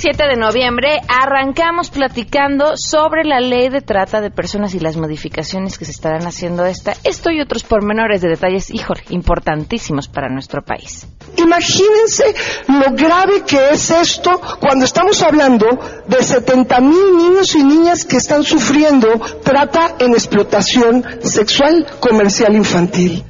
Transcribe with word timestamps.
7 0.00 0.28
de 0.28 0.36
noviembre 0.36 0.98
arrancamos 1.08 1.90
platicando 1.90 2.72
sobre 2.74 3.22
la 3.22 3.38
ley 3.38 3.68
de 3.68 3.82
trata 3.82 4.22
de 4.22 4.30
personas 4.30 4.74
y 4.74 4.80
las 4.80 4.96
modificaciones 4.96 5.76
que 5.76 5.84
se 5.84 5.90
estarán 5.90 6.26
haciendo 6.26 6.64
esta. 6.64 6.94
Esto 7.04 7.30
y 7.30 7.38
otros 7.38 7.64
pormenores 7.64 8.22
de 8.22 8.30
detalles, 8.30 8.70
híjole, 8.70 9.02
importantísimos 9.10 10.08
para 10.08 10.30
nuestro 10.30 10.62
país. 10.62 11.06
Imagínense 11.36 12.34
lo 12.68 12.96
grave 12.96 13.42
que 13.46 13.72
es 13.72 13.90
esto 13.90 14.40
cuando 14.58 14.86
estamos 14.86 15.22
hablando 15.22 15.66
de 16.06 16.22
70 16.22 16.80
mil 16.80 17.16
niños 17.18 17.54
y 17.54 17.62
niñas 17.62 18.06
que 18.06 18.16
están 18.16 18.42
sufriendo 18.42 19.20
trata 19.44 19.96
en 19.98 20.12
explotación 20.12 21.04
sexual 21.22 21.86
comercial 22.00 22.56
infantil. 22.56 23.22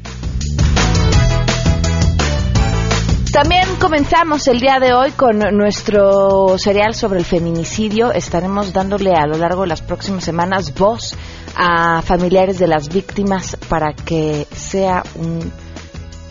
También 3.32 3.76
comenzamos 3.80 4.48
el 4.48 4.58
día 4.58 4.80
de 4.80 4.93
hoy 4.93 5.12
con 5.12 5.39
nuestro 5.39 6.58
serial 6.58 6.94
sobre 6.94 7.20
el 7.20 7.25
feminicidio. 7.25 8.12
Estaremos 8.12 8.72
dándole 8.72 9.12
a 9.12 9.25
lo 9.25 9.39
largo 9.39 9.62
de 9.62 9.68
las 9.68 9.82
próximas 9.82 10.25
semanas 10.25 10.75
voz 10.75 11.16
a 11.54 12.03
familiares 12.03 12.58
de 12.58 12.66
las 12.66 12.89
víctimas 12.89 13.56
para 13.68 13.93
que 13.93 14.48
sea 14.53 15.04
un 15.14 15.53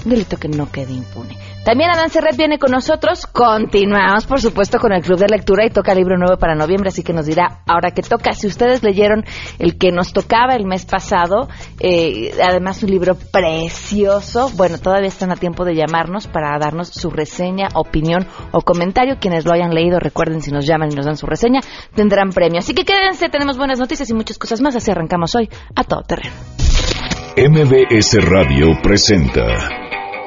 delito 0.03 0.35
que 0.35 0.49
no 0.49 0.69
quede 0.69 0.91
impune. 0.91 1.37
También 1.63 1.91
Adán 1.91 2.09
Serret 2.09 2.37
viene 2.37 2.57
con 2.57 2.71
nosotros. 2.71 3.27
Continuamos, 3.27 4.25
por 4.25 4.41
supuesto, 4.41 4.79
con 4.79 4.93
el 4.93 5.01
Club 5.01 5.19
de 5.19 5.27
Lectura 5.27 5.65
y 5.65 5.69
toca 5.69 5.93
libro 5.93 6.17
nuevo 6.17 6.37
para 6.37 6.55
noviembre, 6.55 6.89
así 6.89 7.03
que 7.03 7.13
nos 7.13 7.25
dirá 7.25 7.61
ahora 7.67 7.91
que 7.91 8.01
toca. 8.01 8.33
Si 8.33 8.47
ustedes 8.47 8.81
leyeron 8.81 9.25
el 9.59 9.77
que 9.77 9.91
nos 9.91 10.13
tocaba 10.13 10.55
el 10.55 10.65
mes 10.65 10.85
pasado, 10.85 11.49
eh, 11.79 12.31
además 12.41 12.81
un 12.81 12.91
libro 12.91 13.15
precioso, 13.15 14.49
bueno, 14.55 14.77
todavía 14.77 15.09
están 15.09 15.31
a 15.31 15.35
tiempo 15.35 15.65
de 15.65 15.75
llamarnos 15.75 16.27
para 16.27 16.57
darnos 16.57 16.87
su 16.87 17.09
reseña, 17.09 17.67
opinión 17.75 18.25
o 18.51 18.61
comentario. 18.61 19.17
Quienes 19.19 19.45
lo 19.45 19.53
hayan 19.53 19.73
leído, 19.73 19.99
recuerden, 19.99 20.41
si 20.41 20.51
nos 20.51 20.65
llaman 20.65 20.91
y 20.91 20.95
nos 20.95 21.05
dan 21.05 21.17
su 21.17 21.27
reseña, 21.27 21.59
tendrán 21.93 22.29
premio. 22.29 22.59
Así 22.59 22.73
que 22.73 22.85
quédense, 22.85 23.29
tenemos 23.29 23.57
buenas 23.57 23.79
noticias 23.79 24.09
y 24.09 24.13
muchas 24.13 24.37
cosas 24.37 24.61
más. 24.61 24.75
Así 24.75 24.89
arrancamos 24.91 25.35
hoy 25.35 25.49
a 25.75 25.83
todo 25.83 26.01
terreno. 26.03 26.35
MBS 27.37 28.17
Radio 28.25 28.67
presenta 28.81 29.89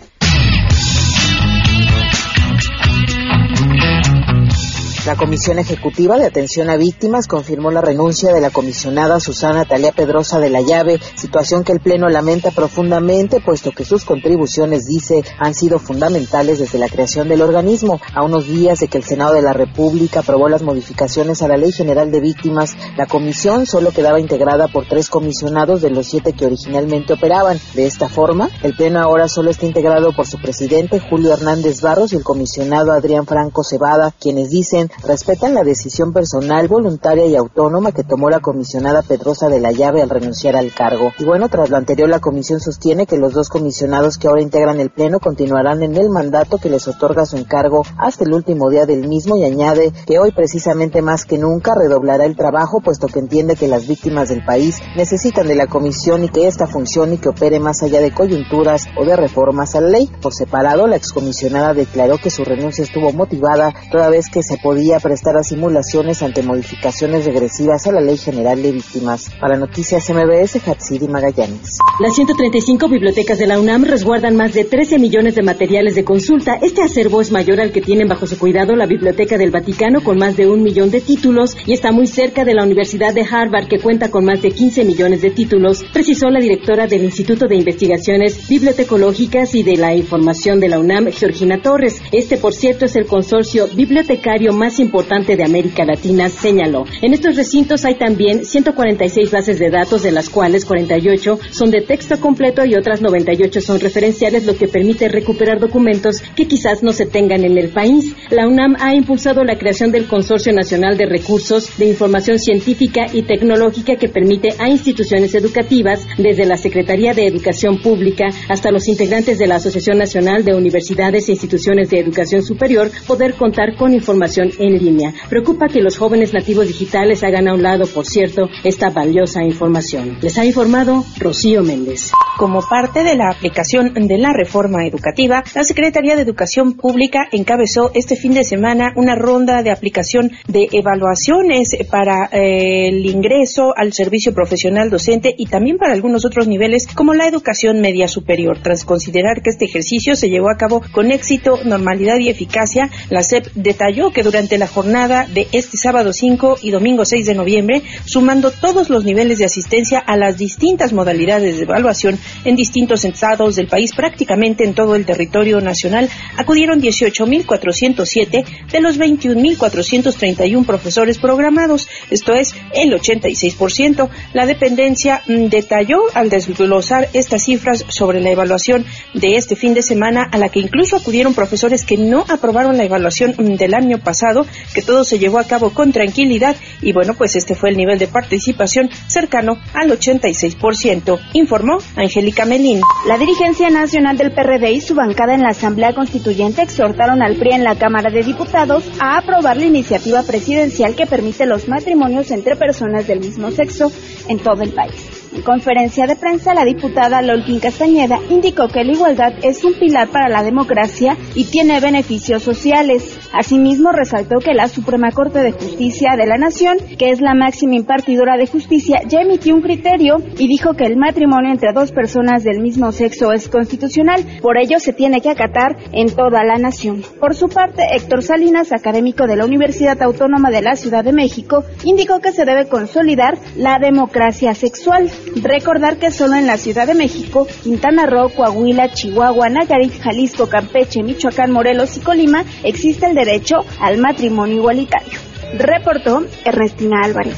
La 5.08 5.16
Comisión 5.16 5.58
Ejecutiva 5.58 6.20
de 6.20 6.28
Atención 6.28 6.70
a 6.70 6.78
Víctimas 6.78 7.26
confirmó 7.26 7.72
la 7.72 7.82
renuncia 7.82 8.32
de 8.32 8.40
la 8.40 8.52
comisionada 8.52 9.20
Susana 9.20 9.66
Talía 9.66 9.92
Pedrosa 9.94 10.40
de 10.40 10.52
la 10.52 10.62
Llave, 10.62 11.00
situación 11.16 11.64
que 11.64 11.72
el 11.72 11.80
Pleno 11.80 12.08
lamenta 12.08 12.52
profundamente, 12.52 13.42
puesto 13.44 13.72
que 13.72 13.84
sus 13.84 14.06
contribuciones, 14.06 14.86
dice, 14.86 15.24
han 15.40 15.56
sido 15.56 15.80
fundamentales 15.80 16.60
desde 16.60 16.78
la 16.78 16.88
creación 16.88 17.30
del 17.30 17.42
organismo. 17.42 18.00
A 18.14 18.24
unos 18.24 18.46
días 18.46 18.78
de 18.78 18.90
que 18.90 19.00
el 19.00 19.04
Senado 19.04 19.34
de 19.34 19.42
la 19.42 19.54
República 19.54 20.20
aprobó 20.20 20.48
las 20.50 20.62
modificaciones 20.62 21.42
a 21.42 21.48
la 21.48 21.58
Ley 21.58 21.72
General 21.72 22.12
de 22.12 22.22
Víctimas, 22.22 22.76
la 22.96 23.08
comisión 23.08 23.66
solo 23.66 23.90
quedaba 23.90 24.20
integrada 24.20 24.68
por 24.68 24.88
tres 24.88 25.10
comisionados 25.10 25.82
de 25.82 25.90
los 25.90 26.06
siete 26.06 26.34
que 26.34 26.46
originalmente 26.46 27.14
operaban. 27.14 27.60
De 27.74 27.88
esta 27.88 28.08
forma, 28.08 28.52
el 28.62 28.76
Pleno 28.76 29.00
ahora 29.00 29.28
solo 29.28 29.50
está 29.50 29.66
integrado 29.66 30.14
por 30.16 30.28
su 30.28 30.38
presidente, 30.38 31.00
Julio 31.00 31.34
Hernández 31.34 31.82
Barros, 31.82 32.14
y 32.14 32.18
el 32.18 32.24
comisionado 32.24 32.92
Adrián 32.92 33.26
Franco 33.26 33.64
Cebada, 33.64 34.14
quienes 34.20 34.52
dicen 34.52 34.91
respetan 35.06 35.54
la 35.54 35.64
decisión 35.64 36.14
personal, 36.14 36.68
voluntaria 36.68 37.26
y 37.26 37.36
autónoma 37.36 37.92
que 37.92 38.04
tomó 38.04 38.30
la 38.30 38.40
comisionada 38.40 39.02
Pedrosa 39.02 39.50
de 39.50 39.60
la 39.60 39.72
Llave 39.72 40.02
al 40.02 40.10
renunciar 40.10 40.56
al 40.56 40.74
cargo. 40.74 41.12
Y 41.20 41.26
bueno, 41.26 41.50
tras 41.50 41.70
lo 41.70 41.78
anterior, 41.78 42.10
la 42.10 42.20
comisión 42.20 42.60
sostiene 42.60 43.06
que 43.06 43.18
los 43.18 43.34
dos 43.34 43.50
comisionados 43.50 44.18
que 44.18 44.28
ahora 44.28 44.42
integran 44.42 44.80
el 44.80 44.90
Pleno 44.90 45.20
continuarán 45.20 45.84
en 45.84 45.96
el 45.96 46.10
mandato 46.10 46.58
que 46.58 46.70
les 46.70 46.88
otorga 46.88 47.26
su 47.26 47.38
encargo 47.38 47.84
hasta 47.98 48.24
el 48.24 48.34
último 48.34 48.70
día 48.70 48.86
del 48.86 49.08
mismo 49.08 49.38
y 49.38 49.44
añade 49.44 49.92
que 50.06 50.20
hoy 50.20 50.32
precisamente 50.32 51.02
más 51.02 51.26
que 51.26 51.38
nunca 51.38 51.74
redoblará 51.76 52.26
el 52.26 52.36
trabajo 52.36 52.82
puesto 52.82 53.08
que 53.08 53.20
entiende 53.20 53.56
que 53.56 53.68
las 53.68 53.88
víctimas 53.88 54.30
del 54.30 54.44
país 54.44 54.80
necesitan 54.96 55.48
de 55.48 55.56
la 55.56 55.68
comisión 55.68 56.24
y 56.24 56.30
que 56.30 56.48
esta 56.48 56.68
funcione 56.68 57.16
y 57.16 57.18
que 57.18 57.30
opere 57.30 57.60
más 57.60 57.84
allá 57.84 58.02
de 58.02 58.12
coyunturas 58.12 58.88
o 58.98 59.06
de 59.06 59.16
reformas 59.16 59.76
a 59.76 59.82
la 59.82 59.90
ley. 59.90 60.12
Por 60.22 60.34
separado, 60.34 60.88
la 60.88 60.96
excomisionada 60.96 61.74
declaró 61.74 62.18
que 62.18 62.30
su 62.30 62.44
renuncia 62.44 62.84
estuvo 62.84 63.12
motivada 63.14 63.74
toda 63.92 64.10
vez 64.10 64.28
que 64.30 64.44
se 64.44 64.58
podía 64.58 64.81
prestar 65.02 65.38
a 65.38 65.44
simulaciones 65.44 66.24
ante 66.24 66.42
modificaciones 66.42 67.26
regresivas 67.26 67.86
a 67.88 67.92
la 67.92 68.02
Ley 68.02 68.18
General 68.18 68.62
de 68.62 68.72
Víctimas. 68.72 69.30
Para 69.40 69.58
Noticias 69.58 70.10
MBS, 70.10 70.68
Hatsiri 70.68 71.08
Magallanes. 71.08 71.78
Las 72.00 72.16
135 72.16 72.90
bibliotecas 72.90 73.38
de 73.38 73.48
la 73.48 73.60
UNAM 73.60 73.84
resguardan 73.84 74.36
más 74.36 74.54
de 74.54 74.64
13 74.64 74.98
millones 74.98 75.36
de 75.36 75.44
materiales 75.44 75.96
de 75.96 76.04
consulta. 76.04 76.56
Este 76.62 76.82
acervo 76.82 77.22
es 77.22 77.32
mayor 77.32 77.62
al 77.62 77.72
que 77.72 77.82
tienen 77.82 78.08
bajo 78.08 78.26
su 78.26 78.40
cuidado 78.40 78.76
la 78.76 78.88
Biblioteca 78.88 79.38
del 79.38 79.52
Vaticano 79.52 80.04
con 80.04 80.18
más 80.18 80.36
de 80.36 80.48
un 80.48 80.64
millón 80.64 80.90
de 80.90 81.02
títulos 81.02 81.56
y 81.66 81.74
está 81.74 81.92
muy 81.92 82.08
cerca 82.08 82.44
de 82.44 82.56
la 82.56 82.64
Universidad 82.64 83.14
de 83.14 83.26
Harvard 83.30 83.68
que 83.68 83.80
cuenta 83.80 84.10
con 84.10 84.26
más 84.26 84.42
de 84.42 84.52
15 84.52 84.84
millones 84.84 85.22
de 85.22 85.30
títulos, 85.30 85.84
precisó 85.94 86.30
la 86.30 86.40
directora 86.40 86.88
del 86.88 87.04
Instituto 87.04 87.48
de 87.48 87.56
Investigaciones 87.56 88.48
Bibliotecológicas 88.48 89.54
y 89.54 89.64
de 89.64 89.78
la 89.78 89.94
Información 89.96 90.60
de 90.60 90.70
la 90.70 90.80
UNAM, 90.80 91.12
Georgina 91.12 91.62
Torres. 91.62 92.02
Este, 92.12 92.38
por 92.38 92.54
cierto, 92.54 92.86
es 92.86 92.96
el 92.96 93.06
consorcio 93.06 93.68
bibliotecario 93.68 94.54
más 94.54 94.71
importante 94.80 95.36
de 95.36 95.44
América 95.44 95.86
Latina, 95.86 96.30
señaló. 96.30 96.86
En 97.02 97.14
estos 97.14 97.36
recintos 97.36 97.86
hay 97.86 97.96
también 97.96 98.46
146 98.46 99.32
bases 99.32 99.60
de 99.60 99.70
datos, 99.70 100.04
de 100.04 100.12
las 100.12 100.30
cuales 100.30 100.66
48 100.66 101.40
son 101.52 101.72
de 101.72 101.82
texto 101.82 102.20
completo 102.20 102.66
y 102.66 102.76
otras 102.76 103.02
98 103.02 103.62
son 103.62 103.80
referenciales, 103.80 104.46
lo 104.46 104.56
que 104.56 104.68
permite 104.68 105.08
recuperar 105.08 105.60
documentos 105.60 106.22
que 106.36 106.48
quizás 106.48 106.84
no 106.84 106.94
se 106.94 107.06
tengan 107.06 107.44
en 107.44 107.58
el 107.58 107.70
país. 107.70 108.16
La 108.30 108.48
UNAM 108.48 108.76
ha 108.80 108.96
impulsado 108.96 109.44
la 109.44 109.58
creación 109.58 109.92
del 109.92 110.08
Consorcio 110.08 110.54
Nacional 110.54 110.98
de 110.98 111.06
Recursos 111.06 111.78
de 111.78 111.88
Información 111.88 112.40
Científica 112.40 113.08
y 113.12 113.24
Tecnológica 113.24 113.96
que 113.96 114.10
permite 114.10 114.50
a 114.60 114.70
instituciones 114.70 115.34
educativas, 115.36 116.08
desde 116.18 116.46
la 116.46 116.58
Secretaría 116.58 117.14
de 117.14 117.28
Educación 117.28 117.82
Pública 117.82 118.26
hasta 118.50 118.72
los 118.72 118.88
integrantes 118.88 119.40
de 119.40 119.48
la 119.48 119.56
Asociación 119.56 119.98
Nacional 119.98 120.44
de 120.44 120.56
Universidades 120.56 121.28
e 121.28 121.34
Instituciones 121.34 121.90
de 121.90 122.00
Educación 122.00 122.44
Superior, 122.44 122.92
poder 123.08 123.36
contar 123.36 123.76
con 123.76 123.94
información 123.94 124.52
en 124.62 124.78
línea. 124.78 125.14
Preocupa 125.30 125.68
que 125.68 125.82
los 125.82 125.98
jóvenes 125.98 126.34
nativos 126.34 126.68
digitales 126.68 127.24
hagan 127.24 127.48
a 127.48 127.54
un 127.54 127.64
lado, 127.64 127.86
por 127.88 128.06
cierto, 128.06 128.48
esta 128.64 128.90
valiosa 128.90 129.44
información. 129.44 130.18
Les 130.22 130.38
ha 130.38 130.46
informado 130.46 131.04
Rocío 131.18 131.64
Méndez. 131.64 132.12
Como 132.38 132.62
parte 132.62 133.04
de 133.04 133.16
la 133.16 133.30
aplicación 133.30 133.94
de 133.94 134.18
la 134.18 134.34
reforma 134.34 134.86
educativa, 134.86 135.44
la 135.54 135.64
Secretaría 135.64 136.16
de 136.16 136.22
Educación 136.22 136.74
Pública 136.74 137.28
encabezó 137.32 137.92
este 137.94 138.16
fin 138.16 138.34
de 138.34 138.44
semana 138.44 138.94
una 138.96 139.16
ronda 139.16 139.64
de 139.64 139.72
aplicación 139.72 140.32
de 140.48 140.68
evaluaciones 140.72 141.76
para 141.90 142.30
eh, 142.32 142.88
el 142.88 143.06
ingreso 143.06 143.74
al 143.76 143.94
servicio 143.94 144.34
profesional 144.34 144.90
docente 144.90 145.34
y 145.38 145.46
también 145.46 145.78
para 145.78 145.94
algunos 145.94 146.26
otros 146.26 146.48
niveles 146.48 146.88
como 146.88 147.14
la 147.14 147.28
educación 147.28 147.82
media 147.82 148.08
superior. 148.08 148.60
Tras 148.62 148.86
considerar 148.86 149.42
que 149.42 149.50
este 149.50 149.66
ejercicio 149.66 150.16
se 150.16 150.30
llevó 150.30 150.50
a 150.50 150.58
cabo 150.58 150.82
con 150.92 151.12
éxito, 151.12 151.60
normalidad 151.64 152.18
y 152.20 152.30
eficacia, 152.30 152.90
la 153.10 153.24
SEP 153.24 153.48
detalló 153.56 154.12
que 154.12 154.24
durante 154.24 154.51
la 154.58 154.68
jornada 154.68 155.28
de 155.28 155.48
este 155.52 155.78
sábado 155.78 156.14
5 156.14 156.60
y 156.62 156.72
domingo 156.72 157.06
6 157.06 157.26
de 157.26 157.36
noviembre, 157.36 157.82
sumando 158.06 158.52
todos 158.52 158.90
los 158.90 159.04
niveles 159.04 159.40
de 159.40 159.46
asistencia 159.46 160.00
a 160.00 160.18
las 160.18 160.38
distintas 160.38 160.94
modalidades 160.94 161.58
de 161.58 161.64
evaluación 161.64 162.20
en 162.46 162.56
distintos 162.56 163.06
estados 163.06 163.56
del 163.56 163.68
país, 163.68 163.94
prácticamente 163.96 164.64
en 164.64 164.74
todo 164.74 164.96
el 164.96 165.06
territorio 165.06 165.62
nacional, 165.62 166.10
acudieron 166.38 166.82
18.407 166.82 168.46
de 168.72 168.82
los 168.82 168.98
21.431 169.00 170.66
profesores 170.66 171.18
programados, 171.18 171.88
esto 172.10 172.34
es 172.34 172.54
el 172.74 172.94
86%. 172.94 174.10
La 174.34 174.46
dependencia 174.46 175.22
mm, 175.28 175.46
detalló 175.48 176.00
al 176.14 176.30
desglosar 176.30 177.10
estas 177.14 177.44
cifras 177.44 177.86
sobre 177.88 178.22
la 178.22 178.32
evaluación 178.32 178.86
de 179.14 179.36
este 179.36 179.56
fin 179.56 179.74
de 179.74 179.82
semana, 179.82 180.24
a 180.24 180.38
la 180.38 180.50
que 180.50 180.60
incluso 180.60 180.96
acudieron 180.96 181.34
profesores 181.34 181.86
que 181.86 181.98
no 181.98 182.26
aprobaron 182.28 182.78
la 182.78 182.84
evaluación 182.84 183.36
mm, 183.38 183.56
del 183.56 183.74
año 183.74 184.00
pasado, 184.00 184.41
que 184.74 184.82
todo 184.82 185.04
se 185.04 185.20
llevó 185.20 185.40
a 185.40 185.46
cabo 185.46 185.72
con 185.72 185.92
tranquilidad 185.92 186.56
y 186.82 186.94
bueno, 186.94 187.14
pues 187.14 187.36
este 187.36 187.56
fue 187.56 187.70
el 187.70 187.78
nivel 187.78 188.00
de 188.00 188.08
participación 188.08 188.90
cercano 189.08 189.58
al 189.74 189.92
86%, 189.92 191.20
informó 191.34 191.78
Angélica 191.96 192.46
Melín. 192.46 192.82
La 193.08 193.18
dirigencia 193.18 193.70
nacional 193.70 194.18
del 194.18 194.32
PRD 194.32 194.72
y 194.72 194.82
su 194.82 194.96
bancada 194.96 195.34
en 195.34 195.42
la 195.42 195.50
Asamblea 195.50 195.94
Constituyente 195.94 196.62
exhortaron 196.62 197.22
al 197.22 197.36
PRI 197.36 197.52
en 197.54 197.64
la 197.64 197.76
Cámara 197.76 198.12
de 198.12 198.24
Diputados 198.24 198.84
a 199.00 199.18
aprobar 199.18 199.58
la 199.58 199.66
iniciativa 199.66 200.24
presidencial 200.24 200.96
que 200.96 201.06
permite 201.06 201.46
los 201.46 201.68
matrimonios 201.68 202.32
entre 202.32 202.56
personas 202.56 203.08
del 203.08 203.20
mismo 203.20 203.52
sexo 203.52 203.92
en 204.28 204.40
todo 204.40 204.62
el 204.64 204.74
país. 204.74 205.22
En 205.34 205.44
conferencia 205.44 206.08
de 206.08 206.18
prensa, 206.18 206.54
la 206.54 206.66
diputada 206.66 207.22
Lolkin 207.22 207.62
Castañeda 207.62 208.20
indicó 208.30 208.68
que 208.68 208.84
la 208.84 208.92
igualdad 208.92 209.34
es 209.44 209.64
un 209.64 209.74
pilar 209.74 210.10
para 210.10 210.28
la 210.28 210.44
democracia 210.44 211.18
y 211.36 211.46
tiene 211.46 211.80
beneficios 211.80 212.44
sociales. 212.44 213.18
Asimismo, 213.34 213.92
resaltó 213.92 214.40
que 214.40 214.54
la 214.54 214.68
Suprema 214.68 215.12
Corte 215.12 215.40
de 215.40 215.52
Justicia 215.52 216.16
de 216.18 216.26
la 216.26 216.38
Nación, 216.38 216.78
que 216.98 217.12
es 217.12 217.22
la 217.22 217.34
máxima 217.34 217.76
impartidora 217.76 218.38
de 218.38 218.48
justicia, 218.48 219.02
ya 219.08 219.22
emitió 219.22 219.56
un 219.56 219.62
criterio 219.62 220.18
y 220.38 220.48
dijo 220.48 220.74
que 220.74 220.86
el 220.86 220.98
matrimonio 220.98 221.52
entre 221.52 221.74
dos 221.74 221.92
personas 221.92 222.44
del 222.44 222.62
mismo 222.62 222.92
sexo 222.92 223.32
es 223.32 223.48
constitucional, 223.48 224.26
por 224.42 224.58
ello 224.58 224.80
se 224.80 224.94
tiene 224.94 225.22
que 225.22 225.30
acatar 225.30 225.78
en 225.92 226.14
toda 226.14 226.44
la 226.44 226.58
nación. 226.58 227.04
Por 227.20 227.36
su 227.36 227.48
parte, 227.48 227.84
Héctor 227.94 228.24
Salinas, 228.24 228.72
académico 228.72 229.28
de 229.28 229.36
la 229.36 229.46
Universidad 229.46 230.02
Autónoma 230.02 230.50
de 230.52 230.62
la 230.62 230.76
Ciudad 230.76 231.04
de 231.04 231.14
México, 231.14 231.64
indicó 231.84 232.20
que 232.20 232.32
se 232.32 232.46
debe 232.46 232.68
consolidar 232.68 233.38
la 233.56 233.80
democracia 233.80 234.54
sexual. 234.54 235.10
Recordar 235.42 235.98
que 235.98 236.12
solo 236.12 236.36
en 236.36 236.48
la 236.48 236.58
Ciudad 236.58 236.88
de 236.88 236.96
México, 236.96 237.48
Quintana 237.64 238.06
Roo, 238.06 238.30
Coahuila, 238.30 238.90
Chihuahua, 238.90 239.50
Nayarit, 239.50 240.00
Jalisco, 240.02 240.48
Campeche, 240.48 241.04
Michoacán, 241.04 241.52
Morelos 241.52 241.98
y 241.98 242.02
Colima 242.02 242.44
existe 242.64 243.08
el 243.08 243.16
derecho 243.26 243.58
al 243.80 243.98
matrimonio 243.98 244.56
igualitario. 244.56 245.20
Reportó 245.58 246.24
Ernestina 246.46 247.02
Álvarez. 247.04 247.38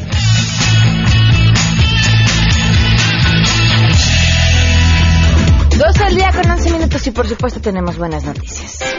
Dos 5.77 6.01
al 6.01 6.15
día 6.15 6.31
con 6.31 6.49
11 6.49 6.71
minutos 6.71 7.07
y 7.07 7.11
por 7.11 7.27
supuesto 7.27 7.59
tenemos 7.59 7.97
buenas 7.97 8.23
noticias. 8.23 8.92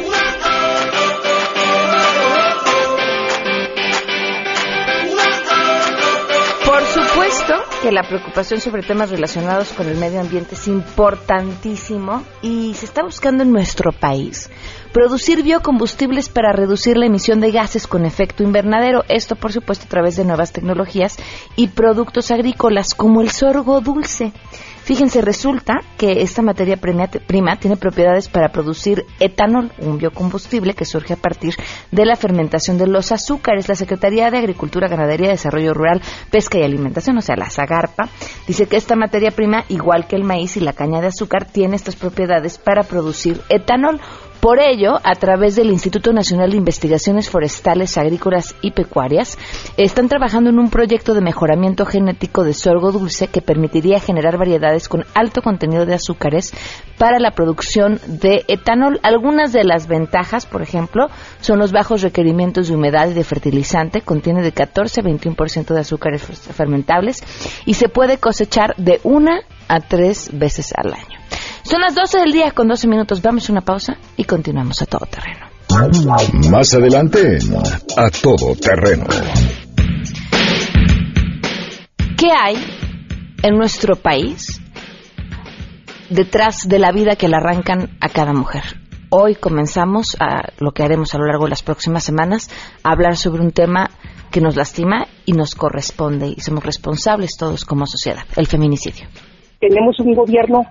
Que 7.85 7.93
la 7.93 8.09
preocupación 8.09 8.63
sobre 8.63 8.83
temas 8.83 9.11
relacionados 9.11 9.75
con 9.75 9.87
el 9.87 9.99
medio 9.99 10.19
ambiente 10.19 10.55
es 10.55 10.69
importantísimo 10.69 12.25
y 12.41 12.73
se 12.73 12.87
está 12.87 13.03
buscando 13.03 13.43
en 13.43 13.53
nuestro 13.53 13.93
país 13.93 14.49
producir 14.95 15.43
biocombustibles 15.43 16.31
para 16.31 16.55
reducir 16.55 16.97
la 16.97 17.05
emisión 17.05 17.41
de 17.41 17.51
gases 17.51 17.87
con 17.87 18.07
efecto 18.07 18.43
invernadero. 18.43 19.05
Esto, 19.09 19.37
por 19.37 19.53
supuesto, 19.53 19.85
a 19.85 19.89
través 19.89 20.17
de 20.17 20.25
nuevas 20.25 20.53
tecnologías 20.53 21.19
y 21.57 21.69
productos 21.69 22.31
agrícolas 22.31 22.95
como 22.95 23.21
el 23.21 23.31
sorgo 23.31 23.83
dulce. 23.83 24.33
Fíjense, 24.85 25.23
resulta 25.23 25.81
que 25.97 26.21
esta 26.21 26.43
materia 26.43 26.77
prima 26.77 27.57
tiene 27.57 27.79
propiedades 27.79 28.29
para 28.29 28.51
producir 28.51 29.07
etanol, 29.19 29.73
un 29.79 29.97
biocombustible 29.97 30.75
que 30.75 30.85
surge 30.85 31.15
a 31.15 31.17
partir 31.17 31.55
de 31.91 32.05
la 32.05 32.17
fermentación 32.17 32.77
de 32.77 32.87
los 32.87 33.11
azúcares. 33.11 33.67
La 33.67 33.77
Secretaría 33.77 34.31
de 34.31 34.37
Agricultura, 34.37 34.87
Ganadería, 34.89 35.31
Desarrollo 35.31 35.73
Rural, 35.73 36.03
Pesca 36.31 36.59
y 36.59 36.65
Alimentación, 36.65 37.17
o 37.17 37.23
sea, 37.23 37.35
la 37.35 37.49
SAGARPA, 37.49 38.11
dice 38.47 38.67
que 38.67 38.77
esta 38.77 38.95
materia 38.95 39.31
prima, 39.31 39.65
igual 39.71 40.07
que 40.07 40.17
el 40.17 40.25
maíz 40.25 40.59
y 40.59 40.61
la 40.61 40.75
caña 40.75 41.01
de 41.01 41.07
azúcar, 41.07 41.47
tiene 41.47 41.77
estas 41.77 41.97
propiedades 41.97 42.59
para 42.59 42.83
producir 42.83 43.41
etanol, 43.49 44.03
por 44.45 44.61
ello, 44.61 45.01
a 45.03 45.15
través 45.15 45.57
del 45.57 45.71
Instituto 45.71 46.13
Nacional 46.13 46.51
de 46.51 46.59
Investigaciones 46.59 47.31
Forestales, 47.31 47.97
Agrícolas 47.97 48.55
y 48.61 48.73
Pecuarias, 48.73 49.39
están 49.79 50.11
trabajando 50.11 50.51
en 50.51 50.59
un 50.59 50.69
proyecto 50.69 51.15
de 51.15 51.23
mejoramiento 51.23 51.87
genético 51.87 52.45
de 52.45 52.53
sorgo 52.53 52.93
dulce 52.93 53.29
que 53.29 53.41
permitiría 53.41 54.01
generar 54.01 54.37
variedades 54.37 54.91
con 54.91 55.07
alto 55.15 55.41
contenido 55.41 55.87
de 55.87 55.95
azúcares 55.95 56.53
para 56.99 57.21
la 57.21 57.31
producción 57.31 57.99
de 58.07 58.45
etanol. 58.47 59.01
Algunas 59.03 59.55
de 59.55 59.65
las 59.65 59.87
ventajas, 59.87 60.45
por 60.45 60.61
ejemplo, 60.61 61.09
son 61.41 61.59
los 61.59 61.73
bajos 61.73 62.03
requerimientos 62.03 62.69
de 62.69 62.75
humedad 62.75 63.09
y 63.09 63.15
de 63.15 63.25
fertilizante, 63.25 64.03
contiene 64.03 64.43
de 64.43 64.53
14 64.53 65.01
a 65.01 65.05
21% 65.05 65.73
de 65.73 65.81
azúcares 65.81 66.23
fermentables 66.23 67.25
y 67.65 67.73
se 67.73 67.89
puede 67.89 68.19
cosechar 68.19 68.77
de 68.77 69.01
una 69.05 69.41
a 69.69 69.81
tres 69.81 70.29
veces 70.39 70.75
al 70.77 70.93
año. 70.93 71.19
Son 71.65 71.81
las 71.81 71.95
12 71.95 72.19
del 72.19 72.33
día 72.33 72.51
con 72.51 72.69
12 72.69 72.87
minutos. 72.87 73.23
Vamos 73.23 73.49
a 73.49 73.53
una 73.53 73.63
pausa 73.63 73.97
y 74.19 74.25
continuamos 74.25 74.83
a 74.83 74.87
todo 74.87 75.07
terreno. 75.07 75.47
Más 76.51 76.75
adelante, 76.75 77.39
a 77.97 78.11
todo 78.11 78.55
terreno. 78.55 79.07
¿Qué 82.19 82.31
hay 82.31 82.57
en 83.43 83.57
nuestro 83.57 83.97
país 83.97 84.61
detrás 86.11 86.69
de 86.69 86.79
la 86.79 86.93
vida 86.93 87.17
que 87.17 87.29
le 87.29 87.37
arrancan 87.37 87.97
a 87.99 88.11
cada 88.11 88.35
mujer? 88.35 88.63
Hoy 89.09 89.35
comenzamos 89.35 90.19
a 90.21 90.53
lo 90.59 90.73
que 90.73 90.83
haremos 90.83 91.15
a 91.15 91.19
lo 91.19 91.27
largo 91.27 91.45
de 91.45 91.51
las 91.51 91.63
próximas 91.63 92.05
semanas, 92.05 92.51
a 92.83 92.91
hablar 92.91 93.17
sobre 93.17 93.41
un 93.41 93.53
tema 93.53 93.91
que 94.31 94.43
nos 94.43 94.55
lastima 94.55 95.07
y 95.25 95.33
nos 95.33 95.55
corresponde 95.55 96.29
y 96.37 96.41
somos 96.41 96.63
responsables 96.63 97.39
todos 97.39 97.65
como 97.65 97.87
sociedad, 97.87 98.25
el 98.37 98.47
feminicidio 98.47 99.09
tenemos 99.69 99.99
un 100.01 100.15
gobierno 100.15 100.63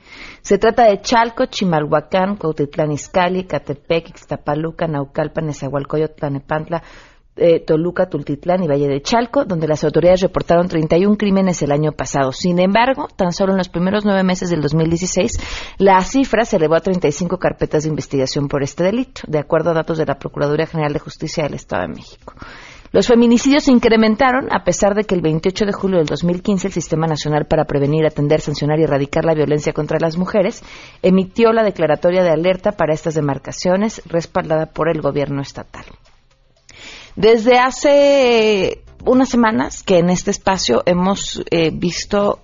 Se 0.42 0.58
trata 0.58 0.84
de 0.84 1.00
Chalco, 1.00 1.46
Chimalhuacán, 1.46 2.36
Cuautitlán 2.36 2.92
Izcalli, 2.92 3.42
Catepec, 3.42 4.10
Ixtapaluca, 4.10 4.86
Naucalpan, 4.86 5.46
Nezahualcóyotl, 5.46 6.14
Tlanepantla, 6.14 6.84
eh, 7.36 7.60
Toluca, 7.60 8.08
Tultitlán 8.08 8.62
y 8.64 8.68
Valle 8.68 8.88
de 8.88 9.02
Chalco, 9.02 9.44
donde 9.44 9.68
las 9.68 9.84
autoridades 9.84 10.22
reportaron 10.22 10.68
31 10.68 11.16
crímenes 11.16 11.62
el 11.62 11.72
año 11.72 11.92
pasado. 11.92 12.32
Sin 12.32 12.58
embargo, 12.58 13.08
tan 13.14 13.32
solo 13.32 13.52
en 13.52 13.58
los 13.58 13.68
primeros 13.68 14.04
nueve 14.04 14.22
meses 14.22 14.50
del 14.50 14.62
2016, 14.62 15.32
la 15.78 16.00
cifra 16.02 16.44
se 16.44 16.56
elevó 16.56 16.76
a 16.76 16.80
35 16.80 17.38
carpetas 17.38 17.84
de 17.84 17.90
investigación 17.90 18.48
por 18.48 18.62
este 18.62 18.84
delito, 18.84 19.22
de 19.26 19.38
acuerdo 19.38 19.70
a 19.70 19.74
datos 19.74 19.98
de 19.98 20.06
la 20.06 20.18
Procuraduría 20.18 20.66
General 20.66 20.92
de 20.92 20.98
Justicia 20.98 21.44
del 21.44 21.54
Estado 21.54 21.82
de 21.82 21.94
México. 21.94 22.34
Los 22.92 23.08
feminicidios 23.08 23.64
se 23.64 23.72
incrementaron 23.72 24.48
a 24.50 24.64
pesar 24.64 24.94
de 24.94 25.04
que 25.04 25.14
el 25.14 25.20
28 25.20 25.66
de 25.66 25.72
julio 25.72 25.98
del 25.98 26.06
2015 26.06 26.68
el 26.68 26.72
Sistema 26.72 27.06
Nacional 27.06 27.44
para 27.46 27.64
Prevenir, 27.64 28.06
Atender, 28.06 28.40
Sancionar 28.40 28.78
y 28.78 28.84
Erradicar 28.84 29.24
la 29.24 29.34
Violencia 29.34 29.72
contra 29.72 29.98
las 30.00 30.16
Mujeres 30.16 30.62
emitió 31.02 31.52
la 31.52 31.64
declaratoria 31.64 32.22
de 32.22 32.30
alerta 32.30 32.72
para 32.72 32.94
estas 32.94 33.14
demarcaciones 33.14 34.00
respaldada 34.06 34.66
por 34.66 34.88
el 34.88 35.02
gobierno 35.02 35.42
estatal. 35.42 35.84
Desde 37.16 37.58
hace 37.58 38.84
unas 39.04 39.28
semanas 39.28 39.82
que 39.82 39.98
en 39.98 40.10
este 40.10 40.30
espacio 40.30 40.82
hemos 40.84 41.42
eh, 41.50 41.70
visto 41.72 42.40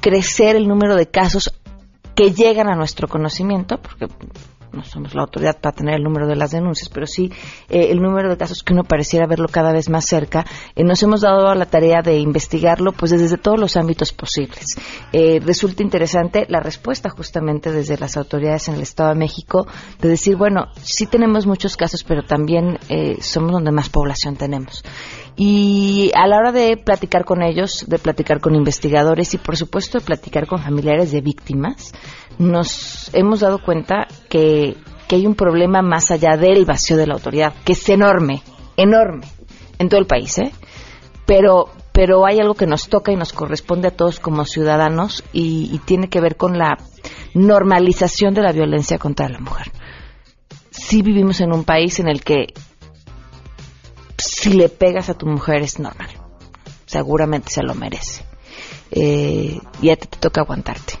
crecer 0.00 0.56
el 0.56 0.66
número 0.66 0.96
de 0.96 1.06
casos 1.06 1.54
que 2.14 2.32
llegan 2.32 2.68
a 2.68 2.74
nuestro 2.74 3.06
conocimiento, 3.06 3.78
porque 3.78 4.08
no 4.72 4.84
somos 4.84 5.14
la 5.14 5.22
autoridad 5.22 5.58
para 5.60 5.74
tener 5.74 5.94
el 5.94 6.02
número 6.02 6.26
de 6.26 6.36
las 6.36 6.50
denuncias, 6.50 6.88
pero 6.88 7.06
sí 7.06 7.30
eh, 7.68 7.88
el 7.90 8.00
número 8.00 8.28
de 8.28 8.36
casos 8.36 8.62
que 8.62 8.72
uno 8.72 8.84
pareciera 8.84 9.26
verlo 9.26 9.48
cada 9.48 9.72
vez 9.72 9.88
más 9.88 10.06
cerca. 10.06 10.44
Eh, 10.74 10.84
nos 10.84 11.02
hemos 11.02 11.22
dado 11.22 11.48
a 11.48 11.54
la 11.54 11.66
tarea 11.66 12.02
de 12.02 12.18
investigarlo 12.18 12.92
pues 12.92 13.10
desde 13.10 13.36
todos 13.38 13.58
los 13.58 13.76
ámbitos 13.76 14.12
posibles. 14.12 14.76
Eh, 15.12 15.40
resulta 15.44 15.82
interesante 15.82 16.46
la 16.48 16.60
respuesta 16.60 17.10
justamente 17.10 17.72
desde 17.72 17.98
las 17.98 18.16
autoridades 18.16 18.68
en 18.68 18.74
el 18.74 18.82
Estado 18.82 19.10
de 19.10 19.16
México 19.16 19.66
de 20.00 20.08
decir, 20.08 20.36
bueno, 20.36 20.66
sí 20.82 21.06
tenemos 21.06 21.46
muchos 21.46 21.76
casos, 21.76 22.04
pero 22.04 22.22
también 22.22 22.78
somos 23.20 23.52
donde 23.52 23.72
más 23.72 23.88
población 23.88 24.36
tenemos. 24.36 24.82
Y 25.40 26.10
a 26.16 26.26
la 26.26 26.36
hora 26.36 26.50
de 26.50 26.76
platicar 26.76 27.24
con 27.24 27.42
ellos, 27.42 27.84
de 27.86 28.00
platicar 28.00 28.40
con 28.40 28.56
investigadores 28.56 29.34
y 29.34 29.38
por 29.38 29.56
supuesto 29.56 30.00
de 30.00 30.04
platicar 30.04 30.48
con 30.48 30.60
familiares 30.60 31.12
de 31.12 31.20
víctimas, 31.20 31.92
nos 32.38 33.08
hemos 33.14 33.38
dado 33.38 33.62
cuenta 33.62 34.08
que, 34.28 34.76
hay 35.10 35.26
un 35.26 35.36
problema 35.36 35.80
más 35.80 36.10
allá 36.10 36.36
del 36.36 36.64
vacío 36.64 36.96
de 36.96 37.06
la 37.06 37.14
autoridad, 37.14 37.54
que 37.64 37.74
es 37.74 37.88
enorme, 37.88 38.42
enorme, 38.76 39.26
en 39.78 39.88
todo 39.88 40.00
el 40.00 40.06
país, 40.06 40.36
¿eh? 40.38 40.52
Pero, 41.24 41.70
pero 41.92 42.26
hay 42.26 42.40
algo 42.40 42.54
que 42.54 42.66
nos 42.66 42.88
toca 42.88 43.12
y 43.12 43.16
nos 43.16 43.32
corresponde 43.32 43.88
a 43.88 43.96
todos 43.96 44.18
como 44.18 44.44
ciudadanos 44.44 45.24
y, 45.32 45.70
y 45.72 45.78
tiene 45.78 46.08
que 46.08 46.20
ver 46.20 46.36
con 46.36 46.58
la 46.58 46.78
normalización 47.32 48.34
de 48.34 48.42
la 48.42 48.52
violencia 48.52 48.98
contra 48.98 49.28
la 49.28 49.38
mujer. 49.38 49.70
Sí 50.72 51.00
vivimos 51.00 51.40
en 51.40 51.52
un 51.52 51.62
país 51.62 52.00
en 52.00 52.08
el 52.08 52.22
que 52.22 52.48
si 54.18 54.50
le 54.50 54.68
pegas 54.68 55.08
a 55.08 55.14
tu 55.14 55.26
mujer 55.26 55.62
es 55.62 55.78
normal. 55.78 56.10
Seguramente 56.86 57.50
se 57.50 57.62
lo 57.62 57.74
merece. 57.74 58.22
Eh, 58.90 59.58
y 59.80 59.90
a 59.90 59.96
ti 59.96 60.08
te 60.08 60.18
toca 60.18 60.40
aguantarte. 60.40 60.94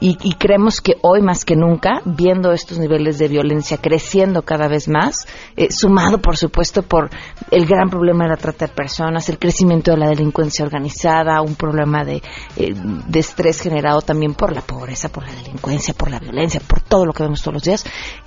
Y, 0.00 0.34
creemos 0.34 0.80
que 0.80 0.96
hoy 1.02 1.22
más 1.22 1.44
que 1.44 1.56
nunca, 1.56 2.00
viendo 2.04 2.52
estos 2.52 2.78
niveles 2.78 3.18
de 3.18 3.28
violencia 3.28 3.78
creciendo 3.78 4.42
cada 4.42 4.68
vez 4.68 4.88
más, 4.88 5.26
eh, 5.56 5.72
sumado 5.72 6.18
por 6.18 6.36
supuesto 6.36 6.82
por 6.82 7.10
el 7.50 7.66
gran 7.66 7.90
problema 7.90 8.24
de 8.24 8.30
la 8.30 8.36
trata 8.36 8.66
de 8.66 8.72
personas, 8.72 9.28
el 9.28 9.38
crecimiento 9.38 9.90
de 9.90 9.96
la 9.96 10.08
delincuencia 10.08 10.64
organizada, 10.64 11.42
un 11.42 11.56
problema 11.56 12.04
de, 12.04 12.22
eh, 12.56 12.74
de 12.74 13.18
estrés 13.18 13.60
generado 13.60 14.00
también 14.00 14.34
por 14.34 14.54
la 14.54 14.60
pobreza, 14.60 15.08
por 15.08 15.26
la 15.26 15.32
delincuencia, 15.32 15.94
por 15.94 16.10
la 16.10 16.20
violencia, 16.20 16.60
por 16.66 16.80
todo 16.80 17.04
lo 17.04 17.12
que 17.12 17.24
vemos 17.24 17.42
todos 17.42 17.54
los 17.54 17.64
días, 17.64 17.84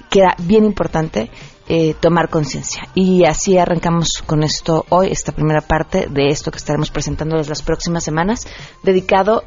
queda 0.10 0.36
bien 0.40 0.66
importante 0.66 1.32
eh, 1.74 1.94
tomar 2.01 2.30
conciencia. 2.30 2.90
Y 2.96 3.24
así 3.24 3.58
arrancamos 3.58 4.22
con 4.25 4.44
esto 4.44 4.86
hoy, 4.90 5.08
esta 5.10 5.32
primera 5.32 5.62
parte 5.62 6.08
de 6.10 6.28
esto 6.28 6.51
que 6.51 6.58
estaremos 6.58 6.92
presentando 6.92 7.38
en 7.38 7.48
las 7.48 7.62
próximas 7.62 8.04
semanas, 8.04 8.46
dedicado 8.84 9.46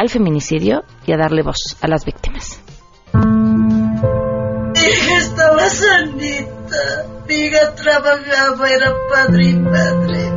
al 0.00 0.08
feminicidio 0.08 0.82
y 1.06 1.12
a 1.12 1.18
darle 1.18 1.42
voz 1.42 1.76
a 1.82 1.86
las 1.86 2.06
víctimas. 2.06 2.58
hija 4.74 5.18
estaba 5.18 5.68
sanita, 5.68 7.04
mi 7.28 7.34
hija 7.34 7.74
trabajaba, 7.74 8.70
era 8.70 8.94
padre 9.12 9.44
y 9.50 9.56
madre 9.56 10.32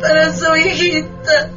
para 0.00 0.32
su 0.32 0.54
hijita. 0.54 1.50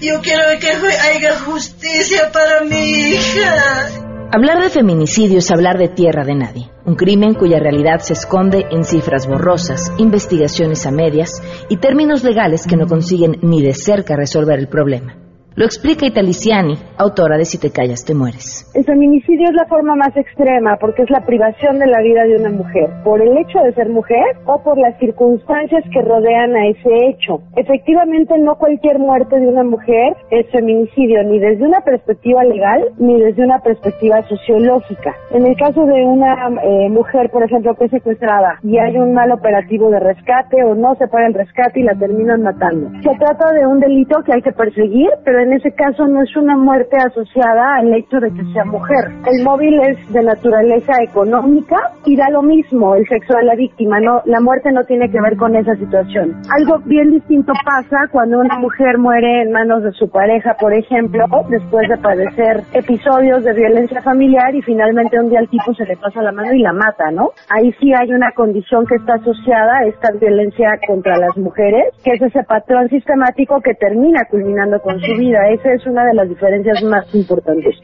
Yo 0.00 0.20
quiero 0.22 0.44
que 0.60 0.70
haya 0.70 1.40
justicia 1.40 2.30
para 2.32 2.60
mi 2.60 2.76
hija. 2.76 3.88
Hablar 4.30 4.62
de 4.62 4.70
feminicidio 4.70 5.38
es 5.38 5.50
hablar 5.50 5.78
de 5.78 5.88
tierra 5.88 6.24
de 6.24 6.36
nadie, 6.36 6.70
un 6.84 6.94
crimen 6.94 7.34
cuya 7.34 7.58
realidad 7.58 7.98
se 7.98 8.12
esconde 8.12 8.66
en 8.70 8.84
cifras 8.84 9.26
borrosas, 9.26 9.90
investigaciones 9.98 10.86
a 10.86 10.92
medias 10.92 11.42
y 11.68 11.78
términos 11.78 12.22
legales 12.22 12.68
que 12.68 12.76
no 12.76 12.86
consiguen 12.86 13.38
ni 13.42 13.62
de 13.62 13.74
cerca 13.74 14.14
resolver 14.14 14.60
el 14.60 14.68
problema. 14.68 15.27
Lo 15.58 15.64
explica 15.64 16.06
Italiciani, 16.06 16.78
autora 16.96 17.36
de 17.36 17.44
Si 17.44 17.58
te 17.58 17.72
callas 17.72 18.04
te 18.04 18.14
mueres. 18.14 18.70
El 18.76 18.84
feminicidio 18.84 19.48
es 19.48 19.56
la 19.56 19.66
forma 19.66 19.96
más 19.96 20.16
extrema 20.16 20.76
porque 20.80 21.02
es 21.02 21.10
la 21.10 21.26
privación 21.26 21.80
de 21.80 21.88
la 21.88 22.00
vida 22.00 22.22
de 22.30 22.36
una 22.36 22.50
mujer, 22.50 22.88
por 23.02 23.20
el 23.20 23.36
hecho 23.36 23.58
de 23.66 23.74
ser 23.74 23.88
mujer 23.88 24.38
o 24.46 24.62
por 24.62 24.78
las 24.78 24.96
circunstancias 25.00 25.82
que 25.92 26.00
rodean 26.00 26.54
a 26.54 26.68
ese 26.68 27.10
hecho. 27.10 27.42
Efectivamente, 27.56 28.38
no 28.38 28.54
cualquier 28.54 29.00
muerte 29.00 29.40
de 29.40 29.48
una 29.48 29.64
mujer 29.64 30.14
es 30.30 30.48
feminicidio, 30.52 31.24
ni 31.24 31.40
desde 31.40 31.66
una 31.66 31.80
perspectiva 31.80 32.44
legal 32.44 32.92
ni 32.96 33.20
desde 33.20 33.42
una 33.42 33.58
perspectiva 33.58 34.22
sociológica. 34.28 35.12
En 35.32 35.44
el 35.44 35.56
caso 35.56 35.84
de 35.86 36.04
una 36.04 36.50
eh, 36.62 36.88
mujer, 36.88 37.30
por 37.32 37.42
ejemplo, 37.42 37.74
que 37.74 37.86
es 37.86 37.90
secuestrada 37.90 38.60
y 38.62 38.78
hay 38.78 38.96
un 38.96 39.12
mal 39.12 39.32
operativo 39.32 39.90
de 39.90 39.98
rescate 39.98 40.62
o 40.62 40.76
no 40.76 40.94
se 40.94 41.08
paga 41.08 41.26
el 41.26 41.34
rescate 41.34 41.80
y 41.80 41.82
la 41.82 41.98
terminan 41.98 42.42
matando. 42.42 42.90
Se 43.02 43.18
trata 43.18 43.52
de 43.54 43.66
un 43.66 43.80
delito 43.80 44.22
que 44.22 44.34
hay 44.34 44.42
que 44.42 44.52
perseguir, 44.52 45.10
pero 45.24 45.47
en 45.47 45.47
ese 45.52 45.72
caso 45.72 46.06
no 46.06 46.22
es 46.22 46.36
una 46.36 46.56
muerte 46.56 46.96
asociada 46.96 47.76
al 47.76 47.92
hecho 47.94 48.18
de 48.20 48.30
que 48.32 48.44
sea 48.52 48.64
mujer. 48.64 49.10
El 49.26 49.44
móvil 49.44 49.80
es 49.80 50.12
de 50.12 50.22
naturaleza 50.22 50.92
económica 51.02 51.76
y 52.04 52.16
da 52.16 52.28
lo 52.30 52.42
mismo 52.42 52.94
el 52.94 53.06
sexo 53.06 53.36
de 53.36 53.44
la 53.44 53.54
víctima, 53.54 54.00
no, 54.00 54.22
la 54.24 54.40
muerte 54.40 54.70
no 54.72 54.84
tiene 54.84 55.10
que 55.10 55.20
ver 55.20 55.36
con 55.36 55.54
esa 55.54 55.74
situación. 55.76 56.40
Algo 56.58 56.78
bien 56.84 57.10
distinto 57.10 57.52
pasa 57.64 57.96
cuando 58.10 58.38
una 58.38 58.58
mujer 58.58 58.98
muere 58.98 59.42
en 59.42 59.52
manos 59.52 59.82
de 59.82 59.92
su 59.92 60.08
pareja, 60.10 60.54
por 60.54 60.72
ejemplo, 60.72 61.24
después 61.48 61.88
de 61.88 61.96
padecer 61.98 62.62
episodios 62.72 63.44
de 63.44 63.52
violencia 63.52 64.02
familiar 64.02 64.54
y 64.54 64.62
finalmente 64.62 65.18
un 65.18 65.30
día 65.30 65.40
al 65.40 65.48
tipo 65.48 65.74
se 65.74 65.84
le 65.84 65.96
pasa 65.96 66.22
la 66.22 66.32
mano 66.32 66.52
y 66.52 66.62
la 66.62 66.72
mata, 66.72 67.10
¿no? 67.10 67.30
Ahí 67.50 67.72
sí 67.80 67.92
hay 67.94 68.12
una 68.12 68.32
condición 68.32 68.86
que 68.86 68.96
está 68.96 69.14
asociada 69.14 69.78
a 69.78 69.86
esta 69.86 70.10
violencia 70.20 70.78
contra 70.86 71.16
las 71.18 71.36
mujeres, 71.36 71.94
que 72.04 72.12
es 72.12 72.22
ese 72.22 72.42
patrón 72.44 72.88
sistemático 72.88 73.60
que 73.60 73.74
termina 73.74 74.20
culminando 74.30 74.80
con 74.80 74.98
su 75.00 75.12
vida 75.18 75.37
esa 75.52 75.72
es 75.72 75.86
una 75.86 76.04
de 76.04 76.14
las 76.14 76.28
diferencias 76.28 76.82
más 76.82 77.04
importantes. 77.14 77.74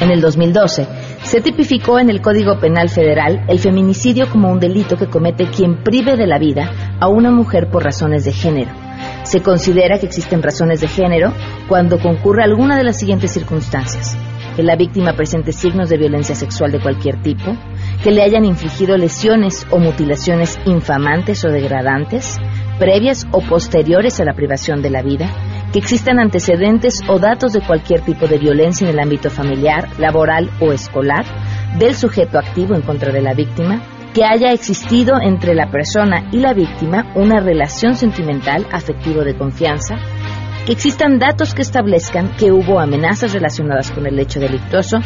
En 0.00 0.10
el 0.10 0.20
2012, 0.20 0.86
se 1.22 1.40
tipificó 1.40 1.98
en 1.98 2.08
el 2.08 2.22
Código 2.22 2.58
Penal 2.60 2.88
Federal 2.88 3.44
el 3.48 3.58
feminicidio 3.58 4.30
como 4.30 4.50
un 4.50 4.60
delito 4.60 4.96
que 4.96 5.08
comete 5.08 5.46
quien 5.50 5.82
prive 5.82 6.16
de 6.16 6.26
la 6.26 6.38
vida 6.38 6.70
a 7.00 7.08
una 7.08 7.30
mujer 7.30 7.68
por 7.68 7.84
razones 7.84 8.24
de 8.24 8.32
género. 8.32 8.70
Se 9.24 9.42
considera 9.42 9.98
que 9.98 10.06
existen 10.06 10.42
razones 10.42 10.80
de 10.80 10.88
género 10.88 11.32
cuando 11.68 11.98
concurre 11.98 12.44
alguna 12.44 12.76
de 12.76 12.84
las 12.84 12.98
siguientes 12.98 13.32
circunstancias. 13.32 14.16
Que 14.56 14.62
la 14.62 14.76
víctima 14.76 15.12
presente 15.14 15.52
signos 15.52 15.88
de 15.88 15.98
violencia 15.98 16.34
sexual 16.34 16.72
de 16.72 16.80
cualquier 16.80 17.20
tipo, 17.20 17.56
que 18.02 18.10
le 18.10 18.22
hayan 18.22 18.44
infligido 18.44 18.96
lesiones 18.96 19.66
o 19.70 19.78
mutilaciones 19.78 20.58
infamantes 20.64 21.44
o 21.44 21.48
degradantes, 21.48 22.38
previas 22.78 23.26
o 23.32 23.40
posteriores 23.40 24.20
a 24.20 24.24
la 24.24 24.34
privación 24.34 24.80
de 24.82 24.90
la 24.90 25.02
vida, 25.02 25.30
que 25.72 25.78
existan 25.78 26.18
antecedentes 26.18 27.02
o 27.08 27.18
datos 27.18 27.52
de 27.52 27.60
cualquier 27.60 28.00
tipo 28.00 28.26
de 28.26 28.38
violencia 28.38 28.88
en 28.88 28.94
el 28.94 29.00
ámbito 29.00 29.30
familiar, 29.30 29.88
laboral 29.98 30.50
o 30.60 30.72
escolar 30.72 31.24
del 31.78 31.94
sujeto 31.94 32.38
activo 32.38 32.74
en 32.74 32.82
contra 32.82 33.12
de 33.12 33.20
la 33.20 33.34
víctima, 33.34 33.82
que 34.14 34.24
haya 34.24 34.52
existido 34.52 35.20
entre 35.20 35.54
la 35.54 35.70
persona 35.70 36.28
y 36.32 36.38
la 36.38 36.54
víctima 36.54 37.12
una 37.14 37.40
relación 37.40 37.94
sentimental, 37.94 38.66
afectivo 38.72 39.22
de 39.22 39.36
confianza, 39.36 39.96
que 40.64 40.72
existan 40.72 41.18
datos 41.18 41.54
que 41.54 41.62
establezcan 41.62 42.34
que 42.36 42.50
hubo 42.50 42.80
amenazas 42.80 43.32
relacionadas 43.32 43.90
con 43.90 44.06
el 44.06 44.18
hecho 44.18 44.40
delictuoso, 44.40 44.98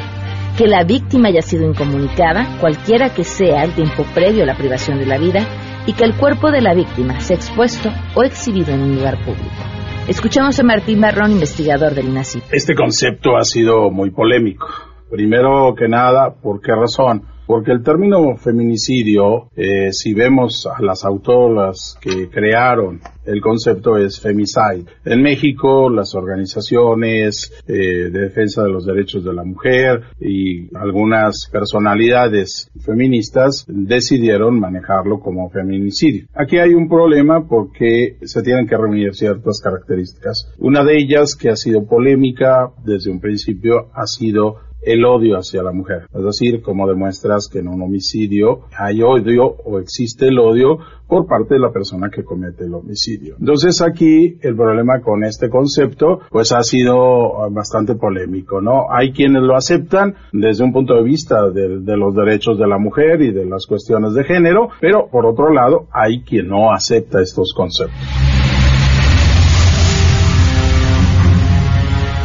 que 0.56 0.66
la 0.66 0.84
víctima 0.84 1.28
haya 1.28 1.42
sido 1.42 1.66
incomunicada, 1.66 2.58
cualquiera 2.60 3.12
que 3.12 3.24
sea 3.24 3.64
el 3.64 3.72
tiempo 3.74 4.04
previo 4.14 4.44
a 4.44 4.46
la 4.46 4.56
privación 4.56 4.98
de 4.98 5.06
la 5.06 5.18
vida, 5.18 5.46
y 5.86 5.94
que 5.94 6.04
el 6.04 6.14
cuerpo 6.16 6.50
de 6.50 6.60
la 6.60 6.74
víctima 6.74 7.18
sea 7.20 7.36
expuesto 7.36 7.92
o 8.14 8.22
exhibido 8.22 8.72
en 8.72 8.82
un 8.82 8.94
lugar 8.94 9.18
público. 9.24 9.71
Escuchamos 10.08 10.58
a 10.58 10.64
Martín 10.64 10.98
Marrón, 10.98 11.30
investigador 11.30 11.94
del 11.94 12.08
INACI. 12.08 12.42
Este 12.50 12.74
concepto 12.74 13.36
ha 13.36 13.44
sido 13.44 13.88
muy 13.90 14.10
polémico. 14.10 14.66
Primero 15.08 15.74
que 15.76 15.86
nada, 15.86 16.34
¿por 16.34 16.60
qué 16.60 16.72
razón? 16.72 17.22
Porque 17.46 17.72
el 17.72 17.82
término 17.82 18.36
feminicidio, 18.36 19.50
eh, 19.56 19.92
si 19.92 20.14
vemos 20.14 20.66
a 20.66 20.82
las 20.82 21.04
autoras 21.04 21.98
que 22.00 22.28
crearon 22.28 23.00
el 23.24 23.40
concepto 23.40 23.96
es 23.96 24.20
femicide. 24.20 24.84
En 25.04 25.22
México, 25.22 25.88
las 25.88 26.14
organizaciones 26.14 27.52
eh, 27.66 28.10
de 28.10 28.20
defensa 28.20 28.62
de 28.64 28.70
los 28.70 28.84
derechos 28.84 29.24
de 29.24 29.32
la 29.32 29.44
mujer 29.44 30.02
y 30.20 30.74
algunas 30.76 31.48
personalidades 31.50 32.70
feministas 32.84 33.64
decidieron 33.68 34.58
manejarlo 34.58 35.20
como 35.20 35.50
feminicidio. 35.50 36.26
Aquí 36.34 36.58
hay 36.58 36.74
un 36.74 36.88
problema 36.88 37.46
porque 37.46 38.16
se 38.22 38.42
tienen 38.42 38.66
que 38.66 38.76
reunir 38.76 39.14
ciertas 39.14 39.60
características. 39.60 40.52
Una 40.58 40.84
de 40.84 40.98
ellas, 40.98 41.36
que 41.36 41.50
ha 41.50 41.56
sido 41.56 41.86
polémica 41.86 42.70
desde 42.84 43.10
un 43.10 43.20
principio, 43.20 43.88
ha 43.94 44.06
sido 44.06 44.71
el 44.82 45.04
odio 45.04 45.36
hacia 45.36 45.62
la 45.62 45.72
mujer. 45.72 46.06
Es 46.12 46.24
decir, 46.24 46.62
como 46.62 46.88
demuestras 46.88 47.48
que 47.48 47.60
en 47.60 47.68
un 47.68 47.82
homicidio 47.82 48.62
hay 48.76 49.02
odio 49.02 49.44
o 49.64 49.78
existe 49.78 50.26
el 50.26 50.38
odio 50.38 50.78
por 51.06 51.26
parte 51.26 51.54
de 51.54 51.60
la 51.60 51.70
persona 51.70 52.08
que 52.08 52.24
comete 52.24 52.64
el 52.64 52.74
homicidio. 52.74 53.36
Entonces 53.38 53.82
aquí 53.82 54.38
el 54.40 54.56
problema 54.56 55.00
con 55.02 55.24
este 55.24 55.50
concepto 55.50 56.20
pues 56.30 56.52
ha 56.52 56.62
sido 56.62 57.50
bastante 57.50 57.94
polémico, 57.94 58.60
¿no? 58.60 58.86
Hay 58.90 59.12
quienes 59.12 59.42
lo 59.42 59.54
aceptan 59.54 60.14
desde 60.32 60.64
un 60.64 60.72
punto 60.72 60.94
de 60.94 61.02
vista 61.02 61.50
de, 61.50 61.80
de 61.80 61.96
los 61.96 62.14
derechos 62.14 62.58
de 62.58 62.66
la 62.66 62.78
mujer 62.78 63.20
y 63.20 63.32
de 63.32 63.44
las 63.44 63.66
cuestiones 63.66 64.14
de 64.14 64.24
género, 64.24 64.68
pero 64.80 65.08
por 65.10 65.26
otro 65.26 65.52
lado 65.52 65.86
hay 65.92 66.22
quien 66.22 66.48
no 66.48 66.72
acepta 66.72 67.20
estos 67.20 67.52
conceptos. 67.54 68.31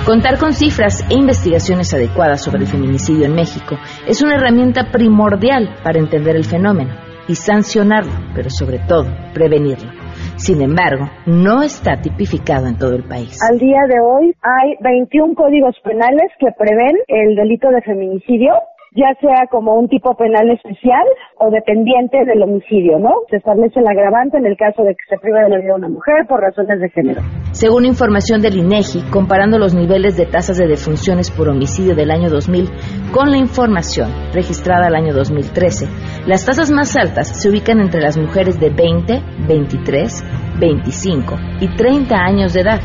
Contar 0.07 0.39
con 0.39 0.53
cifras 0.53 1.05
e 1.11 1.15
investigaciones 1.15 1.93
adecuadas 1.93 2.41
sobre 2.41 2.61
el 2.61 2.67
feminicidio 2.67 3.25
en 3.25 3.35
México 3.35 3.75
es 4.07 4.21
una 4.21 4.35
herramienta 4.35 4.89
primordial 4.89 5.75
para 5.83 5.99
entender 5.99 6.37
el 6.37 6.45
fenómeno 6.45 6.91
y 7.27 7.35
sancionarlo, 7.35 8.13
pero 8.33 8.49
sobre 8.49 8.79
todo 8.79 9.03
prevenirlo. 9.33 9.91
Sin 10.37 10.61
embargo, 10.61 11.09
no 11.25 11.61
está 11.61 11.99
tipificado 11.99 12.67
en 12.67 12.77
todo 12.77 12.95
el 12.95 13.03
país. 13.03 13.37
Al 13.51 13.59
día 13.59 13.81
de 13.89 13.99
hoy 13.99 14.33
hay 14.41 14.77
21 14.79 15.35
códigos 15.35 15.75
penales 15.83 16.31
que 16.39 16.55
prevén 16.57 16.95
el 17.09 17.35
delito 17.35 17.67
de 17.67 17.81
feminicidio 17.81 18.53
ya 18.97 19.13
sea 19.21 19.45
como 19.51 19.75
un 19.75 19.87
tipo 19.87 20.15
penal 20.15 20.49
especial 20.49 21.05
o 21.37 21.51
dependiente 21.51 22.17
del 22.25 22.41
homicidio, 22.41 22.97
¿no? 22.97 23.11
Se 23.29 23.37
establece 23.37 23.79
el 23.79 23.87
agravante 23.87 24.37
en 24.37 24.47
el 24.47 24.57
caso 24.57 24.81
de 24.81 24.95
que 24.95 25.05
se 25.07 25.19
prive 25.19 25.39
de 25.43 25.49
la 25.49 25.57
vida 25.57 25.67
de 25.67 25.73
una 25.75 25.89
mujer 25.89 26.25
por 26.27 26.41
razones 26.41 26.81
de 26.81 26.89
género. 26.89 27.21
Según 27.51 27.85
información 27.85 28.41
del 28.41 28.57
INEGI, 28.57 29.11
comparando 29.11 29.59
los 29.59 29.75
niveles 29.75 30.17
de 30.17 30.25
tasas 30.25 30.57
de 30.57 30.67
defunciones 30.67 31.29
por 31.29 31.47
homicidio 31.47 31.95
del 31.95 32.09
año 32.09 32.29
2000 32.29 32.69
con 33.13 33.29
la 33.29 33.37
información 33.37 34.09
registrada 34.33 34.87
al 34.87 34.95
año 34.95 35.13
2013, 35.13 35.85
las 36.25 36.45
tasas 36.45 36.71
más 36.71 36.97
altas 36.97 37.27
se 37.27 37.49
ubican 37.49 37.79
entre 37.79 38.01
las 38.01 38.17
mujeres 38.17 38.59
de 38.59 38.71
20, 38.71 39.21
23, 39.47 40.57
25 40.59 41.35
y 41.61 41.75
30 41.75 42.15
años 42.15 42.53
de 42.53 42.61
edad, 42.61 42.79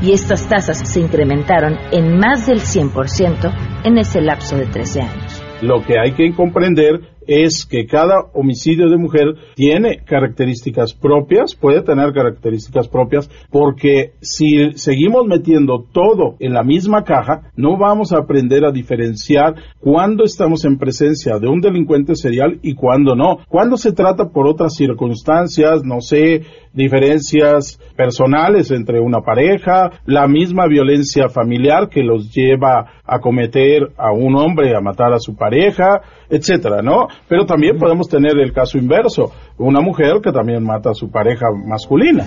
y 0.00 0.12
estas 0.12 0.48
tasas 0.48 0.78
se 0.78 1.00
incrementaron 1.00 1.76
en 1.92 2.16
más 2.18 2.46
del 2.46 2.60
100% 2.60 3.84
en 3.84 3.98
ese 3.98 4.20
lapso 4.20 4.56
de 4.56 4.66
13 4.66 5.02
años. 5.02 5.27
Lo 5.62 5.84
que 5.84 5.98
hay 5.98 6.12
que 6.12 6.32
comprender 6.34 7.00
es 7.28 7.66
que 7.66 7.86
cada 7.86 8.22
homicidio 8.32 8.88
de 8.88 8.96
mujer 8.96 9.26
tiene 9.54 9.98
características 10.04 10.94
propias, 10.94 11.54
puede 11.54 11.82
tener 11.82 12.12
características 12.14 12.88
propias, 12.88 13.30
porque 13.50 14.12
si 14.22 14.72
seguimos 14.76 15.26
metiendo 15.26 15.84
todo 15.92 16.36
en 16.40 16.54
la 16.54 16.64
misma 16.64 17.04
caja, 17.04 17.52
no 17.54 17.76
vamos 17.76 18.12
a 18.12 18.18
aprender 18.18 18.64
a 18.64 18.72
diferenciar 18.72 19.54
cuándo 19.78 20.24
estamos 20.24 20.64
en 20.64 20.78
presencia 20.78 21.38
de 21.38 21.48
un 21.48 21.60
delincuente 21.60 22.14
serial 22.14 22.58
y 22.62 22.74
cuándo 22.74 23.14
no. 23.14 23.40
Cuando 23.48 23.76
se 23.76 23.92
trata 23.92 24.30
por 24.30 24.46
otras 24.46 24.74
circunstancias, 24.74 25.84
no 25.84 26.00
sé, 26.00 26.44
diferencias 26.72 27.78
personales 27.96 28.70
entre 28.70 29.00
una 29.00 29.20
pareja, 29.20 30.00
la 30.06 30.26
misma 30.28 30.66
violencia 30.66 31.28
familiar 31.28 31.88
que 31.90 32.02
los 32.02 32.32
lleva 32.32 32.92
a 33.04 33.18
cometer 33.20 33.90
a 33.96 34.12
un 34.12 34.36
hombre 34.36 34.74
a 34.76 34.80
matar 34.80 35.12
a 35.12 35.18
su 35.18 35.34
pareja, 35.34 36.02
etcétera, 36.30 36.82
¿no? 36.82 37.08
Pero 37.28 37.46
también 37.46 37.78
podemos 37.78 38.08
tener 38.08 38.38
el 38.38 38.52
caso 38.52 38.78
inverso, 38.78 39.32
una 39.56 39.80
mujer 39.80 40.20
que 40.22 40.32
también 40.32 40.62
mata 40.62 40.90
a 40.90 40.94
su 40.94 41.10
pareja 41.10 41.46
masculina. 41.52 42.24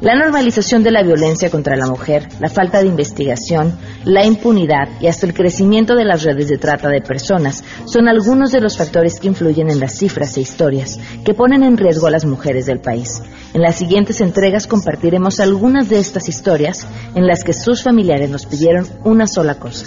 La 0.00 0.14
normalización 0.14 0.84
de 0.84 0.92
la 0.92 1.02
violencia 1.02 1.50
contra 1.50 1.74
la 1.74 1.88
mujer, 1.88 2.28
la 2.38 2.48
falta 2.48 2.80
de 2.80 2.86
investigación, 2.86 3.76
la 4.04 4.24
impunidad 4.24 4.88
y 5.00 5.08
hasta 5.08 5.26
el 5.26 5.34
crecimiento 5.34 5.96
de 5.96 6.04
las 6.04 6.22
redes 6.22 6.48
de 6.48 6.56
trata 6.56 6.88
de 6.88 7.00
personas 7.00 7.64
son 7.84 8.06
algunos 8.06 8.52
de 8.52 8.60
los 8.60 8.78
factores 8.78 9.18
que 9.18 9.26
influyen 9.26 9.70
en 9.70 9.80
las 9.80 9.98
cifras 9.98 10.36
e 10.36 10.40
historias 10.40 11.00
que 11.24 11.34
ponen 11.34 11.64
en 11.64 11.76
riesgo 11.76 12.06
a 12.06 12.12
las 12.12 12.24
mujeres 12.24 12.66
del 12.66 12.78
país. 12.78 13.20
En 13.54 13.62
las 13.62 13.74
siguientes 13.74 14.20
entregas 14.20 14.68
compartiremos 14.68 15.40
algunas 15.40 15.88
de 15.88 15.98
estas 15.98 16.28
historias 16.28 16.86
en 17.16 17.26
las 17.26 17.42
que 17.42 17.52
sus 17.52 17.82
familiares 17.82 18.30
nos 18.30 18.46
pidieron 18.46 18.86
una 19.02 19.26
sola 19.26 19.56
cosa, 19.56 19.84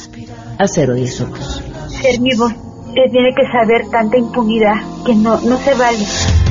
hacer 0.59 0.91
oír 0.91 1.07
su 1.07 1.25
voz. 1.27 1.63
Que 2.95 3.09
tiene 3.09 3.33
que 3.33 3.45
saber 3.51 3.81
tanta 3.89 4.17
impunidad 4.17 4.75
que 5.05 5.15
no, 5.15 5.39
no 5.41 5.57
se 5.63 5.73
vale. 5.75 6.50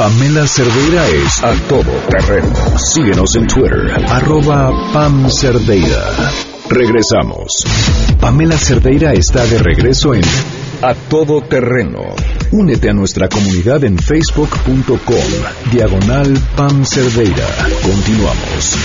Pamela 0.00 0.46
Cerdeira 0.46 1.06
es 1.08 1.44
a 1.44 1.52
todo 1.68 1.92
terreno. 2.08 2.54
Síguenos 2.78 3.36
en 3.36 3.46
Twitter, 3.46 3.92
arroba 4.08 4.70
Pam 4.94 5.28
Cerdeira. 5.28 6.32
Regresamos. 6.70 7.52
Pamela 8.18 8.56
Cerdeira 8.56 9.12
está 9.12 9.44
de 9.44 9.58
regreso 9.58 10.14
en 10.14 10.22
A 10.80 10.94
Todo 10.94 11.42
Terreno. 11.42 12.00
Únete 12.50 12.88
a 12.88 12.94
nuestra 12.94 13.28
comunidad 13.28 13.84
en 13.84 13.98
facebook.com, 13.98 15.70
diagonal 15.70 16.32
Pam 16.56 16.82
Cerdeira. 16.86 17.46
Continuamos. 17.82 18.78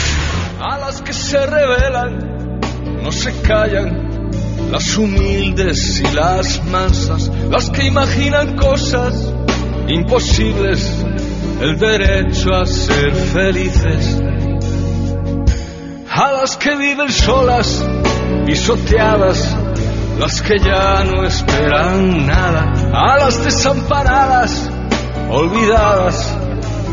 A 0.59 0.77
las 0.79 1.01
que 1.01 1.13
se 1.13 1.45
rebelan, 1.45 2.59
no 3.01 3.11
se 3.13 3.31
callan 3.39 4.29
las 4.69 4.97
humildes 4.97 6.01
y 6.01 6.13
las 6.13 6.61
mansas, 6.65 7.31
las 7.49 7.69
que 7.69 7.85
imaginan 7.85 8.57
cosas 8.57 9.34
imposibles, 9.87 11.05
el 11.61 11.77
derecho 11.77 12.53
a 12.53 12.65
ser 12.65 13.13
felices, 13.13 14.19
a 16.09 16.31
las 16.31 16.57
que 16.57 16.75
viven 16.75 17.11
solas, 17.11 17.85
pisoteadas, 18.45 19.55
las 20.19 20.41
que 20.41 20.57
ya 20.59 21.03
no 21.03 21.25
esperan 21.25 22.25
nada, 22.25 22.71
a 22.93 23.17
las 23.17 23.43
desamparadas, 23.43 24.69
olvidadas, 25.29 26.37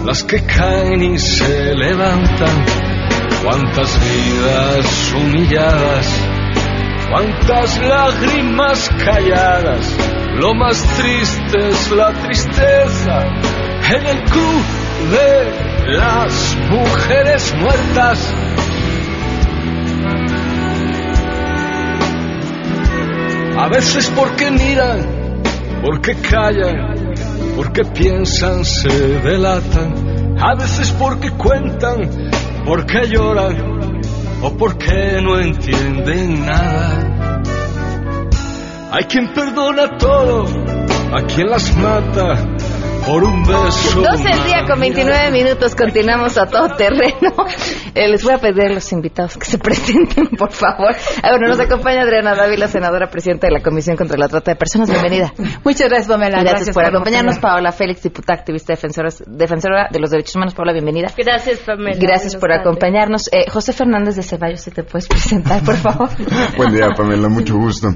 las 0.04 0.22
que 0.24 0.44
caen 0.44 1.14
y 1.14 1.18
se 1.18 1.74
levantan, 1.74 2.64
cuántas 3.42 3.98
vidas 4.00 5.14
humilladas 5.16 6.32
cuántas 7.12 7.78
lágrimas 7.78 8.88
calladas, 9.04 10.11
lo 10.40 10.54
más 10.54 10.82
triste 10.96 11.68
es 11.68 11.90
la 11.90 12.12
tristeza 12.12 13.18
en 13.94 14.06
el 14.06 14.24
club 14.24 14.62
de 15.10 15.92
las 15.92 16.56
mujeres 16.70 17.54
muertas. 17.58 18.34
A 23.58 23.68
veces 23.68 24.10
porque 24.16 24.50
miran, 24.50 25.42
porque 25.84 26.14
callan, 26.16 27.14
porque 27.56 27.84
piensan, 27.84 28.64
se 28.64 28.88
delatan. 28.88 30.36
A 30.40 30.54
veces 30.54 30.90
porque 30.98 31.30
cuentan, 31.30 32.30
porque 32.64 33.08
lloran 33.08 33.80
o 34.42 34.56
porque 34.56 35.20
no 35.22 35.38
entienden 35.38 36.44
nada. 36.46 37.11
Hay 38.94 39.04
quien 39.04 39.32
perdona 39.32 39.96
todo, 39.96 40.44
a 41.14 41.22
quien 41.22 41.48
las 41.48 41.74
mata, 41.78 42.34
por 43.06 43.24
un 43.24 43.42
beso. 43.42 44.02
12 44.02 44.28
el 44.30 44.44
día 44.44 44.64
con 44.68 44.78
29 44.78 45.30
minutos, 45.30 45.74
continuamos 45.74 46.36
a 46.36 46.44
todo 46.44 46.68
terreno. 46.76 47.32
Eh, 47.94 48.08
les 48.08 48.22
voy 48.22 48.34
a 48.34 48.38
pedir 48.38 48.70
a 48.70 48.72
los 48.72 48.92
invitados 48.92 49.38
que 49.38 49.46
se 49.46 49.58
presenten, 49.58 50.26
por 50.38 50.52
favor. 50.52 50.94
Ah, 51.22 51.30
bueno, 51.30 51.48
nos 51.48 51.60
acompaña 51.60 52.02
Adriana 52.02 52.34
Dávila, 52.34 52.68
senadora 52.68 53.08
presidenta 53.10 53.46
de 53.46 53.54
la 53.54 53.62
Comisión 53.62 53.96
contra 53.96 54.18
la 54.18 54.28
Trata 54.28 54.52
de 54.52 54.56
Personas. 54.56 54.90
Bienvenida. 54.90 55.32
Muchas 55.64 55.88
gracias, 55.88 56.08
Pamela. 56.08 56.40
Gracias, 56.40 56.52
Gracias 56.52 56.74
por 56.74 56.84
por 56.84 56.90
acompañarnos. 56.90 57.38
Paola 57.38 57.72
Félix, 57.72 58.02
diputada 58.02 58.38
activista 58.38 58.74
defensora, 58.74 59.08
defensora 59.26 59.88
de 59.90 60.00
los 60.00 60.10
derechos 60.10 60.36
humanos. 60.36 60.54
Paola, 60.54 60.72
bienvenida. 60.72 61.08
Gracias, 61.16 61.60
Pamela. 61.60 61.98
Gracias 61.98 62.36
por 62.36 62.52
acompañarnos. 62.52 63.28
Eh, 63.32 63.50
José 63.50 63.72
Fernández 63.72 64.16
de 64.16 64.22
Ceballos, 64.22 64.60
si 64.60 64.70
te 64.70 64.82
puedes 64.84 65.08
presentar, 65.08 65.62
por 65.62 65.76
favor. 65.76 66.10
Buen 66.56 66.74
día, 66.74 66.88
Pamela, 66.94 67.28
mucho 67.28 67.56
gusto. 67.56 67.88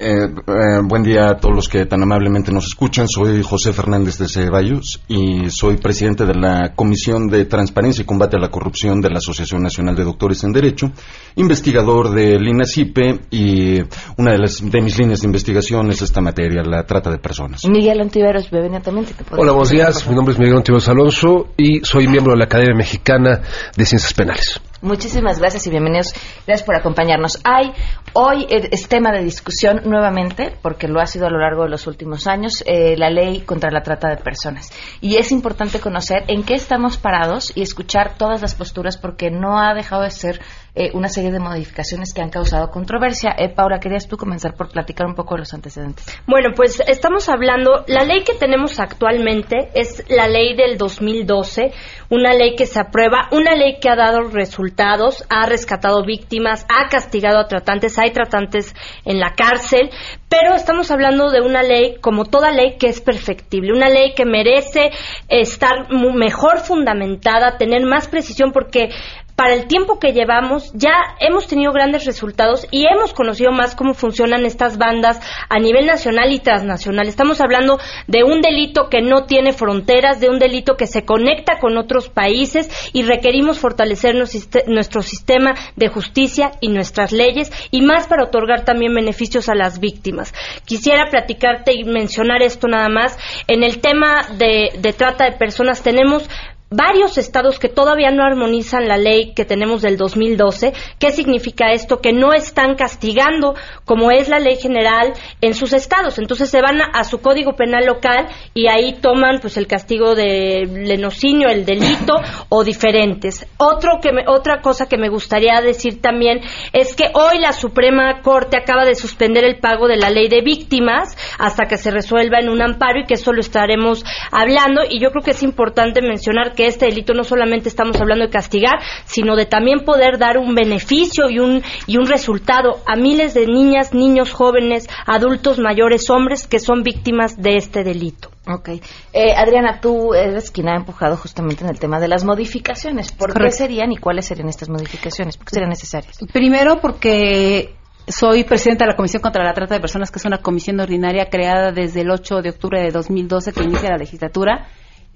Eh, 0.00 0.26
eh, 0.26 0.80
buen 0.84 1.02
día 1.02 1.30
a 1.30 1.36
todos 1.38 1.56
los 1.56 1.68
que 1.68 1.84
tan 1.86 2.00
amablemente 2.00 2.52
nos 2.52 2.66
escuchan. 2.66 3.08
Soy 3.08 3.42
José 3.42 3.72
Fernández 3.72 4.16
de 4.18 4.28
Ceballos 4.28 5.00
y 5.08 5.50
soy 5.50 5.78
presidente 5.78 6.24
de 6.24 6.34
la 6.34 6.72
Comisión 6.76 7.26
de 7.26 7.46
Transparencia 7.46 8.02
y 8.02 8.04
Combate 8.04 8.36
a 8.36 8.38
la 8.38 8.48
Corrupción 8.48 9.00
de 9.00 9.10
la 9.10 9.18
Asociación 9.18 9.60
Nacional 9.60 9.96
de 9.96 10.04
Doctores 10.04 10.44
en 10.44 10.52
Derecho, 10.52 10.92
investigador 11.34 12.10
del 12.14 12.46
INACIPE 12.46 13.22
y 13.32 13.80
una 14.16 14.32
de, 14.32 14.38
las, 14.38 14.60
de 14.62 14.80
mis 14.80 14.96
líneas 14.96 15.22
de 15.22 15.26
investigación 15.26 15.90
es 15.90 16.00
esta 16.00 16.20
materia, 16.20 16.62
la 16.62 16.86
trata 16.86 17.10
de 17.10 17.18
personas. 17.18 17.64
Miguel 17.68 18.00
Antiveros, 18.00 18.48
bienvenida 18.52 18.80
también. 18.80 19.04
si 19.04 19.14
te 19.14 19.24
puedes 19.24 19.42
Hola, 19.42 19.50
buenos 19.50 19.70
días. 19.70 20.08
Mi 20.08 20.14
nombre 20.14 20.32
es 20.32 20.38
Miguel 20.38 20.54
Ontiveros 20.54 20.88
Alonso 20.88 21.48
y 21.56 21.80
soy 21.80 22.06
miembro 22.06 22.34
de 22.34 22.38
la 22.38 22.44
Academia 22.44 22.76
Mexicana 22.76 23.42
de 23.76 23.84
Ciencias 23.84 24.14
Penales. 24.14 24.60
Muchísimas 24.80 25.40
gracias 25.40 25.66
y 25.66 25.70
bienvenidos. 25.70 26.14
Gracias 26.46 26.64
por 26.64 26.76
acompañarnos. 26.76 27.40
Hay 27.42 27.72
hoy 28.12 28.46
es 28.48 28.88
tema 28.88 29.10
de 29.10 29.24
discusión 29.24 29.82
nuevamente, 29.84 30.56
porque 30.62 30.86
lo 30.86 31.00
ha 31.00 31.06
sido 31.06 31.26
a 31.26 31.30
lo 31.30 31.40
largo 31.40 31.64
de 31.64 31.68
los 31.68 31.88
últimos 31.88 32.28
años, 32.28 32.62
eh, 32.64 32.96
la 32.96 33.10
ley 33.10 33.40
contra 33.40 33.72
la 33.72 33.82
trata 33.82 34.08
de 34.08 34.18
personas. 34.18 34.70
Y 35.00 35.16
es 35.16 35.32
importante 35.32 35.80
conocer 35.80 36.22
en 36.28 36.44
qué 36.44 36.54
estamos 36.54 36.96
parados 36.96 37.50
y 37.56 37.62
escuchar 37.62 38.14
todas 38.16 38.40
las 38.40 38.54
posturas, 38.54 38.96
porque 38.96 39.32
no 39.32 39.58
ha 39.58 39.74
dejado 39.74 40.02
de 40.02 40.12
ser 40.12 40.40
eh, 40.74 40.90
una 40.94 41.08
serie 41.08 41.30
de 41.30 41.40
modificaciones 41.40 42.12
que 42.12 42.22
han 42.22 42.30
causado 42.30 42.70
controversia. 42.70 43.34
Eh, 43.38 43.48
Paula, 43.48 43.80
querías 43.80 44.06
tú 44.06 44.16
comenzar 44.16 44.54
por 44.54 44.70
platicar 44.70 45.06
un 45.06 45.14
poco 45.14 45.34
de 45.34 45.40
los 45.40 45.54
antecedentes. 45.54 46.06
Bueno, 46.26 46.50
pues 46.54 46.80
estamos 46.86 47.28
hablando, 47.28 47.84
la 47.86 48.04
ley 48.04 48.22
que 48.22 48.34
tenemos 48.34 48.78
actualmente 48.78 49.70
es 49.74 50.04
la 50.08 50.28
ley 50.28 50.54
del 50.56 50.78
2012, 50.78 51.72
una 52.10 52.32
ley 52.32 52.54
que 52.54 52.66
se 52.66 52.80
aprueba, 52.80 53.28
una 53.32 53.54
ley 53.54 53.78
que 53.80 53.88
ha 53.88 53.96
dado 53.96 54.22
resultados, 54.28 55.24
ha 55.28 55.46
rescatado 55.46 56.04
víctimas, 56.04 56.66
ha 56.68 56.88
castigado 56.88 57.38
a 57.38 57.48
tratantes, 57.48 57.98
hay 57.98 58.10
tratantes 58.12 58.74
en 59.04 59.18
la 59.18 59.34
cárcel, 59.34 59.90
pero 60.28 60.54
estamos 60.54 60.90
hablando 60.90 61.30
de 61.30 61.40
una 61.40 61.62
ley, 61.62 61.96
como 62.00 62.26
toda 62.26 62.50
ley, 62.50 62.76
que 62.78 62.88
es 62.88 63.00
perfectible, 63.00 63.72
una 63.72 63.88
ley 63.88 64.12
que 64.14 64.24
merece 64.24 64.90
estar 65.28 65.90
mejor 65.90 66.58
fundamentada, 66.58 67.56
tener 67.56 67.84
más 67.84 68.08
precisión, 68.08 68.52
porque 68.52 68.90
para 69.38 69.54
el 69.54 69.68
tiempo 69.68 70.00
que 70.00 70.12
llevamos 70.12 70.72
ya 70.74 71.14
hemos 71.20 71.46
tenido 71.46 71.72
grandes 71.72 72.04
resultados 72.04 72.66
y 72.72 72.86
hemos 72.92 73.12
conocido 73.12 73.52
más 73.52 73.76
cómo 73.76 73.94
funcionan 73.94 74.44
estas 74.44 74.78
bandas 74.78 75.20
a 75.48 75.60
nivel 75.60 75.86
nacional 75.86 76.32
y 76.32 76.40
transnacional. 76.40 77.06
Estamos 77.06 77.40
hablando 77.40 77.78
de 78.08 78.24
un 78.24 78.40
delito 78.40 78.88
que 78.90 79.00
no 79.00 79.26
tiene 79.26 79.52
fronteras, 79.52 80.18
de 80.18 80.28
un 80.28 80.40
delito 80.40 80.76
que 80.76 80.88
se 80.88 81.04
conecta 81.04 81.60
con 81.60 81.78
otros 81.78 82.08
países 82.08 82.68
y 82.92 83.04
requerimos 83.04 83.60
fortalecer 83.60 84.16
nuestro 84.16 85.02
sistema 85.02 85.54
de 85.76 85.86
justicia 85.86 86.50
y 86.60 86.70
nuestras 86.70 87.12
leyes 87.12 87.52
y 87.70 87.82
más 87.82 88.08
para 88.08 88.24
otorgar 88.24 88.64
también 88.64 88.92
beneficios 88.92 89.48
a 89.48 89.54
las 89.54 89.78
víctimas. 89.78 90.34
Quisiera 90.64 91.10
platicarte 91.10 91.74
y 91.74 91.84
mencionar 91.84 92.42
esto 92.42 92.66
nada 92.66 92.88
más. 92.88 93.16
En 93.46 93.62
el 93.62 93.78
tema 93.78 94.26
de, 94.36 94.70
de 94.80 94.92
trata 94.92 95.26
de 95.26 95.38
personas 95.38 95.84
tenemos 95.84 96.28
varios 96.70 97.16
estados 97.16 97.58
que 97.58 97.68
todavía 97.68 98.10
no 98.10 98.22
armonizan 98.24 98.88
la 98.88 98.96
ley 98.98 99.32
que 99.34 99.44
tenemos 99.44 99.80
del 99.82 99.96
2012. 99.96 100.72
¿Qué 100.98 101.10
significa 101.12 101.72
esto? 101.72 102.00
Que 102.00 102.12
no 102.12 102.32
están 102.34 102.74
castigando 102.74 103.54
como 103.84 104.10
es 104.10 104.28
la 104.28 104.38
ley 104.38 104.56
general 104.56 105.14
en 105.40 105.54
sus 105.54 105.72
estados. 105.72 106.18
Entonces 106.18 106.50
se 106.50 106.60
van 106.60 106.80
a, 106.82 107.04
su 107.04 107.20
código 107.22 107.54
penal 107.56 107.86
local 107.86 108.26
y 108.52 108.68
ahí 108.68 108.94
toman 109.00 109.38
pues 109.40 109.56
el 109.56 109.66
castigo 109.66 110.14
de 110.14 110.66
lenocinio, 110.70 111.48
el 111.48 111.64
delito 111.64 112.14
o 112.50 112.64
diferentes. 112.64 113.46
Otro 113.56 114.00
que 114.02 114.12
me- 114.12 114.24
otra 114.28 114.60
cosa 114.60 114.86
que 114.88 114.98
me 114.98 115.08
gustaría 115.08 115.60
decir 115.62 116.02
también 116.02 116.40
es 116.72 116.94
que 116.94 117.10
hoy 117.14 117.38
la 117.38 117.52
Suprema 117.52 118.20
Corte 118.22 118.58
acaba 118.58 118.84
de 118.84 118.94
suspender 118.94 119.44
el 119.44 119.58
pago 119.58 119.88
de 119.88 119.96
la 119.96 120.10
ley 120.10 120.28
de 120.28 120.42
víctimas 120.42 121.16
hasta 121.38 121.64
que 121.66 121.78
se 121.78 121.90
resuelva 121.90 122.38
en 122.40 122.50
un 122.50 122.60
amparo 122.60 123.00
y 123.00 123.04
que 123.04 123.14
eso 123.14 123.32
lo 123.32 123.40
estaremos 123.40 124.04
hablando 124.30 124.82
y 124.88 125.00
yo 125.00 125.10
creo 125.10 125.22
que 125.24 125.30
es 125.30 125.42
importante 125.42 126.02
mencionar 126.02 126.52
que 126.58 126.66
este 126.66 126.86
delito 126.86 127.14
no 127.14 127.22
solamente 127.22 127.68
estamos 127.68 128.00
hablando 128.00 128.24
de 128.24 128.32
castigar, 128.32 128.80
sino 129.04 129.36
de 129.36 129.46
también 129.46 129.84
poder 129.84 130.18
dar 130.18 130.38
un 130.38 130.56
beneficio 130.56 131.30
y 131.30 131.38
un 131.38 131.62
y 131.86 131.98
un 131.98 132.06
resultado 132.08 132.80
a 132.84 132.96
miles 132.96 133.32
de 133.32 133.46
niñas, 133.46 133.94
niños, 133.94 134.32
jóvenes, 134.32 134.88
adultos, 135.06 135.60
mayores, 135.60 136.10
hombres 136.10 136.48
que 136.48 136.58
son 136.58 136.82
víctimas 136.82 137.40
de 137.40 137.58
este 137.58 137.84
delito. 137.84 138.30
Ok. 138.48 138.70
Eh, 139.12 139.36
Adriana, 139.36 139.80
tú 139.80 140.14
eres 140.14 140.50
quien 140.50 140.68
ha 140.68 140.74
empujado 140.74 141.16
justamente 141.16 141.62
en 141.62 141.70
el 141.70 141.78
tema 141.78 142.00
de 142.00 142.08
las 142.08 142.24
modificaciones. 142.24 143.12
¿Por 143.12 143.40
qué 143.40 143.52
serían 143.52 143.92
y 143.92 143.96
cuáles 143.96 144.26
serían 144.26 144.48
estas 144.48 144.68
modificaciones? 144.68 145.36
¿Por 145.36 145.46
qué 145.46 145.50
serían 145.54 145.70
necesarias? 145.70 146.18
Primero 146.32 146.80
porque 146.80 147.76
soy 148.08 148.42
presidenta 148.42 148.84
de 148.84 148.90
la 148.90 148.96
Comisión 148.96 149.22
contra 149.22 149.44
la 149.44 149.54
Trata 149.54 149.76
de 149.76 149.80
Personas, 149.80 150.10
que 150.10 150.18
es 150.18 150.24
una 150.24 150.38
comisión 150.38 150.80
ordinaria 150.80 151.26
creada 151.30 151.70
desde 151.70 152.00
el 152.00 152.10
8 152.10 152.42
de 152.42 152.50
octubre 152.50 152.80
de 152.82 152.90
2012 152.90 153.52
que 153.52 153.62
inicia 153.62 153.90
la 153.90 153.96
legislatura. 153.96 154.66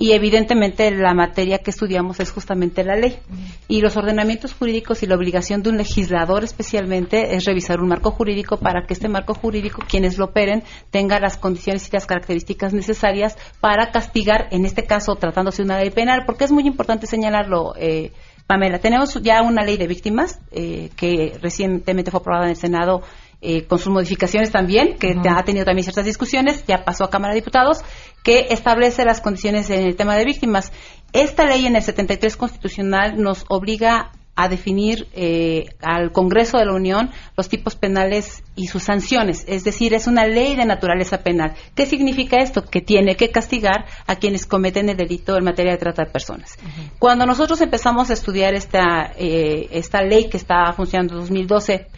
Y 0.03 0.15
evidentemente 0.15 0.91
la 0.91 1.15
materia 1.15 1.59
que 1.59 1.71
estudiamos 1.71 2.19
es 2.19 2.33
justamente 2.33 2.83
la 2.83 2.97
ley. 2.97 3.21
Y 3.69 3.83
los 3.83 3.97
ordenamientos 3.97 4.53
jurídicos 4.53 5.05
y 5.05 5.07
la 5.07 5.15
obligación 5.15 5.63
de 5.63 5.71
un 5.71 5.77
legislador 5.77 6.43
especialmente 6.43 7.37
es 7.37 7.45
revisar 7.45 7.81
un 7.81 7.87
marco 7.87 8.11
jurídico 8.11 8.57
para 8.57 8.85
que 8.85 8.95
este 8.95 9.09
marco 9.09 9.33
jurídico, 9.33 9.81
quienes 9.89 10.19
lo 10.19 10.25
operen, 10.25 10.65
tenga 10.91 11.21
las 11.21 11.37
condiciones 11.37 11.87
y 11.87 11.93
las 11.93 12.07
características 12.07 12.75
necesarias 12.75 13.39
para 13.61 13.93
castigar, 13.93 14.49
en 14.51 14.65
este 14.65 14.87
caso 14.87 15.15
tratándose 15.15 15.59
de 15.63 15.67
una 15.67 15.79
ley 15.79 15.91
penal, 15.91 16.25
porque 16.27 16.47
es 16.47 16.51
muy 16.51 16.67
importante 16.67 17.07
señalarlo. 17.07 17.75
Eh, 17.77 18.11
Pamela, 18.49 18.81
tenemos 18.81 19.15
ya 19.23 19.41
una 19.43 19.63
ley 19.63 19.77
de 19.77 19.87
víctimas 19.87 20.41
eh, 20.51 20.91
que 20.97 21.39
recientemente 21.41 22.11
fue 22.11 22.19
aprobada 22.19 22.47
en 22.47 22.51
el 22.51 22.57
Senado 22.57 23.03
eh, 23.43 23.65
con 23.67 23.79
sus 23.81 23.93
modificaciones 23.93 24.53
también, 24.53 24.97
que 24.99 25.17
ha 25.29 25.43
tenido 25.43 25.65
también 25.65 25.83
ciertas 25.83 26.05
discusiones, 26.05 26.65
ya 26.67 26.85
pasó 26.85 27.05
a 27.05 27.11
Cámara 27.11 27.35
de 27.35 27.41
Diputados, 27.41 27.79
que 28.23 28.47
establece 28.51 29.05
las 29.05 29.21
condiciones 29.21 29.69
en 29.71 29.85
el 29.85 29.97
tema 29.97 30.17
de 30.17 30.25
víctimas. 30.25 30.73
Esta 31.13 31.45
ley 31.47 31.67
en 31.67 31.75
el 31.75 31.83
73 31.83 32.37
constitucional 32.37 33.21
nos 33.21 33.45
obliga 33.49 34.13
a 34.35 34.49
definir 34.49 35.09
eh, 35.13 35.67
al 35.83 36.11
Congreso 36.13 36.57
de 36.57 36.65
la 36.65 36.73
Unión 36.73 37.11
los 37.37 37.49
tipos 37.49 37.77
penales 37.77 38.43
y 38.57 38.69
sus 38.69 38.85
sanciones. 38.85 39.45
Es 39.47 39.65
decir, 39.65 39.93
es 39.93 40.07
una 40.07 40.27
ley 40.27 40.57
de 40.57 40.65
naturaleza 40.65 41.19
penal. 41.19 41.55
¿Qué 41.75 41.85
significa 41.87 42.39
esto? 42.39 42.65
Que 42.65 42.81
tiene 42.81 43.17
que 43.17 43.31
castigar 43.31 43.87
a 44.07 44.17
quienes 44.17 44.47
cometen 44.47 44.89
el 44.89 44.97
delito 44.97 45.37
en 45.37 45.45
materia 45.45 45.73
de 45.73 45.79
trata 45.79 46.05
de 46.05 46.11
personas. 46.11 46.57
Cuando 46.99 47.27
nosotros 47.27 47.61
empezamos 47.61 48.09
a 48.11 48.15
estudiar 48.15 48.55
esta, 48.55 49.13
eh, 49.17 49.69
esta 49.73 50.03
ley 50.03 50.31
que 50.31 50.39
está 50.39 50.73
funcionando 50.73 51.15
en 51.15 51.21
2012, 51.21 51.89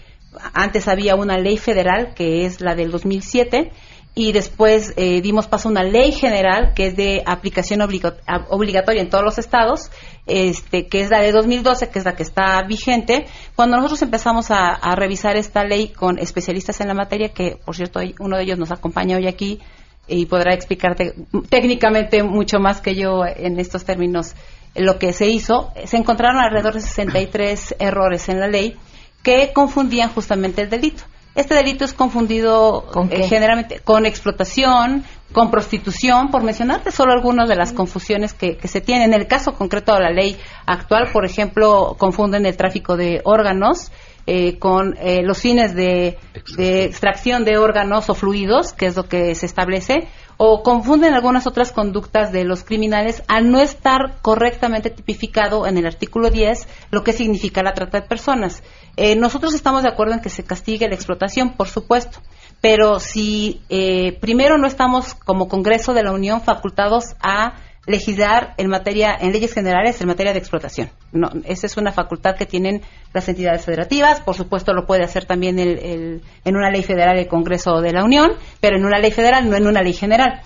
antes 0.53 0.89
había 0.89 1.15
una 1.15 1.39
ley 1.39 1.59
federal 1.59 2.15
que 2.15 2.45
es 2.47 2.61
la 2.61 2.75
del 2.75 2.91
2007 2.91 3.71
y 4.17 4.33
después 4.33 4.95
eh, 4.97 5.21
dimos 5.21 5.49
paso 5.49 5.69
a 5.69 5.73
una 5.73 5.83
ley 5.83 6.13
general 6.13 6.73
que 6.75 6.87
es 6.87 6.97
de 6.97 7.23
aplicación 7.27 7.81
obligatoria 7.83 9.03
en 9.03 9.09
todos 9.11 9.25
los 9.25 9.39
estados, 9.39 9.91
este, 10.27 10.87
que 10.87 11.01
es 11.01 11.11
la 11.11 11.21
de 11.21 11.33
2012, 11.33 11.91
que 11.91 11.99
es 11.99 12.05
la 12.05 12.15
que 12.15 12.23
está 12.23 12.63
vigente. 12.63 13.27
Cuando 13.57 13.77
nosotros 13.77 14.03
empezamos 14.03 14.53
a, 14.53 14.79
revisar 14.95 15.37
esta 15.37 15.65
ley 15.65 15.89
con 15.89 16.19
especialistas 16.21 16.81
en 16.81 16.89
la 16.89 16.95
materia, 16.95 17.31
que 17.31 17.59
por 17.65 17.75
cierto 17.75 18.01
uno 18.21 18.37
de 18.37 18.45
ellos 18.45 18.59
nos 18.59 18.71
acompaña 18.71 19.17
hoy 19.17 19.27
aquí 19.27 19.59
y 20.07 20.27
podrá 20.27 20.55
explicarte 20.55 21.15
técnicamente 21.49 22.23
mucho 22.23 22.61
más 22.61 22.81
que 22.81 22.95
yo 22.95 23.25
en 23.27 23.59
estos 23.59 23.85
términos 23.85 24.35
lo 24.77 24.99
que 24.99 25.13
se 25.13 25.27
hizo, 25.27 25.73
se 25.87 25.97
encontraron 25.97 26.41
alrededor 26.41 26.75
de 26.75 26.81
63 26.81 27.77
errores 27.79 28.29
en 28.29 28.41
la 28.41 28.49
ley 28.49 28.77
que 29.25 29.53
confundían 29.53 30.11
justamente 30.11 30.63
el 30.63 30.71
delito. 30.71 31.03
Este 31.35 31.55
delito 31.55 31.85
es 31.85 31.93
confundido 31.93 32.85
eh, 33.11 33.27
generalmente 33.27 33.81
con 33.81 34.07
explotación, 34.07 35.03
con 35.33 35.51
prostitución, 35.51 36.31
por 36.31 36.45
mencionarte 36.45 36.93
solo 36.93 37.13
algunas 37.13 37.49
de 37.49 37.57
las 37.57 37.73
confusiones 37.73 38.35
que, 38.35 38.57
que 38.57 38.69
se 38.69 38.81
tienen. 38.81 39.13
En 39.13 39.21
el 39.21 39.27
caso 39.27 39.55
concreto 39.55 39.93
de 39.95 40.01
la 40.01 40.11
ley 40.11 40.37
actual, 40.65 41.09
por 41.13 41.25
ejemplo, 41.25 41.97
confunden 41.99 42.47
el 42.47 42.57
tráfico 42.57 42.97
de 42.97 43.21
órganos 43.25 43.91
eh, 44.27 44.59
con 44.59 44.97
eh, 44.99 45.23
los 45.23 45.39
fines 45.39 45.75
de, 45.75 46.19
de 46.57 46.85
extracción 46.85 47.45
de 47.45 47.59
órganos 47.59 48.09
o 48.09 48.15
fluidos, 48.15 48.73
que 48.73 48.87
es 48.87 48.97
lo 48.97 49.09
que 49.09 49.35
se 49.35 49.47
establece, 49.47 50.07
o 50.37 50.63
confunden 50.63 51.15
algunas 51.15 51.47
otras 51.47 51.73
conductas 51.73 52.33
de 52.33 52.45
los 52.45 52.65
criminales 52.65 53.23
al 53.29 53.51
no 53.51 53.61
estar 53.61 54.19
correctamente 54.23 54.91
tipificado 54.91 55.67
en 55.67 55.79
el 55.79 55.87
artículo 55.87 56.31
10 56.31 56.67
lo 56.91 57.05
que 57.05 57.13
significa 57.13 57.63
la 57.63 57.75
trata 57.75 58.01
de 58.01 58.09
personas. 58.09 58.63
Eh, 58.97 59.17
nosotros 59.17 59.55
estamos 59.55 59.83
de 59.83 59.89
acuerdo 59.89 60.15
en 60.15 60.21
que 60.21 60.31
se 60.31 60.45
castigue 60.45 60.89
la 60.89 60.95
explotación, 60.95 61.55
por 61.55 61.69
supuesto, 61.69 62.21
pero 62.61 63.01
si 63.01 63.63
eh, 63.69 64.19
primero 64.21 64.59
no 64.59 64.67
estamos 64.67 65.15
como 65.15 65.49
Congreso 65.49 65.95
de 65.95 66.03
la 66.03 66.13
Unión 66.13 66.41
facultados 66.41 67.15
a 67.21 67.55
legislar 67.87 68.55
en 68.57 68.69
materia 68.69 69.17
en 69.21 69.33
leyes 69.33 69.53
generales 69.53 70.01
en 70.01 70.09
materia 70.09 70.33
de 70.33 70.39
explotación. 70.39 70.91
No, 71.13 71.31
esa 71.45 71.67
es 71.67 71.77
una 71.77 71.93
facultad 71.93 72.37
que 72.37 72.47
tienen 72.47 72.83
las 73.13 73.29
entidades 73.29 73.65
federativas. 73.65 74.21
Por 74.21 74.35
supuesto, 74.35 74.73
lo 74.73 74.87
puede 74.87 75.05
hacer 75.05 75.27
también 75.27 75.59
el, 75.59 76.23
en 76.45 76.57
una 76.57 76.71
ley 76.71 76.83
federal 76.83 77.19
el 77.19 77.29
Congreso 77.29 77.81
de 77.81 77.93
la 77.93 78.05
Unión, 78.05 78.33
pero 78.61 78.77
en 78.77 78.85
una 78.85 78.99
ley 78.99 79.11
federal, 79.11 79.49
no 79.49 79.57
en 79.57 79.67
una 79.67 79.83
ley 79.83 79.93
general. 79.93 80.41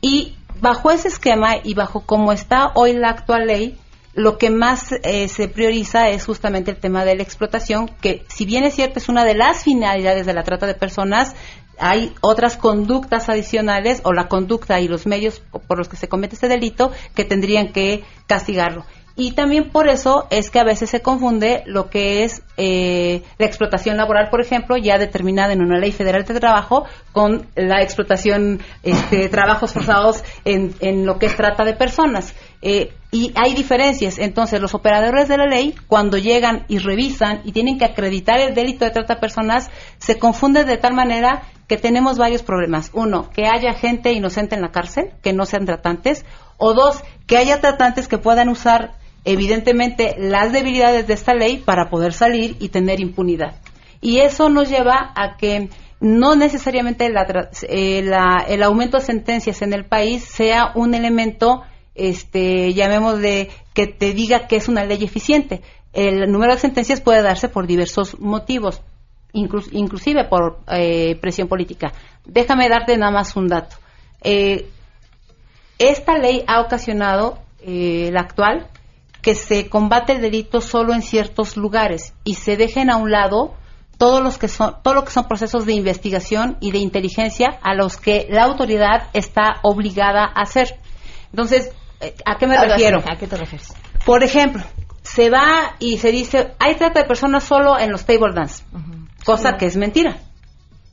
Y 0.00 0.36
bajo 0.60 0.90
ese 0.90 1.08
esquema 1.08 1.56
y 1.62 1.74
bajo 1.74 2.00
cómo 2.04 2.32
está 2.32 2.72
hoy 2.74 2.92
la 2.92 3.10
actual 3.10 3.46
ley, 3.46 3.78
lo 4.14 4.38
que 4.38 4.50
más 4.50 4.92
eh, 5.04 5.28
se 5.28 5.48
prioriza 5.48 6.08
es 6.08 6.26
justamente 6.26 6.72
el 6.72 6.78
tema 6.78 7.04
de 7.04 7.14
la 7.14 7.22
explotación, 7.22 7.88
que 8.00 8.24
si 8.28 8.44
bien 8.44 8.64
es 8.64 8.74
cierto 8.74 8.98
es 8.98 9.08
una 9.08 9.24
de 9.24 9.34
las 9.34 9.62
finalidades 9.62 10.26
de 10.26 10.34
la 10.34 10.42
trata 10.42 10.66
de 10.66 10.74
personas, 10.74 11.34
hay 11.80 12.14
otras 12.20 12.56
conductas 12.56 13.28
adicionales 13.28 14.00
o 14.04 14.12
la 14.12 14.28
conducta 14.28 14.80
y 14.80 14.88
los 14.88 15.06
medios 15.06 15.40
por 15.66 15.78
los 15.78 15.88
que 15.88 15.96
se 15.96 16.08
comete 16.08 16.34
este 16.34 16.48
delito 16.48 16.92
que 17.14 17.24
tendrían 17.24 17.72
que 17.72 18.04
castigarlo. 18.26 18.84
Y 19.16 19.32
también 19.32 19.70
por 19.70 19.88
eso 19.88 20.26
es 20.30 20.50
que 20.50 20.60
a 20.60 20.64
veces 20.64 20.90
se 20.90 21.02
confunde 21.02 21.62
lo 21.66 21.90
que 21.90 22.24
es 22.24 22.42
eh, 22.56 23.22
la 23.38 23.46
explotación 23.46 23.96
laboral, 23.96 24.28
por 24.30 24.40
ejemplo, 24.40 24.76
ya 24.76 24.98
determinada 24.98 25.52
en 25.52 25.62
una 25.62 25.78
ley 25.78 25.92
federal 25.92 26.24
de 26.24 26.40
trabajo, 26.40 26.84
con 27.12 27.48
la 27.54 27.82
explotación, 27.82 28.60
este, 28.82 29.28
trabajos 29.30 29.72
forzados 29.72 30.22
en, 30.44 30.74
en 30.80 31.06
lo 31.06 31.18
que 31.18 31.26
es 31.26 31.36
trata 31.36 31.64
de 31.64 31.74
personas. 31.74 32.34
Eh, 32.62 32.92
y 33.12 33.32
hay 33.34 33.54
diferencias. 33.54 34.18
Entonces, 34.18 34.60
los 34.60 34.74
operadores 34.74 35.28
de 35.28 35.36
la 35.36 35.46
ley, 35.46 35.74
cuando 35.88 36.16
llegan 36.16 36.64
y 36.68 36.78
revisan 36.78 37.40
y 37.44 37.52
tienen 37.52 37.78
que 37.78 37.84
acreditar 37.84 38.38
el 38.38 38.54
delito 38.54 38.84
de 38.84 38.92
trata 38.92 39.14
de 39.14 39.20
personas, 39.20 39.70
se 39.98 40.18
confunden 40.18 40.66
de 40.66 40.76
tal 40.76 40.94
manera 40.94 41.42
que 41.66 41.76
tenemos 41.76 42.18
varios 42.18 42.42
problemas. 42.42 42.90
Uno, 42.94 43.30
que 43.30 43.46
haya 43.46 43.72
gente 43.74 44.12
inocente 44.12 44.54
en 44.54 44.62
la 44.62 44.70
cárcel, 44.70 45.12
que 45.22 45.32
no 45.32 45.44
sean 45.44 45.66
tratantes. 45.66 46.24
O 46.56 46.74
dos, 46.74 47.02
que 47.26 47.36
haya 47.36 47.60
tratantes 47.60 48.06
que 48.06 48.18
puedan 48.18 48.48
usar 48.48 48.99
evidentemente 49.24 50.16
las 50.18 50.52
debilidades 50.52 51.06
de 51.06 51.14
esta 51.14 51.34
ley 51.34 51.58
para 51.58 51.90
poder 51.90 52.12
salir 52.12 52.56
y 52.60 52.68
tener 52.68 53.00
impunidad. 53.00 53.56
Y 54.00 54.18
eso 54.20 54.48
nos 54.48 54.68
lleva 54.68 55.12
a 55.14 55.36
que 55.36 55.68
no 56.00 56.34
necesariamente 56.34 57.06
eh, 57.68 58.12
el 58.48 58.62
aumento 58.62 58.98
de 58.98 59.04
sentencias 59.04 59.60
en 59.62 59.74
el 59.74 59.84
país 59.84 60.24
sea 60.24 60.72
un 60.74 60.94
elemento, 60.94 61.62
este, 61.94 62.72
llamémosle, 62.72 63.50
que 63.74 63.86
te 63.86 64.14
diga 64.14 64.46
que 64.46 64.56
es 64.56 64.68
una 64.68 64.84
ley 64.84 65.04
eficiente. 65.04 65.60
El 65.92 66.30
número 66.30 66.54
de 66.54 66.60
sentencias 66.60 67.00
puede 67.00 67.22
darse 67.22 67.48
por 67.48 67.66
diversos 67.66 68.18
motivos 68.18 68.80
inclusive 69.32 70.24
por 70.24 70.60
eh, 70.68 71.16
presión 71.20 71.48
política. 71.48 71.92
Déjame 72.24 72.68
darte 72.68 72.96
nada 72.96 73.12
más 73.12 73.36
un 73.36 73.48
dato. 73.48 73.76
Eh, 74.22 74.66
esta 75.78 76.18
ley 76.18 76.44
ha 76.46 76.60
ocasionado, 76.60 77.38
eh, 77.62 78.10
la 78.12 78.20
actual, 78.20 78.66
que 79.22 79.34
se 79.34 79.68
combate 79.68 80.12
el 80.12 80.20
delito 80.20 80.60
solo 80.60 80.94
en 80.94 81.02
ciertos 81.02 81.56
lugares 81.56 82.14
y 82.24 82.34
se 82.34 82.56
dejen 82.56 82.90
a 82.90 82.96
un 82.96 83.10
lado 83.10 83.54
todos 83.98 84.22
los 84.22 84.38
que 84.38 84.48
son, 84.48 84.76
todo 84.82 84.94
lo 84.94 85.04
que 85.04 85.10
son 85.10 85.28
procesos 85.28 85.66
de 85.66 85.74
investigación 85.74 86.56
y 86.60 86.70
de 86.70 86.78
inteligencia 86.78 87.58
a 87.62 87.74
los 87.74 87.96
que 87.98 88.26
la 88.30 88.44
autoridad 88.44 89.08
está 89.12 89.56
obligada 89.62 90.24
a 90.24 90.42
hacer. 90.42 90.78
Entonces, 91.32 91.70
¿a 92.24 92.38
qué 92.38 92.46
me 92.46 92.56
refiero? 92.58 93.02
¿A 93.06 93.16
qué 93.16 93.26
te 93.26 93.36
refieres? 93.36 93.74
Por 94.06 94.24
ejemplo, 94.24 94.62
se 95.02 95.28
va 95.28 95.76
y 95.78 95.98
se 95.98 96.12
dice, 96.12 96.54
hay 96.58 96.76
trata 96.76 97.00
de 97.00 97.06
personas 97.06 97.44
solo 97.44 97.78
en 97.78 97.92
los 97.92 98.06
table 98.06 98.32
dance 98.34 98.64
cosa 99.24 99.56
que 99.56 99.66
es 99.66 99.76
mentira. 99.76 100.18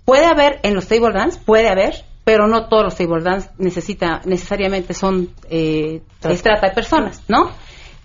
Puede 0.06 0.26
haber 0.26 0.60
en 0.64 0.74
los 0.74 0.88
table 0.88 1.14
dance, 1.14 1.40
puede 1.46 1.70
haber, 1.70 2.06
pero 2.24 2.48
no 2.48 2.68
todos 2.68 2.84
los 2.84 2.96
table 2.96 3.24
dance 3.24 3.50
necesita, 3.58 4.22
necesariamente 4.26 4.94
son 4.94 5.34
eh, 5.50 6.02
trata 6.20 6.68
de 6.68 6.74
personas, 6.74 7.24
¿no? 7.28 7.52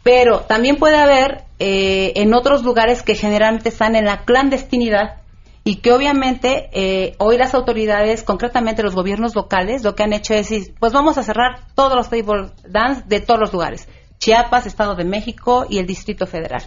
Pero 0.03 0.41
también 0.41 0.77
puede 0.77 0.97
haber 0.97 1.45
eh, 1.59 2.13
en 2.17 2.35
otros 2.35 2.65
lugares 2.65 3.03
que 3.03 3.15
generalmente 3.15 3.69
están 3.69 3.95
en 3.95 4.05
la 4.05 4.25
clandestinidad 4.25 5.23
y 5.65 5.77
que 5.77 5.93
obviamente 5.93 6.69
eh, 6.73 7.15
hoy 7.19 7.39
las 7.39 7.55
autoridades, 7.55 8.25
concretamente 8.25 8.83
los 8.83 8.97
gobiernos 8.97 9.35
locales, 9.37 9.85
lo 9.85 9.95
que 9.95 10.03
han 10.03 10.13
hecho 10.13 10.35
es 10.35 10.49
decir, 10.49 10.75
pues 10.81 10.93
vamos 10.93 11.19
a 11.19 11.23
cerrar 11.23 11.67
todos 11.75 11.95
los 11.95 12.11
table 12.11 12.51
dance 12.69 13.05
de 13.07 13.21
todos 13.21 13.39
los 13.39 13.53
lugares, 13.53 13.89
Chiapas, 14.19 14.67
Estado 14.67 14.97
de 14.97 15.05
México 15.05 15.67
y 15.69 15.79
el 15.79 15.87
Distrito 15.87 16.27
Federal. 16.27 16.65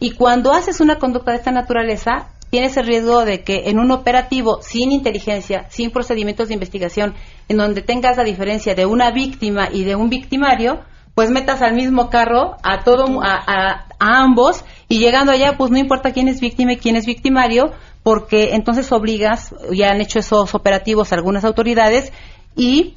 Y 0.00 0.12
cuando 0.12 0.52
haces 0.52 0.80
una 0.80 0.98
conducta 0.98 1.30
de 1.30 1.36
esta 1.36 1.52
naturaleza, 1.52 2.32
tienes 2.50 2.76
el 2.76 2.86
riesgo 2.86 3.24
de 3.24 3.42
que 3.42 3.68
en 3.70 3.78
un 3.78 3.92
operativo 3.92 4.60
sin 4.62 4.90
inteligencia, 4.90 5.66
sin 5.70 5.92
procedimientos 5.92 6.48
de 6.48 6.54
investigación, 6.54 7.14
en 7.48 7.56
donde 7.56 7.82
tengas 7.82 8.16
la 8.16 8.24
diferencia 8.24 8.74
de 8.74 8.86
una 8.86 9.12
víctima 9.12 9.68
y 9.72 9.84
de 9.84 9.94
un 9.94 10.08
victimario, 10.08 10.80
pues 11.14 11.30
metas 11.30 11.62
al 11.62 11.74
mismo 11.74 12.10
carro 12.10 12.56
a 12.62 12.82
todo 12.82 13.20
a, 13.22 13.86
ambos 13.98 14.64
y 14.88 14.98
llegando 14.98 15.32
allá 15.32 15.56
pues 15.56 15.70
no 15.70 15.78
importa 15.78 16.12
quién 16.12 16.28
es 16.28 16.40
víctima 16.40 16.72
y 16.72 16.76
quién 16.76 16.96
es 16.96 17.06
victimario 17.06 17.72
porque 18.02 18.54
entonces 18.54 18.90
obligas 18.92 19.54
ya 19.72 19.90
han 19.90 20.00
hecho 20.00 20.18
esos 20.18 20.54
operativos 20.54 21.12
algunas 21.12 21.44
autoridades 21.44 22.12
y 22.56 22.94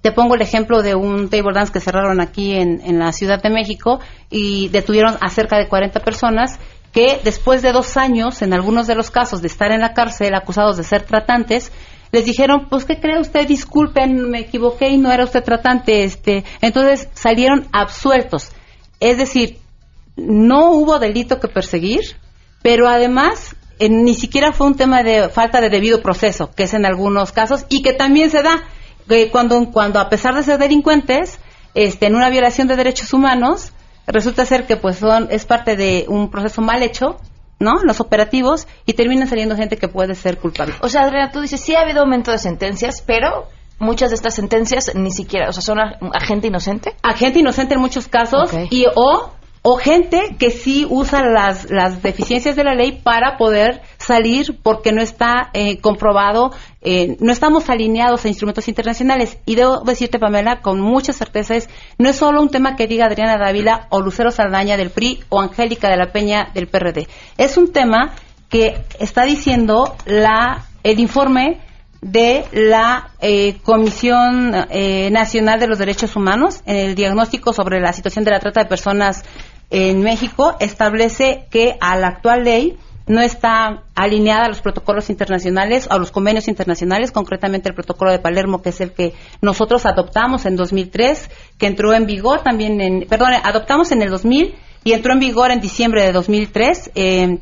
te 0.00 0.12
pongo 0.12 0.34
el 0.34 0.42
ejemplo 0.42 0.82
de 0.82 0.94
un 0.94 1.28
table 1.28 1.52
dance 1.52 1.72
que 1.72 1.80
cerraron 1.80 2.20
aquí 2.20 2.54
en, 2.54 2.80
en 2.80 2.98
la 2.98 3.12
Ciudad 3.12 3.42
de 3.42 3.50
México 3.50 4.00
y 4.30 4.68
detuvieron 4.68 5.16
a 5.20 5.28
cerca 5.28 5.58
de 5.58 5.68
40 5.68 6.00
personas 6.00 6.58
que 6.92 7.20
después 7.22 7.62
de 7.62 7.72
dos 7.72 7.96
años, 7.96 8.42
en 8.42 8.52
algunos 8.52 8.86
de 8.86 8.94
los 8.94 9.10
casos 9.10 9.42
de 9.42 9.46
estar 9.46 9.70
en 9.70 9.80
la 9.80 9.94
cárcel 9.94 10.34
acusados 10.34 10.76
de 10.76 10.82
ser 10.82 11.02
tratantes, 11.02 11.70
les 12.12 12.24
dijeron, 12.24 12.68
pues, 12.68 12.84
¿qué 12.84 12.98
cree 13.00 13.20
usted? 13.20 13.46
Disculpen, 13.46 14.30
me 14.30 14.40
equivoqué 14.40 14.88
y 14.88 14.98
no 14.98 15.12
era 15.12 15.24
usted 15.24 15.44
tratante. 15.44 16.04
Este. 16.04 16.44
Entonces 16.60 17.08
salieron 17.14 17.68
absueltos. 17.72 18.50
Es 18.98 19.16
decir, 19.16 19.58
no 20.16 20.72
hubo 20.72 20.98
delito 20.98 21.40
que 21.40 21.48
perseguir, 21.48 22.16
pero 22.62 22.88
además 22.88 23.56
ni 23.88 24.14
siquiera 24.14 24.52
fue 24.52 24.66
un 24.66 24.76
tema 24.76 25.02
de 25.02 25.30
falta 25.30 25.60
de 25.60 25.70
debido 25.70 26.02
proceso, 26.02 26.50
que 26.54 26.64
es 26.64 26.74
en 26.74 26.84
algunos 26.84 27.32
casos, 27.32 27.64
y 27.70 27.82
que 27.82 27.94
también 27.94 28.30
se 28.30 28.42
da 28.42 28.64
cuando, 29.32 29.70
cuando 29.72 29.98
a 29.98 30.08
pesar 30.08 30.34
de 30.34 30.42
ser 30.42 30.58
delincuentes, 30.58 31.38
este, 31.74 32.06
en 32.06 32.14
una 32.14 32.30
violación 32.30 32.68
de 32.68 32.76
derechos 32.76 33.12
humanos, 33.12 33.72
resulta 34.06 34.44
ser 34.46 34.66
que 34.66 34.76
pues 34.76 34.98
son, 34.98 35.28
es 35.30 35.46
parte 35.46 35.76
de 35.76 36.04
un 36.08 36.30
proceso 36.30 36.62
mal 36.62 36.82
hecho, 36.82 37.16
¿no? 37.60 37.76
Los 37.84 38.00
operativos 38.00 38.66
y 38.86 38.94
termina 38.94 39.26
saliendo 39.26 39.54
gente 39.54 39.76
que 39.76 39.86
puede 39.86 40.14
ser 40.14 40.38
culpable. 40.38 40.74
O 40.80 40.88
sea, 40.88 41.02
Adriana, 41.02 41.30
tú 41.30 41.40
dices, 41.40 41.60
sí 41.60 41.76
ha 41.76 41.82
habido 41.82 42.00
aumento 42.00 42.32
de 42.32 42.38
sentencias, 42.38 43.02
pero 43.06 43.46
muchas 43.78 44.10
de 44.10 44.16
estas 44.16 44.34
sentencias 44.34 44.92
ni 44.94 45.12
siquiera, 45.12 45.48
o 45.48 45.52
sea, 45.52 45.62
son 45.62 45.78
a, 45.78 45.98
gente 46.20 46.48
inocente. 46.48 46.96
Agente 47.02 47.38
inocente 47.38 47.74
en 47.74 47.80
muchos 47.80 48.08
casos 48.08 48.50
y 48.70 48.86
o 48.94 49.30
o 49.62 49.76
gente 49.76 50.36
que 50.38 50.50
sí 50.50 50.86
usa 50.88 51.22
las, 51.22 51.70
las 51.70 52.02
deficiencias 52.02 52.56
de 52.56 52.64
la 52.64 52.74
ley 52.74 52.92
para 52.92 53.36
poder 53.36 53.82
salir 53.98 54.58
porque 54.62 54.90
no 54.90 55.02
está 55.02 55.50
eh, 55.52 55.80
comprobado, 55.80 56.50
eh, 56.80 57.16
no 57.20 57.30
estamos 57.30 57.68
alineados 57.68 58.24
a 58.24 58.28
instrumentos 58.28 58.68
internacionales. 58.68 59.36
Y 59.44 59.56
debo 59.56 59.80
decirte, 59.80 60.18
Pamela, 60.18 60.62
con 60.62 60.80
mucha 60.80 61.12
certeza, 61.12 61.56
es, 61.56 61.68
no 61.98 62.08
es 62.08 62.16
solo 62.16 62.40
un 62.40 62.48
tema 62.48 62.74
que 62.74 62.86
diga 62.86 63.04
Adriana 63.04 63.36
Dávila 63.36 63.86
o 63.90 64.00
Lucero 64.00 64.30
Saldaña 64.30 64.78
del 64.78 64.90
PRI 64.90 65.20
o 65.28 65.40
Angélica 65.40 65.90
de 65.90 65.98
la 65.98 66.10
Peña 66.10 66.50
del 66.54 66.66
PRD. 66.66 67.06
Es 67.36 67.58
un 67.58 67.70
tema 67.70 68.14
que 68.48 68.82
está 68.98 69.24
diciendo 69.24 69.94
la, 70.06 70.64
el 70.82 71.00
informe 71.00 71.60
de 72.00 72.46
la 72.52 73.10
eh, 73.20 73.58
Comisión 73.62 74.52
Nacional 75.12 75.60
de 75.60 75.66
los 75.66 75.78
Derechos 75.78 76.16
Humanos 76.16 76.62
en 76.64 76.76
el 76.76 76.94
diagnóstico 76.94 77.52
sobre 77.52 77.78
la 77.78 77.92
situación 77.92 78.24
de 78.24 78.30
la 78.30 78.40
trata 78.40 78.62
de 78.62 78.70
personas 78.70 79.22
en 79.70 80.02
México 80.02 80.56
establece 80.60 81.46
que 81.50 81.76
a 81.80 81.96
la 81.96 82.08
actual 82.08 82.44
ley 82.44 82.76
no 83.06 83.20
está 83.20 83.82
alineada 83.96 84.44
a 84.44 84.48
los 84.48 84.60
protocolos 84.60 85.10
internacionales, 85.10 85.88
a 85.90 85.98
los 85.98 86.12
convenios 86.12 86.46
internacionales, 86.46 87.10
concretamente 87.10 87.68
el 87.68 87.74
protocolo 87.74 88.12
de 88.12 88.20
Palermo, 88.20 88.62
que 88.62 88.68
es 88.68 88.80
el 88.80 88.92
que 88.92 89.14
nosotros 89.40 89.84
adoptamos 89.84 90.46
en 90.46 90.54
2003, 90.54 91.28
que 91.58 91.66
entró 91.66 91.92
en 91.92 92.06
vigor 92.06 92.42
también 92.42 92.80
en, 92.80 93.06
perdón, 93.08 93.32
adoptamos 93.42 93.90
en 93.90 94.02
el 94.02 94.10
2000 94.10 94.54
y 94.84 94.92
entró 94.92 95.12
en 95.12 95.18
vigor 95.18 95.50
en 95.50 95.60
diciembre 95.60 96.04
de 96.04 96.12
2003. 96.12 96.90
Eh, 96.94 97.38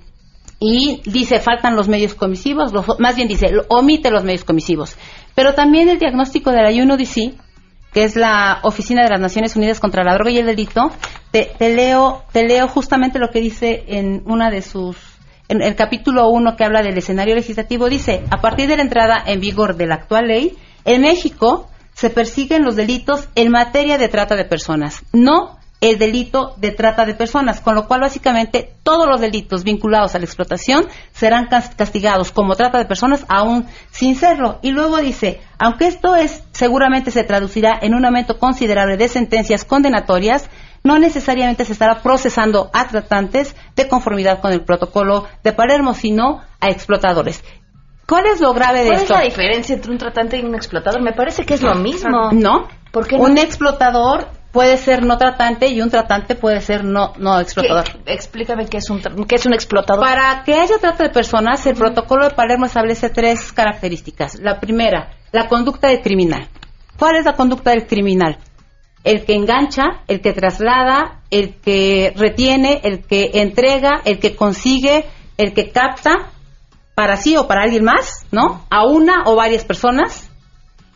y 0.60 1.02
dice 1.04 1.38
faltan 1.38 1.76
los 1.76 1.86
medios 1.86 2.14
comisivos, 2.14 2.72
más 2.98 3.14
bien 3.14 3.28
dice 3.28 3.46
omite 3.68 4.10
los 4.10 4.24
medios 4.24 4.44
comisivos. 4.44 4.96
Pero 5.34 5.54
también 5.54 5.88
el 5.88 5.98
diagnóstico 5.98 6.50
de 6.50 6.62
la 6.62 6.70
UNODC 6.70 7.34
que 7.92 8.04
es 8.04 8.16
la 8.16 8.60
Oficina 8.62 9.02
de 9.02 9.10
las 9.10 9.20
Naciones 9.20 9.56
Unidas 9.56 9.80
contra 9.80 10.04
la 10.04 10.14
Droga 10.14 10.30
y 10.30 10.38
el 10.38 10.46
Delito, 10.46 10.90
te, 11.30 11.54
leo, 11.60 12.24
te 12.32 12.46
leo 12.46 12.68
justamente 12.68 13.18
lo 13.18 13.30
que 13.30 13.40
dice 13.40 13.84
en 13.88 14.22
una 14.26 14.50
de 14.50 14.62
sus, 14.62 14.96
en 15.48 15.62
el 15.62 15.74
capítulo 15.74 16.28
1 16.28 16.56
que 16.56 16.64
habla 16.64 16.82
del 16.82 16.98
escenario 16.98 17.34
legislativo, 17.34 17.88
dice, 17.88 18.24
a 18.30 18.40
partir 18.40 18.68
de 18.68 18.76
la 18.76 18.82
entrada 18.82 19.22
en 19.26 19.40
vigor 19.40 19.76
de 19.76 19.86
la 19.86 19.96
actual 19.96 20.28
ley, 20.28 20.56
en 20.84 21.02
México 21.02 21.68
se 21.94 22.10
persiguen 22.10 22.64
los 22.64 22.76
delitos 22.76 23.28
en 23.34 23.50
materia 23.50 23.98
de 23.98 24.08
trata 24.08 24.36
de 24.36 24.44
personas, 24.44 25.02
no 25.12 25.57
el 25.80 25.98
delito 25.98 26.54
de 26.56 26.72
trata 26.72 27.04
de 27.04 27.14
personas, 27.14 27.60
con 27.60 27.74
lo 27.74 27.86
cual 27.86 28.00
básicamente 28.00 28.74
todos 28.82 29.06
los 29.06 29.20
delitos 29.20 29.62
vinculados 29.62 30.14
a 30.14 30.18
la 30.18 30.24
explotación 30.24 30.86
serán 31.12 31.48
castigados 31.76 32.32
como 32.32 32.56
trata 32.56 32.78
de 32.78 32.84
personas 32.84 33.24
aún 33.28 33.66
sin 33.90 34.16
serlo. 34.16 34.58
Y 34.62 34.72
luego 34.72 34.98
dice, 34.98 35.40
aunque 35.58 35.86
esto 35.86 36.16
es 36.16 36.42
seguramente 36.52 37.10
se 37.10 37.22
traducirá 37.22 37.78
en 37.80 37.94
un 37.94 38.04
aumento 38.04 38.38
considerable 38.38 38.96
de 38.96 39.08
sentencias 39.08 39.64
condenatorias, 39.64 40.50
no 40.82 40.98
necesariamente 40.98 41.64
se 41.64 41.72
estará 41.72 42.02
procesando 42.02 42.70
a 42.72 42.88
tratantes 42.88 43.54
de 43.76 43.88
conformidad 43.88 44.40
con 44.40 44.52
el 44.52 44.64
protocolo 44.64 45.26
de 45.44 45.52
Palermo, 45.52 45.94
sino 45.94 46.40
a 46.60 46.68
explotadores. 46.68 47.44
¿Cuál 48.06 48.26
es 48.26 48.40
lo 48.40 48.54
grave 48.54 48.84
de 48.84 48.94
esto? 48.94 49.08
¿Cuál 49.08 49.26
es 49.26 49.28
la 49.28 49.36
diferencia 49.36 49.74
entre 49.74 49.92
un 49.92 49.98
tratante 49.98 50.38
y 50.38 50.44
un 50.44 50.54
explotador? 50.54 51.02
Me 51.02 51.12
parece 51.12 51.44
que 51.44 51.54
es 51.54 51.62
lo 51.62 51.74
mismo. 51.74 52.32
No. 52.32 52.66
¿Por 52.90 53.06
qué 53.06 53.18
no? 53.18 53.24
Un 53.24 53.36
explotador 53.36 54.28
puede 54.52 54.76
ser 54.76 55.04
no 55.04 55.18
tratante 55.18 55.68
y 55.68 55.80
un 55.80 55.90
tratante 55.90 56.34
puede 56.34 56.60
ser 56.60 56.84
no, 56.84 57.12
no 57.18 57.38
explotador. 57.40 57.84
explícame 58.06 58.66
qué 58.66 58.78
es, 58.78 58.90
un, 58.90 59.00
qué 59.00 59.34
es 59.34 59.46
un 59.46 59.54
explotador. 59.54 60.04
Para 60.04 60.42
que 60.44 60.54
haya 60.54 60.78
trata 60.78 61.04
de 61.04 61.10
personas, 61.10 61.66
el 61.66 61.74
protocolo 61.74 62.28
de 62.28 62.34
Palermo 62.34 62.66
establece 62.66 63.10
tres 63.10 63.52
características. 63.52 64.38
La 64.40 64.58
primera, 64.60 65.12
la 65.32 65.48
conducta 65.48 65.88
del 65.88 66.00
criminal. 66.00 66.48
¿Cuál 66.98 67.16
es 67.16 67.24
la 67.24 67.34
conducta 67.34 67.70
del 67.70 67.86
criminal? 67.86 68.38
El 69.04 69.24
que 69.24 69.34
engancha, 69.34 70.02
el 70.08 70.20
que 70.20 70.32
traslada, 70.32 71.20
el 71.30 71.54
que 71.60 72.12
retiene, 72.16 72.80
el 72.82 73.04
que 73.04 73.30
entrega, 73.34 74.00
el 74.04 74.18
que 74.18 74.34
consigue, 74.34 75.04
el 75.36 75.52
que 75.52 75.70
capta 75.70 76.30
para 76.94 77.16
sí 77.16 77.36
o 77.36 77.46
para 77.46 77.62
alguien 77.62 77.84
más, 77.84 78.26
¿no? 78.32 78.66
A 78.70 78.84
una 78.86 79.22
o 79.26 79.36
varias 79.36 79.64
personas 79.64 80.27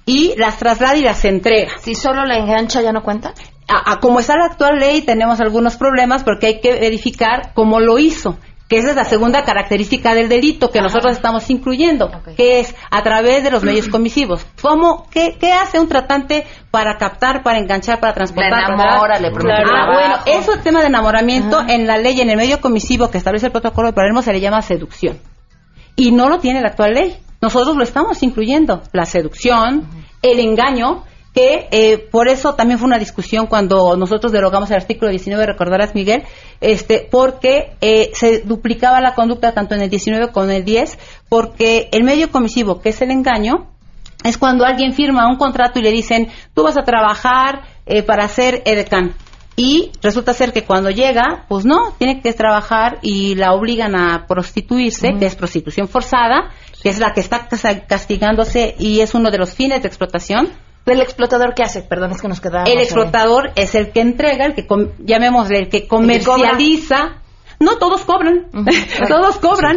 y 0.06 0.34
las 0.36 0.58
traslada 0.58 0.96
y 0.96 1.02
las 1.02 1.24
entrega. 1.24 1.72
Si 1.80 1.94
solo 1.94 2.24
la 2.24 2.38
engancha 2.38 2.80
ya 2.82 2.92
no 2.92 3.02
cuenta. 3.02 3.34
A, 3.68 4.00
como 4.00 4.20
está 4.20 4.36
la 4.36 4.46
actual 4.46 4.78
ley 4.78 5.02
tenemos 5.02 5.40
algunos 5.40 5.76
problemas 5.76 6.24
porque 6.24 6.46
hay 6.46 6.60
que 6.60 6.72
verificar 6.72 7.52
cómo 7.54 7.80
lo 7.80 7.98
hizo 7.98 8.36
que 8.72 8.78
esa 8.78 8.90
es 8.90 8.96
la 8.96 9.04
segunda 9.04 9.44
característica 9.44 10.14
del 10.14 10.30
delito 10.30 10.70
que 10.70 10.80
nosotros 10.80 11.12
estamos 11.12 11.50
incluyendo, 11.50 12.10
que 12.38 12.60
es 12.60 12.74
a 12.90 13.02
través 13.02 13.44
de 13.44 13.50
los 13.50 13.62
medios 13.62 13.88
comisivos. 13.90 14.46
¿Cómo, 14.62 15.06
qué, 15.10 15.36
hace 15.52 15.78
un 15.78 15.88
tratante 15.88 16.46
para 16.70 16.96
captar, 16.96 17.42
para 17.42 17.58
enganchar, 17.58 18.00
para 18.00 18.14
transportar? 18.14 18.72
enamora, 18.72 19.18
le 19.18 19.28
Ah, 19.28 19.92
bueno, 19.92 20.14
eso 20.24 20.54
es 20.54 20.62
tema 20.62 20.80
de 20.80 20.86
enamoramiento 20.86 21.60
en 21.68 21.86
la 21.86 21.98
ley, 21.98 22.22
en 22.22 22.30
el 22.30 22.38
medio 22.38 22.62
comisivo 22.62 23.10
que 23.10 23.18
establece 23.18 23.44
el 23.44 23.52
protocolo 23.52 23.88
de 23.88 23.92
Palermo 23.92 24.22
se 24.22 24.32
le 24.32 24.40
llama 24.40 24.62
seducción 24.62 25.18
y 25.94 26.10
no 26.10 26.30
lo 26.30 26.38
tiene 26.38 26.62
la 26.62 26.68
actual 26.68 26.94
ley. 26.94 27.18
Nosotros 27.42 27.76
lo 27.76 27.82
estamos 27.82 28.22
incluyendo, 28.22 28.82
la 28.92 29.04
seducción, 29.04 29.88
el 30.22 30.38
engaño, 30.38 31.02
que 31.34 31.66
eh, 31.72 31.98
por 31.98 32.28
eso 32.28 32.54
también 32.54 32.78
fue 32.78 32.86
una 32.86 33.00
discusión 33.00 33.46
cuando 33.48 33.96
nosotros 33.96 34.30
derogamos 34.30 34.70
el 34.70 34.76
artículo 34.76 35.10
19, 35.10 35.44
recordarás 35.44 35.92
Miguel, 35.92 36.22
este, 36.60 37.08
porque 37.10 37.72
eh, 37.80 38.12
se 38.14 38.42
duplicaba 38.42 39.00
la 39.00 39.16
conducta 39.16 39.52
tanto 39.52 39.74
en 39.74 39.82
el 39.82 39.90
19 39.90 40.30
como 40.30 40.44
en 40.44 40.52
el 40.52 40.64
10, 40.64 40.98
porque 41.28 41.88
el 41.90 42.04
medio 42.04 42.30
comisivo, 42.30 42.80
que 42.80 42.90
es 42.90 43.02
el 43.02 43.10
engaño, 43.10 43.72
es 44.22 44.38
cuando 44.38 44.64
alguien 44.64 44.92
firma 44.92 45.28
un 45.28 45.36
contrato 45.36 45.80
y 45.80 45.82
le 45.82 45.90
dicen, 45.90 46.28
tú 46.54 46.62
vas 46.62 46.78
a 46.78 46.84
trabajar 46.84 47.62
eh, 47.86 48.04
para 48.04 48.24
hacer 48.24 48.62
edecán. 48.66 49.14
Y 49.56 49.90
resulta 50.00 50.32
ser 50.32 50.52
que 50.52 50.64
cuando 50.64 50.90
llega, 50.90 51.44
pues 51.48 51.64
no, 51.64 51.92
tiene 51.98 52.22
que 52.22 52.32
trabajar 52.32 52.98
y 53.02 53.34
la 53.34 53.52
obligan 53.52 53.94
a 53.94 54.26
prostituirse, 54.26 55.14
que 55.18 55.26
es 55.26 55.34
prostitución 55.34 55.88
forzada, 55.88 56.50
es 56.90 56.98
la 56.98 57.12
que 57.12 57.20
está 57.20 57.48
castigándose 57.86 58.74
y 58.78 59.00
es 59.00 59.14
uno 59.14 59.30
de 59.30 59.38
los 59.38 59.54
fines 59.54 59.82
de 59.82 59.88
explotación. 59.88 60.50
¿El 60.84 61.00
explotador 61.00 61.54
qué 61.54 61.62
hace? 61.62 61.82
Perdón, 61.82 62.10
es 62.10 62.20
que 62.20 62.28
nos 62.28 62.40
quedamos. 62.40 62.68
El 62.68 62.80
explotador 62.80 63.52
es 63.54 63.74
el 63.76 63.92
que 63.92 64.00
entrega, 64.00 64.46
el 64.46 64.54
que, 64.54 64.66
llamémosle, 64.98 65.58
el 65.58 65.68
que 65.68 65.86
comercializa 65.86 67.21
no, 67.62 67.78
todos 67.78 68.02
cobran. 68.04 68.46
todos 69.08 69.38
cobran. 69.38 69.76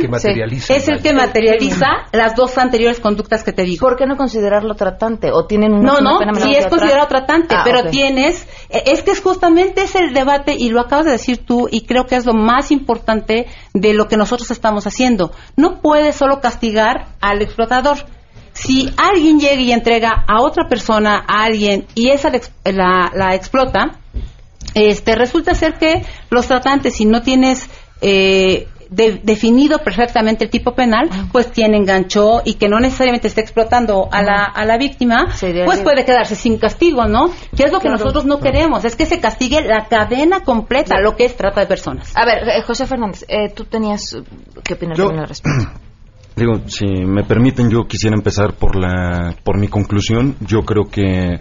Es 0.75 0.87
el 0.87 1.01
que 1.01 1.13
materializa. 1.13 1.87
las 2.11 2.35
dos 2.35 2.57
anteriores 2.57 2.99
conductas 2.99 3.43
que 3.43 3.51
te 3.51 3.63
digo. 3.63 3.85
¿Por 3.87 3.97
qué 3.97 4.05
no 4.05 4.17
considerarlo 4.17 4.75
tratante? 4.75 5.31
¿O 5.31 5.45
tienen 5.45 5.73
una, 5.73 5.99
No, 5.99 6.01
no, 6.01 6.35
sí 6.35 6.55
es 6.55 6.67
considerado 6.67 7.07
tratante, 7.07 7.55
ah, 7.55 7.61
pero 7.63 7.85
tienes. 7.89 8.47
Eh, 8.69 8.83
es 8.87 9.03
que 9.03 9.11
es 9.11 9.21
justamente 9.21 9.83
ese 9.83 9.99
el 9.99 10.13
debate, 10.13 10.55
y 10.57 10.69
lo 10.69 10.81
acabas 10.81 11.05
de 11.05 11.11
decir 11.11 11.45
tú, 11.45 11.67
y 11.71 11.81
creo 11.81 12.05
que 12.05 12.15
es 12.15 12.25
lo 12.25 12.33
más 12.33 12.71
importante 12.71 13.47
de 13.73 13.93
lo 13.93 14.07
que 14.07 14.17
nosotros 14.17 14.51
estamos 14.51 14.87
haciendo. 14.87 15.31
No 15.55 15.81
puedes 15.81 16.15
solo 16.15 16.41
castigar 16.41 17.07
al 17.21 17.41
explotador 17.41 17.97
si 18.53 18.89
alguien 18.97 19.39
llega 19.39 19.61
y 19.61 19.71
entrega 19.71 20.23
a 20.27 20.41
otra 20.41 20.67
persona, 20.69 21.23
a 21.27 21.43
alguien, 21.43 21.85
y 21.93 22.09
esa 22.09 22.31
la, 22.63 23.11
la 23.13 23.35
explota, 23.35 23.99
este, 24.75 25.15
resulta 25.15 25.55
ser 25.55 25.75
que 25.75 26.03
los 26.29 26.47
tratantes, 26.47 26.95
si 26.95 27.05
no 27.05 27.21
tienes 27.21 27.69
eh, 28.01 28.67
definido 28.89 29.79
perfectamente 29.79 30.45
el 30.45 30.49
tipo 30.49 30.75
penal, 30.75 31.09
pues 31.31 31.51
tienen 31.51 31.85
gancho 31.85 32.41
y 32.45 32.55
que 32.55 32.69
no 32.69 32.79
necesariamente 32.79 33.27
está 33.27 33.41
explotando 33.41 34.07
a 34.11 34.21
la, 34.21 34.43
a 34.43 34.65
la 34.65 34.77
víctima, 34.77 35.25
pues 35.65 35.81
puede 35.81 36.05
quedarse 36.05 36.35
sin 36.35 36.57
castigo, 36.57 37.05
¿no? 37.05 37.31
Que 37.55 37.63
es 37.63 37.71
lo 37.71 37.79
que 37.79 37.89
nosotros 37.89 38.25
no 38.25 38.39
queremos, 38.39 38.85
es 38.85 38.95
que 38.95 39.05
se 39.05 39.19
castigue 39.19 39.61
la 39.61 39.87
cadena 39.87 40.41
completa, 40.41 40.99
lo 40.99 41.15
que 41.15 41.25
es 41.25 41.35
trata 41.35 41.61
de 41.61 41.67
personas. 41.67 42.15
A 42.15 42.25
ver, 42.25 42.47
eh, 42.47 42.61
José 42.61 42.85
Fernández, 42.85 43.25
eh, 43.27 43.49
tú 43.49 43.65
tenías 43.65 44.17
que 44.63 44.73
opinar 44.75 44.99
al 44.99 45.27
respecto. 45.27 45.71
Digo, 46.35 46.67
si 46.67 46.85
me 46.85 47.23
permiten, 47.23 47.69
yo 47.69 47.87
quisiera 47.87 48.13
empezar 48.13 48.55
por 48.55 48.75
la, 48.75 49.35
por 49.43 49.57
mi 49.57 49.69
conclusión. 49.69 50.35
Yo 50.41 50.63
creo 50.63 50.83
que 50.91 51.39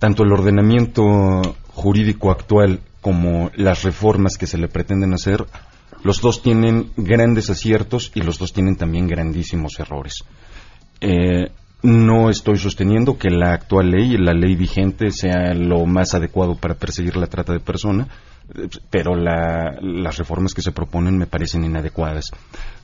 tanto 0.00 0.24
el 0.24 0.32
ordenamiento 0.32 1.40
jurídico 1.74 2.30
actual 2.30 2.80
como 3.00 3.50
las 3.54 3.82
reformas 3.82 4.38
que 4.38 4.46
se 4.46 4.56
le 4.56 4.68
pretenden 4.68 5.12
hacer, 5.12 5.44
los 6.02 6.20
dos 6.20 6.42
tienen 6.42 6.90
grandes 6.96 7.50
aciertos 7.50 8.10
y 8.14 8.20
los 8.20 8.38
dos 8.38 8.52
tienen 8.52 8.76
también 8.76 9.06
grandísimos 9.06 9.78
errores. 9.78 10.24
Eh, 11.00 11.50
no 11.82 12.30
estoy 12.30 12.56
sosteniendo 12.56 13.18
que 13.18 13.28
la 13.28 13.52
actual 13.52 13.90
ley, 13.90 14.16
la 14.16 14.32
ley 14.32 14.54
vigente, 14.54 15.10
sea 15.10 15.52
lo 15.52 15.84
más 15.84 16.14
adecuado 16.14 16.54
para 16.54 16.74
perseguir 16.74 17.16
la 17.16 17.26
trata 17.26 17.52
de 17.52 17.60
personas, 17.60 18.08
pero 18.90 19.14
las 19.16 20.16
reformas 20.16 20.54
que 20.54 20.62
se 20.62 20.72
proponen 20.72 21.18
me 21.18 21.26
parecen 21.26 21.64
inadecuadas. 21.64 22.30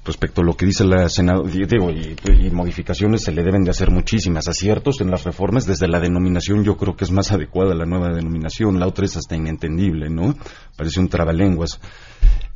Respecto 0.05 0.41
a 0.41 0.45
lo 0.45 0.57
que 0.57 0.65
dice 0.65 0.85
la 0.85 1.09
Senado, 1.09 1.43
digo, 1.43 1.91
y, 1.91 2.51
modificaciones 2.51 3.23
se 3.23 3.33
le 3.33 3.43
deben 3.43 3.65
de 3.65 3.71
hacer 3.71 3.91
muchísimas. 3.91 4.49
Aciertos 4.49 5.01
en 5.01 5.11
las 5.11 5.25
reformas, 5.25 5.67
desde 5.67 5.89
la 5.89 6.01
denominación 6.01 6.65
yo 6.65 6.77
creo 6.77 6.97
que 6.97 7.05
es 7.05 7.11
más 7.11 7.33
adecuada 7.33 7.75
la 7.75 7.85
nueva 7.85 8.09
denominación, 8.09 8.81
la 8.81 8.87
otra 8.87 9.05
es 9.05 9.17
hasta 9.17 9.37
inentendible, 9.37 10.09
¿no? 10.09 10.35
Parece 10.77 11.01
un 11.01 11.09
trabalenguas. 11.09 11.81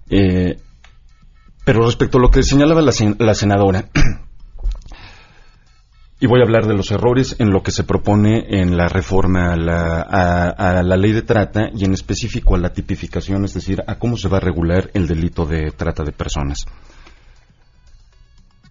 Eh, 0.08 0.58
pero 1.64 1.84
respecto 1.84 2.18
a 2.18 2.20
lo 2.20 2.30
que 2.30 2.42
señalaba 2.42 2.82
la 2.82 3.34
senadora, 3.34 3.88
y 6.24 6.26
voy 6.26 6.40
a 6.40 6.44
hablar 6.44 6.66
de 6.66 6.74
los 6.74 6.90
errores 6.90 7.36
en 7.38 7.50
lo 7.50 7.62
que 7.62 7.70
se 7.70 7.84
propone 7.84 8.46
en 8.48 8.78
la 8.78 8.88
reforma 8.88 9.52
a 9.52 9.56
la, 9.56 10.96
ley 10.96 11.12
de 11.12 11.20
trata 11.20 11.68
y 11.74 11.84
en 11.84 11.92
específico 11.92 12.54
a 12.54 12.58
la 12.58 12.72
tipificación, 12.72 13.44
es 13.44 13.52
decir, 13.52 13.82
a 13.86 13.98
cómo 13.98 14.16
se 14.16 14.28
va 14.28 14.38
a 14.38 14.40
regular 14.40 14.90
el 14.94 15.06
delito 15.06 15.44
de 15.44 15.70
trata 15.72 16.02
de 16.02 16.12
personas. 16.12 16.64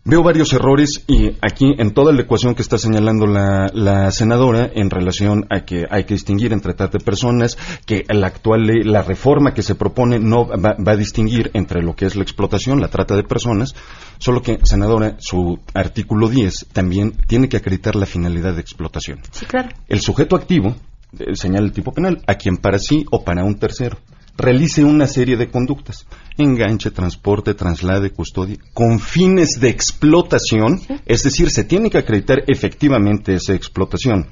Veo 0.06 0.22
varios 0.22 0.52
errores 0.52 1.06
y 1.08 1.30
aquí 1.42 1.76
en 1.78 1.94
toda 1.94 2.12
la 2.12 2.24
ecuación 2.24 2.56
que 2.56 2.62
está 2.62 2.78
señalando 2.78 3.26
la, 3.26 4.12
senadora 4.12 4.70
en 4.76 4.90
relación 4.90 5.46
a 5.50 5.62
que 5.62 5.86
hay 5.90 6.04
que 6.04 6.16
distinguir 6.16 6.52
entre 6.52 6.74
trata 6.74 6.98
de 6.98 7.06
personas, 7.06 7.58
que 7.86 8.04
la 8.10 8.28
actual 8.28 8.64
ley, 8.64 8.84
la 8.84 9.02
reforma 9.02 9.54
que 9.54 9.64
se 9.64 9.76
propone 9.76 10.20
no 10.20 10.46
va, 10.46 10.76
a 10.86 10.96
distinguir 10.98 11.52
entre 11.54 11.82
lo 11.82 11.96
que 11.96 12.06
es 12.06 12.18
la 12.18 12.24
explotación, 12.24 12.82
la 12.82 12.90
trata 12.90 13.16
de 13.16 13.24
personas, 13.24 13.76
solo 14.18 14.42
que, 14.42 14.60
senadora, 14.64 15.16
su 15.20 15.60
artículo 15.74 16.28
10 16.28 16.68
también 16.74 17.14
tiene 17.26 17.48
que 17.48 17.56
acreditar 17.56 17.96
la 17.96 18.06
finalidad 18.06 18.56
de 18.56 18.62
explotación. 18.62 19.22
Sí, 19.32 19.46
claro. 19.46 19.70
El 19.88 20.02
sujeto 20.02 20.36
activo 20.36 20.76
eh, 21.18 21.34
señala 21.36 21.66
el 21.66 21.72
tipo 21.72 21.94
penal 21.94 22.22
a 22.28 22.36
quien 22.36 22.58
para 22.58 22.78
sí 22.78 23.06
o 23.10 23.24
para 23.24 23.46
un 23.46 23.58
tercero 23.58 24.00
realice 24.38 24.84
una 24.84 25.06
serie 25.08 25.38
de 25.38 25.50
conductas, 25.50 26.08
enganche, 26.38 26.92
transporte, 26.92 27.54
traslade, 27.54 28.12
custodia, 28.12 28.58
con 28.74 29.00
fines 29.00 29.60
de 29.60 29.70
explotación, 29.70 30.82
es 31.06 31.24
decir, 31.24 31.52
se 31.52 31.64
tiene 31.64 31.90
que 31.90 32.00
acreditar 32.00 32.44
efectivamente 32.48 33.36
esa 33.36 33.54
explotación. 33.54 34.28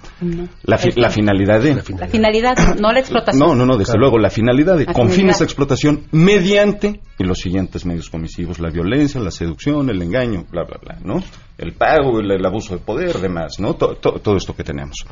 La, 0.64 0.78
finalidad 0.78 1.62
de... 1.62 1.76
La 1.76 2.08
finalidad, 2.08 2.76
no 2.80 2.92
la 2.92 3.00
explotación. 3.00 3.40
No, 3.48 3.56
no, 3.56 3.66
no, 3.66 3.78
desde 3.78 3.98
luego, 3.98 4.18
la 4.18 4.30
finalidad 4.30 4.78
de, 4.78 4.88
con 4.88 5.10
fines 5.10 5.40
de 5.40 5.46
explotación 5.46 6.06
mediante, 6.12 7.02
y 7.20 7.24
los 7.24 7.40
siguientes 7.40 7.86
medios 7.86 8.10
comisivos, 8.10 8.60
la 8.60 8.70
violencia, 8.70 9.22
la 9.22 9.32
seducción, 9.32 9.90
el 9.90 10.02
engaño, 10.02 10.46
bla, 10.50 10.64
bla, 10.64 10.80
bla, 10.82 10.98
¿no? 11.04 11.24
El 11.58 11.74
pago, 11.74 12.20
el, 12.20 12.44
abuso 12.44 12.74
de 12.74 12.82
poder, 12.82 13.20
demás, 13.20 13.60
¿no? 13.60 13.76
todo 13.76 14.36
esto 14.36 14.56
que 14.56 14.64
tenemos. 14.64 15.06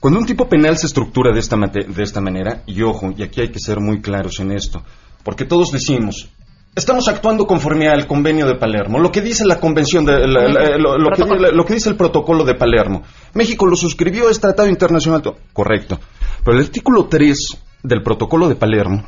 Cuando 0.00 0.20
un 0.20 0.26
tipo 0.26 0.48
penal 0.48 0.76
se 0.78 0.86
estructura 0.86 1.32
de 1.32 1.40
esta, 1.40 1.56
de 1.56 2.02
esta 2.02 2.20
manera, 2.20 2.62
y 2.66 2.82
ojo, 2.82 3.12
y 3.16 3.22
aquí 3.22 3.40
hay 3.40 3.50
que 3.50 3.58
ser 3.58 3.80
muy 3.80 4.00
claros 4.00 4.38
en 4.38 4.52
esto, 4.52 4.84
porque 5.24 5.44
todos 5.44 5.72
decimos, 5.72 6.28
estamos 6.76 7.08
actuando 7.08 7.46
conforme 7.46 7.88
al 7.88 8.06
convenio 8.06 8.46
de 8.46 8.54
Palermo, 8.54 9.00
lo 9.00 9.10
que 9.10 9.20
dice 9.20 9.44
la 9.44 9.58
convención, 9.58 10.04
de, 10.04 10.26
lo, 10.28 11.64
que, 11.64 11.74
dice 11.74 11.88
el 11.88 11.96
protocolo 11.96 12.44
de 12.44 12.54
Palermo. 12.54 13.02
México 13.34 13.66
lo 13.66 13.74
suscribió, 13.74 14.30
es 14.30 14.38
tratado 14.38 14.68
internacional, 14.68 15.20
correcto. 15.52 15.98
Pero 16.44 16.56
el 16.56 16.64
artículo 16.64 17.06
3 17.06 17.58
del 17.82 18.02
protocolo 18.02 18.48
de 18.48 18.54
Palermo 18.54 19.04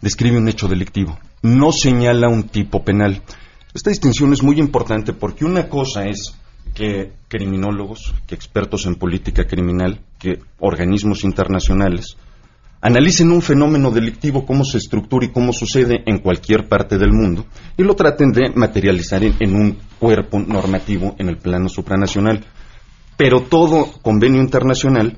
describe 0.00 0.38
un 0.38 0.48
hecho 0.48 0.68
delictivo, 0.68 1.18
no 1.42 1.70
señala 1.70 2.28
un 2.28 2.44
tipo 2.44 2.82
penal. 2.82 3.22
Esta 3.74 3.90
distinción 3.90 4.32
es 4.32 4.42
muy 4.42 4.58
importante 4.58 5.12
porque 5.12 5.44
una 5.44 5.68
cosa 5.68 6.06
es 6.06 6.34
que 6.76 7.12
criminólogos, 7.28 8.14
que 8.26 8.34
expertos 8.34 8.84
en 8.84 8.96
política 8.96 9.46
criminal, 9.46 10.02
que 10.18 10.40
organismos 10.60 11.24
internacionales 11.24 12.18
analicen 12.82 13.32
un 13.32 13.40
fenómeno 13.40 13.90
delictivo, 13.90 14.44
cómo 14.44 14.62
se 14.62 14.76
estructura 14.76 15.24
y 15.24 15.30
cómo 15.30 15.54
sucede 15.54 16.02
en 16.04 16.18
cualquier 16.18 16.68
parte 16.68 16.98
del 16.98 17.12
mundo, 17.12 17.46
y 17.78 17.82
lo 17.82 17.96
traten 17.96 18.30
de 18.30 18.50
materializar 18.54 19.24
en, 19.24 19.56
un 19.56 19.78
cuerpo 19.98 20.38
normativo 20.38 21.16
en 21.18 21.30
el 21.30 21.38
plano 21.38 21.70
supranacional. 21.70 22.44
Pero 23.16 23.40
todo 23.40 23.90
convenio 24.02 24.42
internacional 24.42 25.16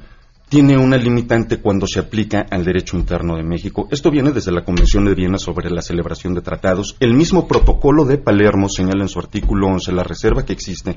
tiene 0.48 0.78
una 0.78 0.96
limitante 0.96 1.58
cuando 1.58 1.88
se 1.88 1.98
aplica 1.98 2.46
al 2.48 2.64
derecho 2.64 2.96
interno 2.96 3.36
de 3.36 3.42
México. 3.42 3.88
Esto 3.90 4.12
viene 4.12 4.30
desde 4.30 4.52
la 4.52 4.64
Convención 4.64 5.04
de 5.04 5.16
Viena 5.16 5.36
sobre 5.38 5.68
la 5.68 5.82
celebración 5.82 6.34
de 6.34 6.40
tratados. 6.40 6.96
El 7.00 7.14
mismo 7.14 7.48
protocolo 7.48 8.04
de 8.04 8.18
Palermo 8.18 8.68
señala 8.68 9.02
en 9.02 9.08
su 9.08 9.18
artículo 9.18 9.66
11 9.66 9.92
la 9.92 10.04
reserva 10.04 10.44
que 10.44 10.52
existe 10.52 10.94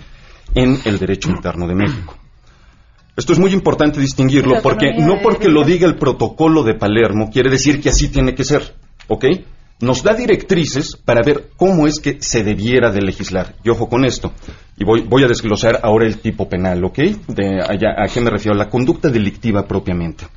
en 0.55 0.79
el 0.85 0.99
derecho 0.99 1.29
interno 1.29 1.67
de 1.67 1.75
México. 1.75 2.15
Esto 3.15 3.33
es 3.33 3.39
muy 3.39 3.51
importante 3.51 3.99
distinguirlo 3.99 4.61
porque 4.61 4.93
no 4.97 5.19
porque 5.21 5.49
lo 5.49 5.63
diga 5.63 5.87
el 5.87 5.95
protocolo 5.95 6.63
de 6.63 6.75
Palermo 6.75 7.29
quiere 7.29 7.49
decir 7.49 7.81
que 7.81 7.89
así 7.89 8.07
tiene 8.07 8.33
que 8.33 8.43
ser, 8.43 8.73
¿ok? 9.07 9.25
Nos 9.81 10.03
da 10.03 10.13
directrices 10.13 10.95
para 10.95 11.21
ver 11.25 11.49
cómo 11.57 11.87
es 11.87 11.99
que 11.99 12.21
se 12.21 12.43
debiera 12.43 12.91
de 12.91 13.01
legislar. 13.01 13.55
Y 13.63 13.69
ojo 13.69 13.89
con 13.89 14.05
esto. 14.05 14.31
Y 14.77 14.83
voy, 14.85 15.01
voy 15.01 15.23
a 15.23 15.27
desglosar 15.27 15.79
ahora 15.81 16.05
el 16.05 16.19
tipo 16.19 16.47
penal, 16.47 16.85
¿ok? 16.85 16.99
De 17.27 17.61
allá, 17.61 17.95
¿A 17.97 18.07
qué 18.07 18.21
me 18.21 18.29
refiero? 18.29 18.55
La 18.55 18.69
conducta 18.69 19.09
delictiva 19.09 19.67
propiamente. 19.67 20.27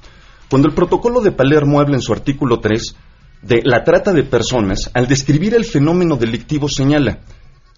Cuando 0.48 0.68
el 0.68 0.74
protocolo 0.74 1.20
de 1.20 1.32
Palermo 1.32 1.78
habla 1.78 1.96
en 1.96 2.02
su 2.02 2.12
artículo 2.12 2.60
3 2.60 2.96
de 3.42 3.60
la 3.64 3.84
trata 3.84 4.12
de 4.12 4.24
personas, 4.24 4.90
al 4.94 5.06
describir 5.06 5.54
el 5.54 5.64
fenómeno 5.64 6.16
delictivo 6.16 6.68
señala, 6.68 7.18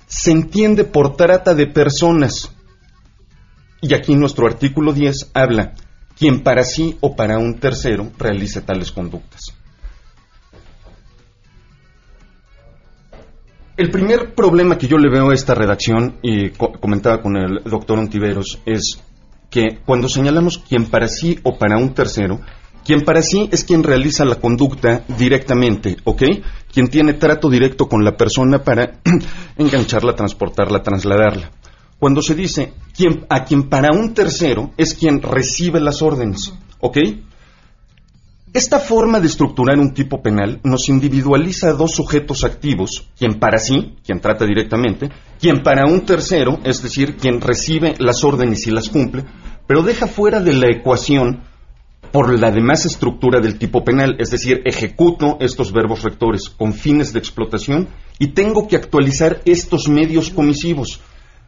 se 0.07 0.33
entiende 0.33 0.85
por 0.85 1.17
trata 1.17 1.55
de 1.55 1.67
personas. 1.67 2.53
Y 3.81 3.95
aquí 3.95 4.15
nuestro 4.15 4.47
artículo 4.47 4.93
10 4.93 5.31
habla, 5.35 5.75
quien 6.19 6.43
para 6.43 6.65
sí 6.65 6.97
o 7.01 7.15
para 7.15 7.39
un 7.39 7.59
tercero 7.59 8.11
realice 8.19 8.61
tales 8.63 8.91
conductas. 8.91 9.55
El 13.77 13.91
primer 13.91 14.35
problema 14.35 14.79
que 14.79 14.89
yo 14.89 14.97
le 14.97 15.11
veo 15.11 15.31
a 15.31 15.35
esta 15.35 15.55
redacción, 15.55 16.17
y 16.23 16.49
co 16.51 16.73
comentaba 16.73 17.21
con 17.21 17.37
el 17.37 17.63
doctor 17.65 17.99
Ontiveros, 17.99 18.59
es 18.65 19.03
que 19.51 19.81
cuando 19.85 20.09
señalamos 20.09 20.57
quien 20.59 20.87
para 20.87 21.09
sí 21.09 21.39
o 21.43 21.59
para 21.59 21.77
un 21.77 21.93
tercero, 21.93 22.41
quien 22.87 23.03
para 23.03 23.21
sí 23.21 23.49
es 23.51 23.65
quien 23.65 23.83
realiza 23.83 24.25
la 24.25 24.37
conducta 24.37 25.05
directamente, 25.19 25.97
¿ok? 26.05 26.23
Quien 26.73 26.87
tiene 26.87 27.15
trato 27.15 27.51
directo 27.51 27.89
con 27.89 28.05
la 28.05 28.17
persona 28.17 28.63
para 28.63 29.01
engancharla, 29.59 30.15
transportarla, 30.15 30.83
trasladarla. 30.83 31.51
Cuando 31.99 32.23
se 32.23 32.37
dice 32.37 32.75
quien, 32.95 33.27
a 33.29 33.45
quien 33.45 33.69
para 33.69 33.91
un 33.91 34.15
tercero 34.15 34.71
es 34.77 34.95
quien 34.95 35.21
recibe 35.21 35.81
las 35.81 36.01
órdenes, 36.01 36.53
¿ok? 36.79 36.99
Esta 38.53 38.79
forma 38.79 39.19
de 39.21 39.27
estructurar 39.27 39.79
un 39.79 39.93
tipo 39.93 40.23
penal 40.23 40.61
nos 40.63 40.89
individualiza 40.89 41.71
a 41.71 41.73
dos 41.75 41.91
sujetos 41.91 42.45
activos, 42.45 43.09
quien 43.19 43.41
para 43.41 43.59
sí, 43.59 43.97
quien 44.05 44.21
trata 44.21 44.47
directamente, 44.47 45.11
quien 45.41 45.63
para 45.65 45.87
un 45.87 46.07
tercero, 46.07 46.61
es 46.65 46.83
decir, 46.83 47.17
quien 47.17 47.41
recibe 47.41 47.95
las 47.99 48.23
órdenes 48.23 48.67
y 48.67 48.71
las 48.71 48.89
cumple, 48.89 49.25
pero 49.67 49.83
deja 49.83 50.07
fuera 50.07 50.41
de 50.41 50.53
la 50.53 50.69
ecuación 50.71 51.43
por 52.17 52.41
la 52.41 52.51
demás 52.51 52.87
estructura 52.87 53.41
del 53.41 53.59
tipo 53.59 53.85
penal, 53.85 54.17
es 54.19 54.31
decir, 54.31 54.63
ejecuto 54.65 55.37
estos 55.39 55.71
verbos 55.71 56.03
rectores 56.03 56.49
con 56.49 56.73
fines 56.73 57.13
de 57.13 57.19
explotación 57.19 57.89
y 58.19 58.29
tengo 58.29 58.67
que 58.67 58.77
actualizar 58.77 59.43
estos 59.45 59.87
medios 59.91 60.31
comisivos. 60.31 61.03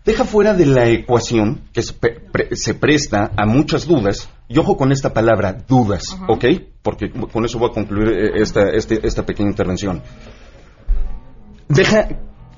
Deja 0.04 0.26
fuera 0.26 0.52
de 0.52 0.66
la 0.66 0.86
ecuación, 0.86 1.62
que 1.72 1.80
se, 1.80 1.94
pre 1.94 2.54
se 2.54 2.74
presta 2.74 3.30
a 3.34 3.46
muchas 3.46 3.88
dudas, 3.88 4.28
y 4.46 4.58
ojo 4.58 4.76
con 4.76 4.92
esta 4.92 5.14
palabra, 5.14 5.56
dudas, 5.66 6.12
uh 6.12 6.26
-huh. 6.26 6.34
¿ok? 6.34 6.44
Porque 6.82 7.10
con 7.12 7.46
eso 7.46 7.58
voy 7.58 7.70
a 7.70 7.72
concluir 7.72 8.36
esta, 8.36 8.68
este, 8.68 9.00
esta 9.06 9.24
pequeña 9.24 9.48
intervención. 9.48 10.02
Deja 11.66 12.08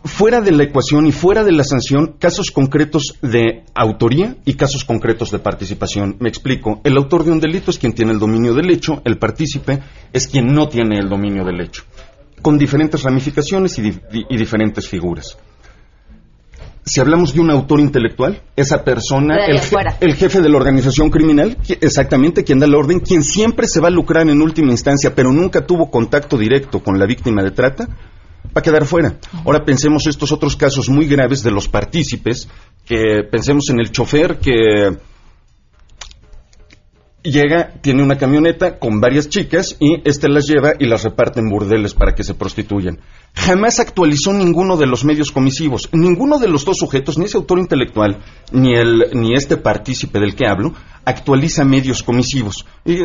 fuera 0.04 0.40
de 0.40 0.52
la 0.52 0.64
ecuación 0.64 1.06
y 1.06 1.12
fuera 1.12 1.44
de 1.44 1.52
la 1.52 1.64
sanción 1.64 2.14
casos 2.18 2.50
concretos 2.50 3.18
de 3.22 3.64
autoría 3.74 4.36
y 4.44 4.54
casos 4.54 4.84
concretos 4.84 5.30
de 5.30 5.38
participación. 5.38 6.16
Me 6.20 6.28
explico. 6.28 6.80
El 6.84 6.96
autor 6.96 7.24
de 7.24 7.32
un 7.32 7.40
delito 7.40 7.70
es 7.70 7.78
quien 7.78 7.92
tiene 7.92 8.12
el 8.12 8.18
dominio 8.18 8.54
del 8.54 8.70
hecho, 8.70 9.02
el 9.04 9.18
partícipe 9.18 9.80
es 10.12 10.26
quien 10.26 10.52
no 10.52 10.68
tiene 10.68 10.98
el 10.98 11.08
dominio 11.08 11.44
del 11.44 11.60
hecho, 11.60 11.84
con 12.42 12.58
diferentes 12.58 13.02
ramificaciones 13.02 13.78
y, 13.78 13.82
di 13.82 14.00
y 14.28 14.36
diferentes 14.36 14.88
figuras 14.88 15.36
si 16.84 17.00
hablamos 17.00 17.34
de 17.34 17.40
un 17.40 17.50
autor 17.50 17.78
intelectual, 17.78 18.42
esa 18.56 18.82
persona, 18.82 19.46
el, 19.46 19.60
je 19.60 19.76
el, 20.00 20.14
jefe 20.14 20.40
de 20.40 20.48
la 20.48 20.56
organización 20.56 21.10
criminal, 21.10 21.56
exactamente 21.80 22.42
quien 22.42 22.58
da 22.58 22.66
la 22.66 22.78
orden, 22.78 23.00
quien 23.00 23.22
siempre 23.22 23.68
se 23.68 23.80
va 23.80 23.88
a 23.88 23.90
lucrar 23.92 24.28
en 24.28 24.42
última 24.42 24.72
instancia, 24.72 25.14
pero 25.14 25.32
nunca 25.32 25.66
tuvo 25.66 25.90
contacto 25.90 26.36
directo 26.36 26.82
con 26.82 26.98
la 26.98 27.06
víctima 27.06 27.42
de 27.44 27.52
trata, 27.52 27.88
va 28.56 28.62
quedar 28.62 28.86
fuera. 28.86 29.16
Ahora 29.44 29.64
pensemos 29.64 30.06
estos 30.06 30.32
otros 30.32 30.56
casos 30.56 30.88
muy 30.88 31.06
graves 31.06 31.42
de 31.42 31.50
los 31.50 31.68
partícipes, 31.68 32.48
que 32.84 33.22
pensemos 33.30 33.68
en 33.70 33.80
el 33.80 33.90
chofer 33.92 34.38
que 34.38 34.98
llega, 37.22 37.74
tiene 37.80 38.02
una 38.02 38.16
camioneta 38.16 38.78
con 38.78 39.00
varias 39.00 39.28
chicas 39.28 39.76
y 39.78 40.00
éste 40.08 40.28
las 40.28 40.46
lleva 40.46 40.72
y 40.78 40.86
las 40.86 41.04
reparte 41.04 41.40
en 41.40 41.48
burdeles 41.48 41.94
para 41.94 42.14
que 42.14 42.24
se 42.24 42.34
prostituyan. 42.34 42.98
Jamás 43.34 43.78
actualizó 43.78 44.32
ninguno 44.32 44.76
de 44.76 44.86
los 44.86 45.04
medios 45.04 45.30
comisivos. 45.30 45.88
Ninguno 45.92 46.38
de 46.38 46.48
los 46.48 46.64
dos 46.64 46.78
sujetos, 46.78 47.18
ni 47.18 47.26
ese 47.26 47.36
autor 47.36 47.58
intelectual, 47.58 48.18
ni, 48.52 48.74
el, 48.74 49.10
ni 49.12 49.34
este 49.34 49.56
partícipe 49.56 50.18
del 50.18 50.34
que 50.34 50.46
hablo, 50.46 50.74
actualiza 51.04 51.64
medios 51.64 52.02
comisivos. 52.02 52.66
Y, 52.84 52.98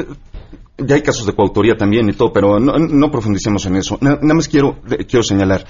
ya 0.78 0.96
hay 0.96 1.02
casos 1.02 1.26
de 1.26 1.34
coautoría 1.34 1.76
también 1.78 2.10
y 2.10 2.14
todo, 2.14 2.34
pero 2.34 2.60
no, 2.60 3.12
profundicemos 3.12 3.66
en 3.66 3.78
eso. 3.78 3.98
nada 4.02 4.20
más 4.22 4.48
quiero, 4.48 4.80
quiero 5.08 5.24
señalar. 5.24 5.66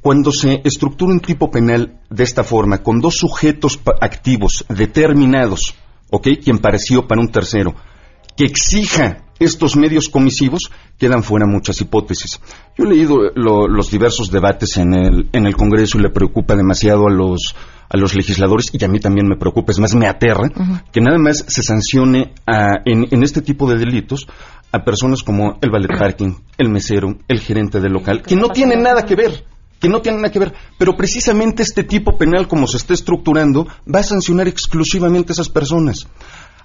Cuando 0.00 0.30
se 0.30 0.60
estructura 0.64 1.12
un 1.12 1.20
tipo 1.20 1.50
penal 1.50 2.00
de 2.08 2.24
esta 2.24 2.44
forma, 2.44 2.78
con 2.78 3.00
dos 3.00 3.16
sujetos 3.16 3.80
activos 4.00 4.64
determinados, 4.68 5.74
¿ok? 6.10 6.28
Quien 6.42 6.58
pareció 6.58 7.06
para 7.06 7.20
un 7.20 7.28
tercero, 7.28 7.74
que 8.36 8.44
exija 8.44 9.24
estos 9.38 9.76
medios 9.76 10.08
comisivos, 10.08 10.70
quedan 10.98 11.22
fuera 11.22 11.46
muchas 11.46 11.80
hipótesis. 11.80 12.40
Yo 12.76 12.84
he 12.84 12.88
leído 12.88 13.30
lo, 13.34 13.66
los 13.66 13.90
diversos 13.90 14.30
debates 14.30 14.76
en 14.76 14.94
el, 14.94 15.28
en 15.32 15.46
el 15.46 15.56
Congreso 15.56 15.98
y 15.98 16.02
le 16.02 16.10
preocupa 16.10 16.54
demasiado 16.54 17.08
a 17.08 17.10
los, 17.10 17.54
a 17.88 17.96
los 17.96 18.14
legisladores 18.14 18.66
y 18.72 18.84
a 18.84 18.88
mí 18.88 19.00
también 19.00 19.28
me 19.28 19.36
preocupa, 19.36 19.72
es 19.72 19.78
más, 19.78 19.94
me 19.94 20.06
aterra 20.06 20.50
uh 20.54 20.60
-huh. 20.60 20.82
que 20.92 21.00
nada 21.00 21.18
más 21.18 21.44
se 21.46 21.62
sancione 21.62 22.34
a, 22.46 22.80
en, 22.84 23.06
en, 23.10 23.22
este 23.22 23.42
tipo 23.42 23.68
de 23.68 23.78
delitos 23.78 24.26
a 24.72 24.84
personas 24.84 25.22
como 25.22 25.58
el 25.62 25.70
ballet 25.70 25.96
parking, 25.96 26.34
el 26.58 26.68
mesero, 26.68 27.16
el 27.28 27.40
gerente 27.40 27.80
del 27.80 27.92
local, 27.92 28.22
que 28.22 28.36
no 28.36 28.48
tienen 28.48 28.82
nada 28.82 29.04
que 29.04 29.14
ver 29.14 29.44
que 29.78 29.88
no 29.88 30.00
tienen 30.00 30.22
nada 30.22 30.32
que 30.32 30.38
ver, 30.38 30.54
pero 30.78 30.96
precisamente 30.96 31.62
este 31.62 31.84
tipo 31.84 32.16
penal 32.16 32.48
como 32.48 32.66
se 32.66 32.78
está 32.78 32.94
estructurando 32.94 33.66
va 33.92 34.00
a 34.00 34.04
sancionar 34.04 34.48
exclusivamente 34.48 35.32
a 35.32 35.34
esas 35.34 35.48
personas. 35.48 36.06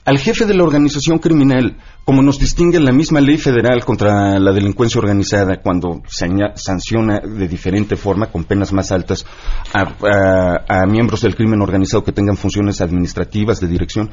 Al 0.04 0.18
jefe 0.18 0.47
de 0.47 0.56
la 0.56 0.64
organización 0.64 1.20
criminal, 1.20 1.78
como 2.06 2.24
nos 2.24 2.39
distingue 2.39 2.80
la 2.80 2.91
misma 2.91 3.22
ley 3.22 3.38
federal 3.38 3.86
contra 3.86 4.39
la 4.39 4.52
delincuencia 4.52 4.99
organizada, 4.99 5.62
cuando 5.62 6.02
sanciona 6.08 7.20
de 7.20 7.47
diferente 7.47 7.95
forma, 7.95 8.32
con 8.32 8.45
penas 8.45 8.74
más 8.74 8.91
altas, 8.91 9.26
a, 9.74 10.86
miembros 10.88 11.22
del 11.22 11.36
crimen 11.36 11.62
organizado 11.62 12.04
que 12.04 12.14
tengan 12.14 12.36
funciones 12.36 12.82
administrativas 12.82 13.60
de 13.60 13.68
dirección, 13.68 14.10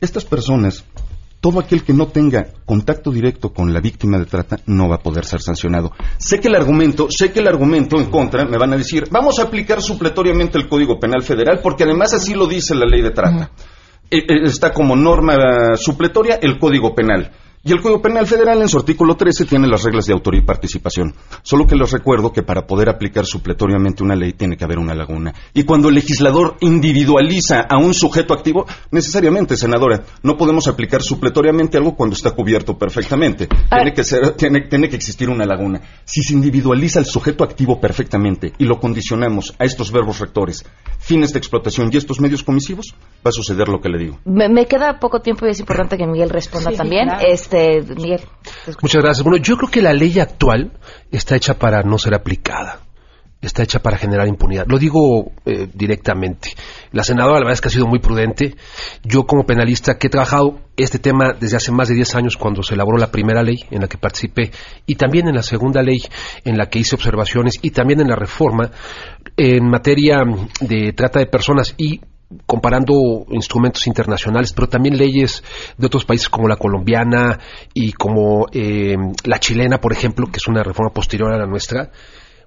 estas 0.00 0.24
personas 0.24 0.84
todo 1.40 1.60
aquel 1.60 1.84
que 1.84 1.92
no 1.92 2.08
tenga 2.08 2.48
contacto 2.64 3.10
directo 3.10 3.52
con 3.52 3.72
la 3.72 3.80
víctima 3.80 4.18
de 4.18 4.26
trata 4.26 4.58
no 4.66 4.88
va 4.88 4.96
a 4.96 5.02
poder 5.02 5.24
ser 5.24 5.40
sancionado. 5.40 5.92
Sé 6.18 6.40
que 6.40 6.48
el 6.48 6.56
argumento, 6.56 7.08
sé 7.10 7.32
que 7.32 7.40
el 7.40 7.46
argumento 7.46 7.96
en 7.96 8.10
contra 8.10 8.44
me 8.44 8.58
van 8.58 8.72
a 8.72 8.76
decir, 8.76 9.08
vamos 9.10 9.38
a 9.38 9.44
aplicar 9.44 9.80
supletoriamente 9.80 10.58
el 10.58 10.68
Código 10.68 10.98
Penal 10.98 11.22
Federal 11.22 11.60
porque 11.62 11.84
además 11.84 12.12
así 12.12 12.34
lo 12.34 12.46
dice 12.46 12.74
la 12.74 12.86
ley 12.86 13.02
de 13.02 13.10
trata. 13.10 13.50
Está 14.10 14.72
como 14.72 14.96
norma 14.96 15.76
supletoria 15.76 16.38
el 16.40 16.58
Código 16.58 16.94
Penal. 16.94 17.30
Y 17.64 17.72
el 17.72 17.82
Código 17.82 18.00
Penal 18.00 18.26
Federal 18.26 18.62
en 18.62 18.68
su 18.68 18.78
artículo 18.78 19.16
13 19.16 19.44
tiene 19.44 19.66
las 19.66 19.82
reglas 19.82 20.06
de 20.06 20.12
autoría 20.12 20.40
y 20.40 20.44
participación. 20.44 21.12
Solo 21.42 21.66
que 21.66 21.74
les 21.74 21.90
recuerdo 21.90 22.32
que 22.32 22.44
para 22.44 22.66
poder 22.68 22.88
aplicar 22.88 23.26
supletoriamente 23.26 24.04
una 24.04 24.14
ley 24.14 24.32
tiene 24.32 24.56
que 24.56 24.64
haber 24.64 24.78
una 24.78 24.94
laguna. 24.94 25.34
Y 25.54 25.64
cuando 25.64 25.88
el 25.88 25.96
legislador 25.96 26.56
individualiza 26.60 27.62
a 27.68 27.76
un 27.78 27.94
sujeto 27.94 28.32
activo, 28.32 28.64
necesariamente, 28.92 29.56
senadora, 29.56 30.04
no 30.22 30.36
podemos 30.36 30.68
aplicar 30.68 31.02
supletoriamente 31.02 31.76
algo 31.76 31.96
cuando 31.96 32.14
está 32.14 32.30
cubierto 32.30 32.78
perfectamente. 32.78 33.48
Tiene 33.68 33.92
que, 33.92 34.04
ser, 34.04 34.36
tiene, 34.36 34.68
tiene 34.68 34.88
que 34.88 34.96
existir 34.96 35.28
una 35.28 35.44
laguna. 35.44 35.80
Si 36.04 36.22
se 36.22 36.34
individualiza 36.34 37.00
el 37.00 37.06
sujeto 37.06 37.42
activo 37.42 37.80
perfectamente 37.80 38.52
y 38.58 38.66
lo 38.66 38.78
condicionamos 38.78 39.54
a 39.58 39.64
estos 39.64 39.90
verbos 39.90 40.20
rectores, 40.20 40.64
fines 40.98 41.32
de 41.32 41.38
explotación 41.40 41.90
y 41.92 41.96
estos 41.96 42.20
medios 42.20 42.44
comisivos, 42.44 42.94
va 43.26 43.30
a 43.30 43.32
suceder 43.32 43.68
lo 43.68 43.80
que 43.80 43.88
le 43.88 43.98
digo. 43.98 44.18
Me, 44.24 44.48
me 44.48 44.66
queda 44.66 45.00
poco 45.00 45.20
tiempo 45.20 45.44
y 45.46 45.50
es 45.50 45.60
importante 45.60 45.96
que 45.96 46.06
Miguel 46.06 46.30
responda 46.30 46.70
sí, 46.70 46.76
también. 46.76 47.08
Claro. 47.08 47.26
Es 47.26 47.47
este, 47.50 47.94
Miguel. 47.94 48.20
Muchas 48.82 49.02
gracias. 49.02 49.24
Bueno, 49.24 49.42
yo 49.42 49.56
creo 49.56 49.70
que 49.70 49.82
la 49.82 49.92
ley 49.92 50.18
actual 50.18 50.72
está 51.10 51.36
hecha 51.36 51.54
para 51.54 51.82
no 51.82 51.98
ser 51.98 52.14
aplicada. 52.14 52.80
Está 53.40 53.62
hecha 53.62 53.78
para 53.78 53.96
generar 53.96 54.26
impunidad. 54.26 54.66
Lo 54.66 54.78
digo 54.78 55.30
eh, 55.46 55.68
directamente. 55.72 56.50
La 56.90 57.04
senadora, 57.04 57.34
la 57.34 57.44
verdad 57.44 57.52
es 57.52 57.60
que 57.60 57.68
ha 57.68 57.70
sido 57.70 57.86
muy 57.86 58.00
prudente. 58.00 58.56
Yo, 59.04 59.26
como 59.26 59.46
penalista, 59.46 59.96
que 59.96 60.08
he 60.08 60.10
trabajado 60.10 60.58
este 60.76 60.98
tema 60.98 61.34
desde 61.38 61.56
hace 61.56 61.70
más 61.70 61.88
de 61.88 61.94
10 61.94 62.16
años, 62.16 62.36
cuando 62.36 62.64
se 62.64 62.74
elaboró 62.74 62.98
la 62.98 63.12
primera 63.12 63.44
ley 63.44 63.58
en 63.70 63.82
la 63.82 63.86
que 63.86 63.96
participé, 63.96 64.50
y 64.86 64.96
también 64.96 65.28
en 65.28 65.36
la 65.36 65.44
segunda 65.44 65.82
ley 65.82 65.98
en 66.44 66.58
la 66.58 66.66
que 66.66 66.80
hice 66.80 66.96
observaciones, 66.96 67.54
y 67.62 67.70
también 67.70 68.00
en 68.00 68.08
la 68.08 68.16
reforma 68.16 68.72
en 69.36 69.70
materia 69.70 70.24
de 70.60 70.92
trata 70.92 71.20
de 71.20 71.26
personas 71.26 71.76
y 71.78 72.00
comparando 72.46 73.24
instrumentos 73.30 73.86
internacionales, 73.86 74.52
pero 74.52 74.68
también 74.68 74.98
leyes 74.98 75.42
de 75.76 75.86
otros 75.86 76.04
países 76.04 76.28
como 76.28 76.48
la 76.48 76.56
colombiana 76.56 77.38
y 77.72 77.92
como 77.92 78.46
eh, 78.52 78.96
la 79.24 79.40
chilena, 79.40 79.80
por 79.80 79.92
ejemplo, 79.92 80.26
que 80.26 80.36
es 80.36 80.46
una 80.46 80.62
reforma 80.62 80.92
posterior 80.92 81.32
a 81.32 81.38
la 81.38 81.46
nuestra, 81.46 81.90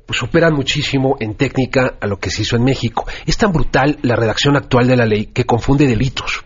pues 0.05 0.19
superan 0.19 0.53
muchísimo 0.53 1.15
en 1.19 1.35
técnica 1.35 1.95
a 1.99 2.07
lo 2.07 2.17
que 2.17 2.29
se 2.29 2.43
hizo 2.43 2.55
en 2.55 2.63
México. 2.63 3.05
Es 3.25 3.37
tan 3.37 3.51
brutal 3.51 3.97
la 4.01 4.15
redacción 4.15 4.55
actual 4.55 4.87
de 4.87 4.97
la 4.97 5.05
ley 5.05 5.27
que 5.27 5.45
confunde 5.45 5.87
delitos. 5.87 6.43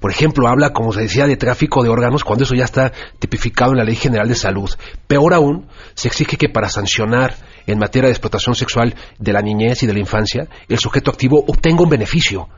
Por 0.00 0.10
ejemplo, 0.10 0.48
habla, 0.48 0.72
como 0.72 0.92
se 0.92 1.00
decía, 1.00 1.26
de 1.26 1.36
tráfico 1.36 1.82
de 1.82 1.88
órganos 1.88 2.22
cuando 2.22 2.44
eso 2.44 2.54
ya 2.54 2.64
está 2.64 2.92
tipificado 3.18 3.72
en 3.72 3.78
la 3.78 3.84
Ley 3.84 3.96
General 3.96 4.28
de 4.28 4.34
Salud. 4.34 4.70
Peor 5.06 5.34
aún, 5.34 5.66
se 5.94 6.08
exige 6.08 6.36
que 6.36 6.48
para 6.48 6.68
sancionar 6.68 7.34
en 7.66 7.78
materia 7.78 8.06
de 8.06 8.12
explotación 8.12 8.54
sexual 8.54 8.94
de 9.18 9.32
la 9.32 9.42
niñez 9.42 9.82
y 9.82 9.86
de 9.86 9.92
la 9.92 9.98
infancia, 9.98 10.48
el 10.68 10.78
sujeto 10.78 11.10
activo 11.10 11.44
obtenga 11.46 11.82
un 11.82 11.90
beneficio. 11.90 12.48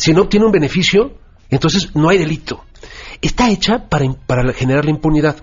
Si 0.00 0.14
no 0.14 0.22
obtiene 0.22 0.46
un 0.46 0.52
beneficio, 0.52 1.12
entonces 1.50 1.94
no 1.94 2.08
hay 2.08 2.16
delito. 2.16 2.64
Está 3.20 3.50
hecha 3.50 3.86
para, 3.86 4.10
para 4.26 4.50
generar 4.54 4.86
la 4.86 4.92
impunidad. 4.92 5.36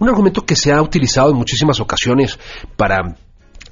Un 0.00 0.08
argumento 0.08 0.44
que 0.44 0.56
se 0.56 0.72
ha 0.72 0.82
utilizado 0.82 1.30
en 1.30 1.36
muchísimas 1.36 1.78
ocasiones 1.78 2.36
para 2.76 3.16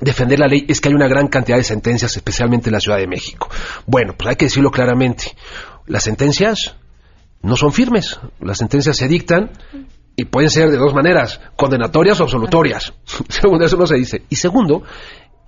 defender 0.00 0.38
la 0.38 0.46
ley 0.46 0.66
es 0.68 0.80
que 0.80 0.88
hay 0.88 0.94
una 0.94 1.08
gran 1.08 1.26
cantidad 1.26 1.56
de 1.56 1.64
sentencias, 1.64 2.16
especialmente 2.16 2.68
en 2.68 2.74
la 2.74 2.80
Ciudad 2.80 2.98
de 2.98 3.08
México. 3.08 3.50
Bueno, 3.86 4.14
pues 4.16 4.28
hay 4.28 4.36
que 4.36 4.44
decirlo 4.44 4.70
claramente. 4.70 5.34
Las 5.88 6.04
sentencias 6.04 6.76
no 7.42 7.56
son 7.56 7.72
firmes. 7.72 8.20
Las 8.38 8.58
sentencias 8.58 8.96
se 8.96 9.08
dictan 9.08 9.50
y 10.14 10.26
pueden 10.26 10.48
ser 10.48 10.70
de 10.70 10.76
dos 10.76 10.94
maneras, 10.94 11.40
condenatorias 11.56 12.20
o 12.20 12.22
absolutorias. 12.22 12.92
Segundo, 13.28 13.64
eso 13.64 13.76
no 13.76 13.88
se 13.88 13.96
dice. 13.96 14.22
Y 14.28 14.36
segundo, 14.36 14.84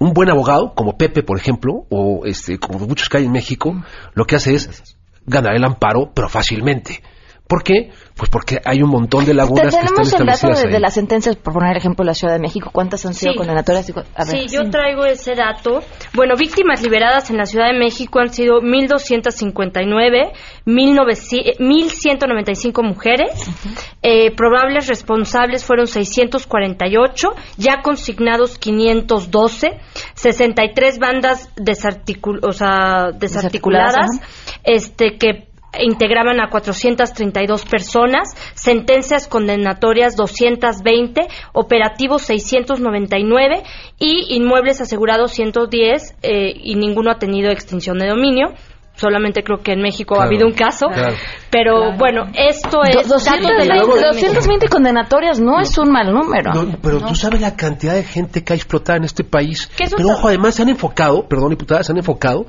un 0.02 0.14
buen 0.14 0.28
abogado, 0.28 0.74
como 0.74 0.96
Pepe, 0.98 1.22
por 1.22 1.38
ejemplo, 1.38 1.86
o 1.88 2.22
este, 2.26 2.58
como 2.58 2.78
muchos 2.80 3.08
que 3.08 3.18
hay 3.18 3.26
en 3.26 3.32
México, 3.32 3.82
lo 4.14 4.24
que 4.24 4.36
hace 4.36 4.54
es 4.54 4.96
ganar 5.26 5.54
el 5.54 5.64
amparo, 5.64 6.10
pero 6.12 6.28
fácilmente. 6.28 7.02
¿Por 7.52 7.64
qué? 7.64 7.90
Pues 8.16 8.30
porque 8.30 8.60
hay 8.64 8.80
un 8.82 8.88
montón 8.88 9.26
de 9.26 9.34
lagunas 9.34 9.64
que 9.64 9.68
están 9.68 9.88
Tenemos 9.88 10.12
el 10.14 10.18
dato 10.20 10.32
establecidas 10.32 10.62
de, 10.62 10.68
ahí. 10.68 10.72
de 10.72 10.80
las 10.80 10.94
sentencias, 10.94 11.36
por 11.36 11.52
poner 11.52 11.76
ejemplo, 11.76 12.02
la 12.02 12.14
Ciudad 12.14 12.32
de 12.32 12.40
México. 12.40 12.70
¿Cuántas 12.72 13.04
han 13.04 13.12
sido 13.12 13.32
Sí. 13.32 13.36
condenatorias? 13.38 13.90
A 13.90 14.24
ver. 14.24 14.26
Sí, 14.26 14.46
yo 14.56 14.70
traigo 14.70 15.04
ese 15.04 15.34
dato. 15.34 15.80
Bueno, 16.14 16.34
víctimas 16.38 16.82
liberadas 16.82 17.28
en 17.28 17.36
la 17.36 17.44
Ciudad 17.44 17.66
de 17.70 17.78
México 17.78 18.20
han 18.20 18.30
sido 18.30 18.62
1.259, 18.62 20.32
1900 20.64 21.58
1.195 21.58 22.82
mujeres. 22.82 23.28
Eh, 24.00 24.34
probables 24.34 24.88
responsables 24.88 25.62
fueron 25.62 25.86
648, 25.88 27.28
ya 27.58 27.82
consignados 27.82 28.56
512, 28.56 29.78
63 30.14 30.98
bandas 30.98 31.50
desarticul 31.56 32.40
o 32.42 32.52
sea, 32.52 33.10
desarticuladas, 33.12 34.08
Desarticuladas, 34.08 34.10
este 34.64 35.18
que 35.18 35.51
integraban 35.80 36.40
a 36.40 36.50
432 36.50 37.64
personas, 37.64 38.34
sentencias 38.54 39.26
condenatorias 39.28 40.16
220, 40.16 41.22
operativos 41.52 42.22
699 42.22 43.62
y 43.98 44.34
inmuebles 44.36 44.80
asegurados 44.80 45.32
110 45.32 46.16
eh, 46.22 46.52
y 46.54 46.74
ninguno 46.74 47.10
ha 47.10 47.18
tenido 47.18 47.50
extinción 47.50 47.98
de 47.98 48.08
dominio. 48.08 48.48
Solamente 48.94 49.42
creo 49.42 49.62
que 49.62 49.72
en 49.72 49.80
México 49.80 50.20
ha 50.20 50.24
habido 50.24 50.46
un 50.46 50.52
caso. 50.52 50.86
claro. 50.92 51.16
Pero 51.50 51.96
bueno, 51.96 52.24
esto 52.34 52.82
es... 52.84 53.08
Do- 53.08 53.16
dato 53.16 53.42
220, 53.48 53.62
de 53.62 53.64
la- 53.66 53.80
220 53.80 54.68
condenatorias 54.68 55.40
no, 55.40 55.60
es 55.60 55.78
un 55.78 55.90
mal 55.90 56.12
número. 56.12 56.52
No, 56.52 56.76
pero 56.82 57.00
tú 57.00 57.14
sabes 57.14 57.40
la 57.40 57.56
cantidad 57.56 57.94
de 57.94 58.02
gente 58.02 58.44
que 58.44 58.52
ha 58.52 58.56
explotado 58.56 58.98
en 58.98 59.04
este 59.04 59.24
país. 59.24 59.70
Pero 59.78 60.08
ojo, 60.10 60.28
además 60.28 60.54
se 60.56 60.62
han 60.62 60.68
enfocado, 60.68 61.26
perdón, 61.26 61.48
diputadas, 61.50 61.86
se 61.86 61.92
han 61.92 61.98
enfocado 61.98 62.44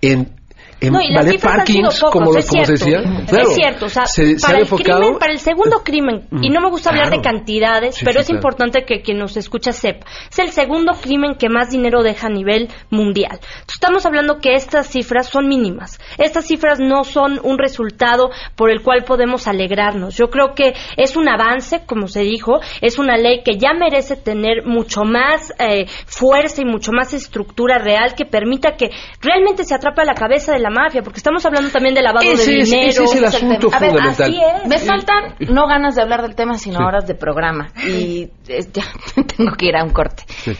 en, 0.00 0.37
en 0.80 0.92
No, 0.92 1.00
y 1.00 1.08
las 1.12 1.24
ballet 1.24 1.32
cifras 1.40 1.58
han 1.60 1.66
sido 1.66 1.82
parkings, 1.88 2.00
pocos, 2.00 2.12
como, 2.12 2.36
es 2.38 2.46
como 2.48 2.64
se 2.64 2.76
cierto. 2.76 3.02
decía. 3.26 3.42
Es 3.42 3.54
cierto, 3.54 3.86
o 3.86 3.88
sea, 3.88 4.06
se, 4.06 4.38
se 4.38 4.46
para 4.46 4.58
el 4.58 4.62
enfocado. 4.62 5.00
crimen, 5.00 5.18
para 5.18 5.32
el 5.32 5.38
segundo 5.40 5.82
crimen, 5.84 6.28
y 6.42 6.50
no 6.50 6.60
me 6.60 6.70
gusta 6.70 6.90
hablar 6.90 7.10
de 7.10 7.20
cantidades, 7.20 7.96
Sí, 7.96 8.04
pero 8.04 8.14
sí, 8.14 8.20
es 8.20 8.26
claro. 8.28 8.38
importante 8.38 8.84
que 8.84 9.02
quien 9.02 9.18
nos 9.18 9.36
escucha 9.36 9.72
sepa, 9.72 10.06
es 10.30 10.38
el 10.38 10.50
segundo 10.50 10.92
crimen 11.00 11.34
que 11.34 11.48
más 11.48 11.70
dinero 11.70 12.02
deja 12.02 12.28
a 12.28 12.30
nivel 12.30 12.68
mundial. 12.90 13.32
Entonces, 13.40 13.74
estamos 13.74 14.06
hablando 14.06 14.38
que 14.38 14.54
estas 14.54 14.86
cifras 14.88 15.28
son 15.28 15.48
mínimas. 15.48 15.98
Estas 16.18 16.46
cifras 16.46 16.78
no 16.80 17.04
son 17.04 17.40
un 17.42 17.58
resultado 17.58 18.30
por 18.56 18.70
el 18.70 18.82
cual 18.82 19.04
podemos 19.04 19.48
alegrarnos. 19.48 20.16
Yo 20.16 20.30
creo 20.30 20.54
que 20.54 20.74
es 20.96 21.16
un 21.16 21.28
avance, 21.28 21.84
como 21.86 22.06
se 22.08 22.20
dijo, 22.20 22.60
es 22.80 22.98
una 22.98 23.16
ley 23.16 23.42
que 23.44 23.58
ya 23.58 23.72
merece 23.72 24.16
tener 24.16 24.64
mucho 24.64 25.02
más 25.04 25.52
eh, 25.58 25.86
fuerza 26.06 26.62
y 26.62 26.64
mucho 26.64 26.92
más 26.92 27.12
estructura 27.14 27.78
real 27.78 28.14
que 28.14 28.24
permita 28.24 28.76
que 28.76 28.90
realmente 29.20 29.64
se 29.64 29.74
atrape 29.74 30.02
a 30.02 30.04
la 30.04 30.14
cabeza 30.14 30.52
de 30.52 30.60
la 30.60 30.67
mafia, 30.70 31.02
porque 31.02 31.18
estamos 31.18 31.44
hablando 31.46 31.70
también 31.70 31.94
de 31.94 32.02
lavado 32.02 32.24
Ese 32.30 32.50
de 32.52 32.58
es- 32.58 32.70
dinero. 32.70 32.88
ese 32.88 33.04
es 33.04 33.14
el 33.16 33.24
asunto 33.24 33.68
A 33.72 33.78
ver, 33.78 33.90
fundamental. 33.90 34.30
así 34.30 34.40
es. 34.62 34.66
Me 34.68 34.78
faltan 34.78 35.34
no 35.40 35.66
ganas 35.66 35.94
de 35.94 36.02
hablar 36.02 36.22
del 36.22 36.34
tema, 36.34 36.58
sino 36.58 36.78
Sí. 36.78 36.84
horas 36.84 37.06
de 37.06 37.14
programa. 37.14 37.68
Y 37.86 38.30
eh, 38.48 38.66
ya 38.72 38.84
tengo 39.36 39.52
que 39.56 39.66
ir 39.66 39.76
a 39.76 39.84
un 39.84 39.90
corte. 39.90 40.24
Sí. 40.28 40.56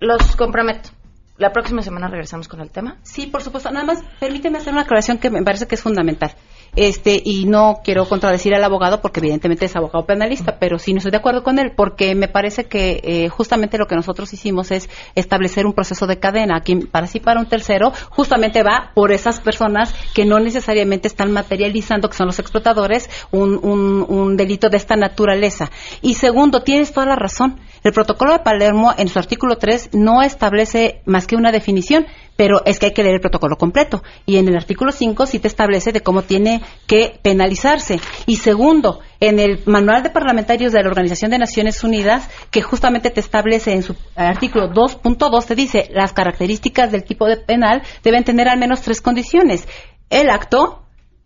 Los 0.00 0.36
comprometo. 0.36 0.90
La 1.36 1.50
próxima 1.52 1.82
semana 1.82 2.06
regresamos 2.06 2.46
con 2.46 2.60
el 2.60 2.70
tema. 2.70 2.96
Sí, 3.02 3.26
por 3.26 3.42
supuesto. 3.42 3.68
Nada 3.72 3.84
más, 3.84 4.04
permíteme 4.20 4.58
hacer 4.58 4.72
una 4.72 4.82
aclaración 4.82 5.18
que 5.18 5.30
me 5.30 5.42
parece 5.42 5.66
que 5.66 5.74
es 5.74 5.82
fundamental. 5.82 6.32
Este, 6.76 7.20
y 7.24 7.46
no 7.46 7.80
quiero 7.84 8.08
contradecir 8.08 8.54
al 8.54 8.64
abogado 8.64 9.00
porque 9.00 9.20
evidentemente 9.20 9.66
es 9.66 9.76
abogado 9.76 10.04
penalista, 10.06 10.58
pero 10.58 10.78
sí 10.78 10.92
no 10.92 10.98
estoy 10.98 11.12
de 11.12 11.18
acuerdo 11.18 11.42
con 11.42 11.58
él 11.58 11.72
porque 11.76 12.14
me 12.14 12.28
parece 12.28 12.64
que 12.64 13.00
eh, 13.04 13.28
justamente 13.28 13.78
lo 13.78 13.86
que 13.86 13.94
nosotros 13.94 14.32
hicimos 14.32 14.70
es 14.70 14.88
establecer 15.14 15.66
un 15.66 15.72
proceso 15.72 16.06
de 16.06 16.18
cadena. 16.18 16.60
Quien 16.60 16.88
para 16.88 17.40
un 17.40 17.46
tercero 17.46 17.92
justamente 18.10 18.62
va 18.62 18.90
por 18.94 19.12
esas 19.12 19.40
personas 19.40 19.94
que 20.14 20.24
no 20.24 20.38
necesariamente 20.38 21.08
están 21.08 21.32
materializando, 21.32 22.08
que 22.08 22.16
son 22.16 22.26
los 22.26 22.38
explotadores, 22.38 23.08
un, 23.30 23.58
un, 23.62 24.04
un 24.08 24.36
delito 24.36 24.68
de 24.68 24.76
esta 24.76 24.96
naturaleza. 24.96 25.70
Y 26.02 26.14
segundo, 26.14 26.62
tienes 26.62 26.92
toda 26.92 27.06
la 27.06 27.16
razón. 27.16 27.60
El 27.82 27.92
protocolo 27.92 28.32
de 28.32 28.38
Palermo 28.38 28.94
en 28.96 29.08
su 29.08 29.18
artículo 29.18 29.58
3 29.58 29.90
no 29.92 30.22
establece 30.22 31.02
más 31.04 31.26
que 31.26 31.36
una 31.36 31.52
definición, 31.52 32.06
pero 32.36 32.64
es 32.64 32.78
que 32.78 32.86
hay 32.86 32.92
que 32.92 33.02
leer 33.02 33.16
el 33.16 33.20
protocolo 33.20 33.56
completo. 33.56 34.02
Y 34.26 34.36
en 34.38 34.48
el 34.48 34.56
artículo 34.56 34.92
5 34.92 35.26
sí 35.26 35.38
te 35.38 35.48
establece 35.48 35.92
de 35.92 36.00
cómo 36.00 36.22
tiene 36.22 36.62
que 36.86 37.18
penalizarse. 37.22 38.00
Y 38.26 38.36
segundo, 38.36 39.00
en 39.20 39.38
el 39.38 39.60
manual 39.66 40.02
de 40.02 40.10
parlamentarios 40.10 40.72
de 40.72 40.82
la 40.82 40.88
Organización 40.88 41.30
de 41.30 41.38
Naciones 41.38 41.82
Unidas, 41.84 42.28
que 42.50 42.62
justamente 42.62 43.10
te 43.10 43.20
establece 43.20 43.72
en 43.72 43.82
su 43.82 43.94
artículo 44.16 44.70
2.2, 44.72 45.44
te 45.46 45.54
dice 45.54 45.88
las 45.92 46.12
características 46.12 46.90
del 46.92 47.04
tipo 47.04 47.26
de 47.26 47.36
penal 47.36 47.82
deben 48.02 48.24
tener 48.24 48.48
al 48.48 48.58
menos 48.58 48.80
tres 48.82 49.00
condiciones. 49.00 49.68
El 50.10 50.28
acto, 50.30 50.80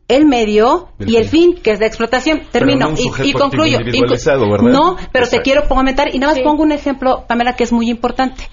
el 0.09 0.25
medio 0.25 0.89
El 0.99 1.11
y 1.11 1.17
el 1.17 1.29
fin. 1.29 1.55
que 1.63 1.73
es 1.73 1.81
la 1.81 1.87
explotación. 1.87 2.39
Pero 2.39 2.67
Termino 2.67 2.87
no 2.87 2.93
un 2.93 2.99
y- 2.99 3.33
concluyo. 3.33 3.79
No, 4.73 4.97
pero 5.13 5.29
te 5.29 5.41
quiero 5.43 5.69
comentar 5.69 6.15
y 6.15 6.19
nada 6.19 6.33
más 6.33 6.43
pongo 6.43 6.63
un 6.63 6.73
ejemplo, 6.73 7.25
Pamela, 7.29 7.55
que 7.57 7.65
es 7.65 7.73
muy 7.73 7.91
importante. 7.91 8.49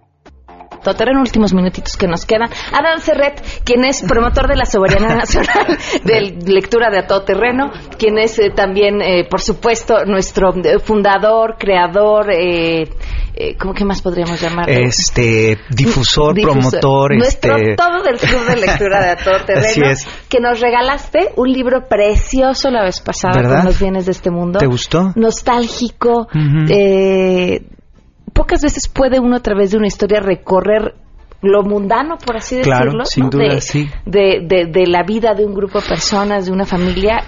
en 0.91 1.17
últimos 1.17 1.53
minutitos 1.53 1.97
que 1.97 2.07
nos 2.07 2.25
quedan. 2.25 2.49
Adán 2.71 2.99
Serret, 2.99 3.41
quien 3.63 3.83
es 3.85 4.03
promotor 4.03 4.47
de 4.47 4.55
la 4.55 4.65
soberanía 4.65 5.15
nacional 5.15 5.77
de 6.03 6.37
lectura 6.45 6.89
de 6.89 6.99
a 6.99 7.07
todo 7.07 7.23
terreno, 7.23 7.71
quien 7.97 8.17
es 8.17 8.37
eh, 8.39 8.51
también, 8.55 9.01
eh, 9.01 9.25
por 9.29 9.41
supuesto, 9.41 10.05
nuestro 10.05 10.53
eh, 10.55 10.79
fundador, 10.79 11.55
creador, 11.57 12.31
eh, 12.31 12.87
¿cómo 13.59 13.73
que 13.73 13.85
más 13.85 14.01
podríamos 14.01 14.41
llamar? 14.41 14.69
Este, 14.69 15.57
difusor, 15.69 16.35
promotor, 16.39 17.15
nuestro 17.15 17.55
este... 17.55 17.75
todo 17.75 18.03
del 18.03 18.17
club 18.17 18.45
de 18.47 18.55
lectura 18.57 18.99
de 18.99 19.09
a 19.11 19.15
todo 19.15 19.39
terreno, 19.45 19.95
que 20.29 20.39
nos 20.39 20.59
regalaste 20.59 21.31
un 21.35 21.51
libro 21.51 21.87
precioso 21.87 22.69
la 22.69 22.83
vez 22.83 22.99
pasada 23.01 23.41
con 23.41 23.65
los 23.65 23.79
bienes 23.79 24.05
de 24.05 24.11
este 24.11 24.29
mundo. 24.29 24.59
¿Te 24.59 24.67
gustó? 24.67 25.13
Nostálgico, 25.15 26.27
eh 26.69 27.61
pocas 28.33 28.61
veces 28.61 28.87
puede 28.87 29.19
uno 29.19 29.37
a 29.37 29.41
través 29.41 29.71
de 29.71 29.77
una 29.77 29.87
historia 29.87 30.19
recorrer 30.19 30.95
lo 31.43 31.61
mundano, 31.61 32.17
por 32.17 32.37
así 32.37 32.55
decirlo, 32.55 33.05
sin 33.05 33.29
duda, 33.29 33.59
sí. 33.59 33.87
de, 34.05 34.39
de, 34.47 34.65
de, 34.65 34.87
la 34.87 35.03
vida 35.03 35.33
de 35.33 35.45
un 35.45 35.53
grupo 35.53 35.81
de 35.81 35.87
personas, 35.87 36.45
de 36.45 36.51
una 36.51 36.65
familia, 36.65 37.19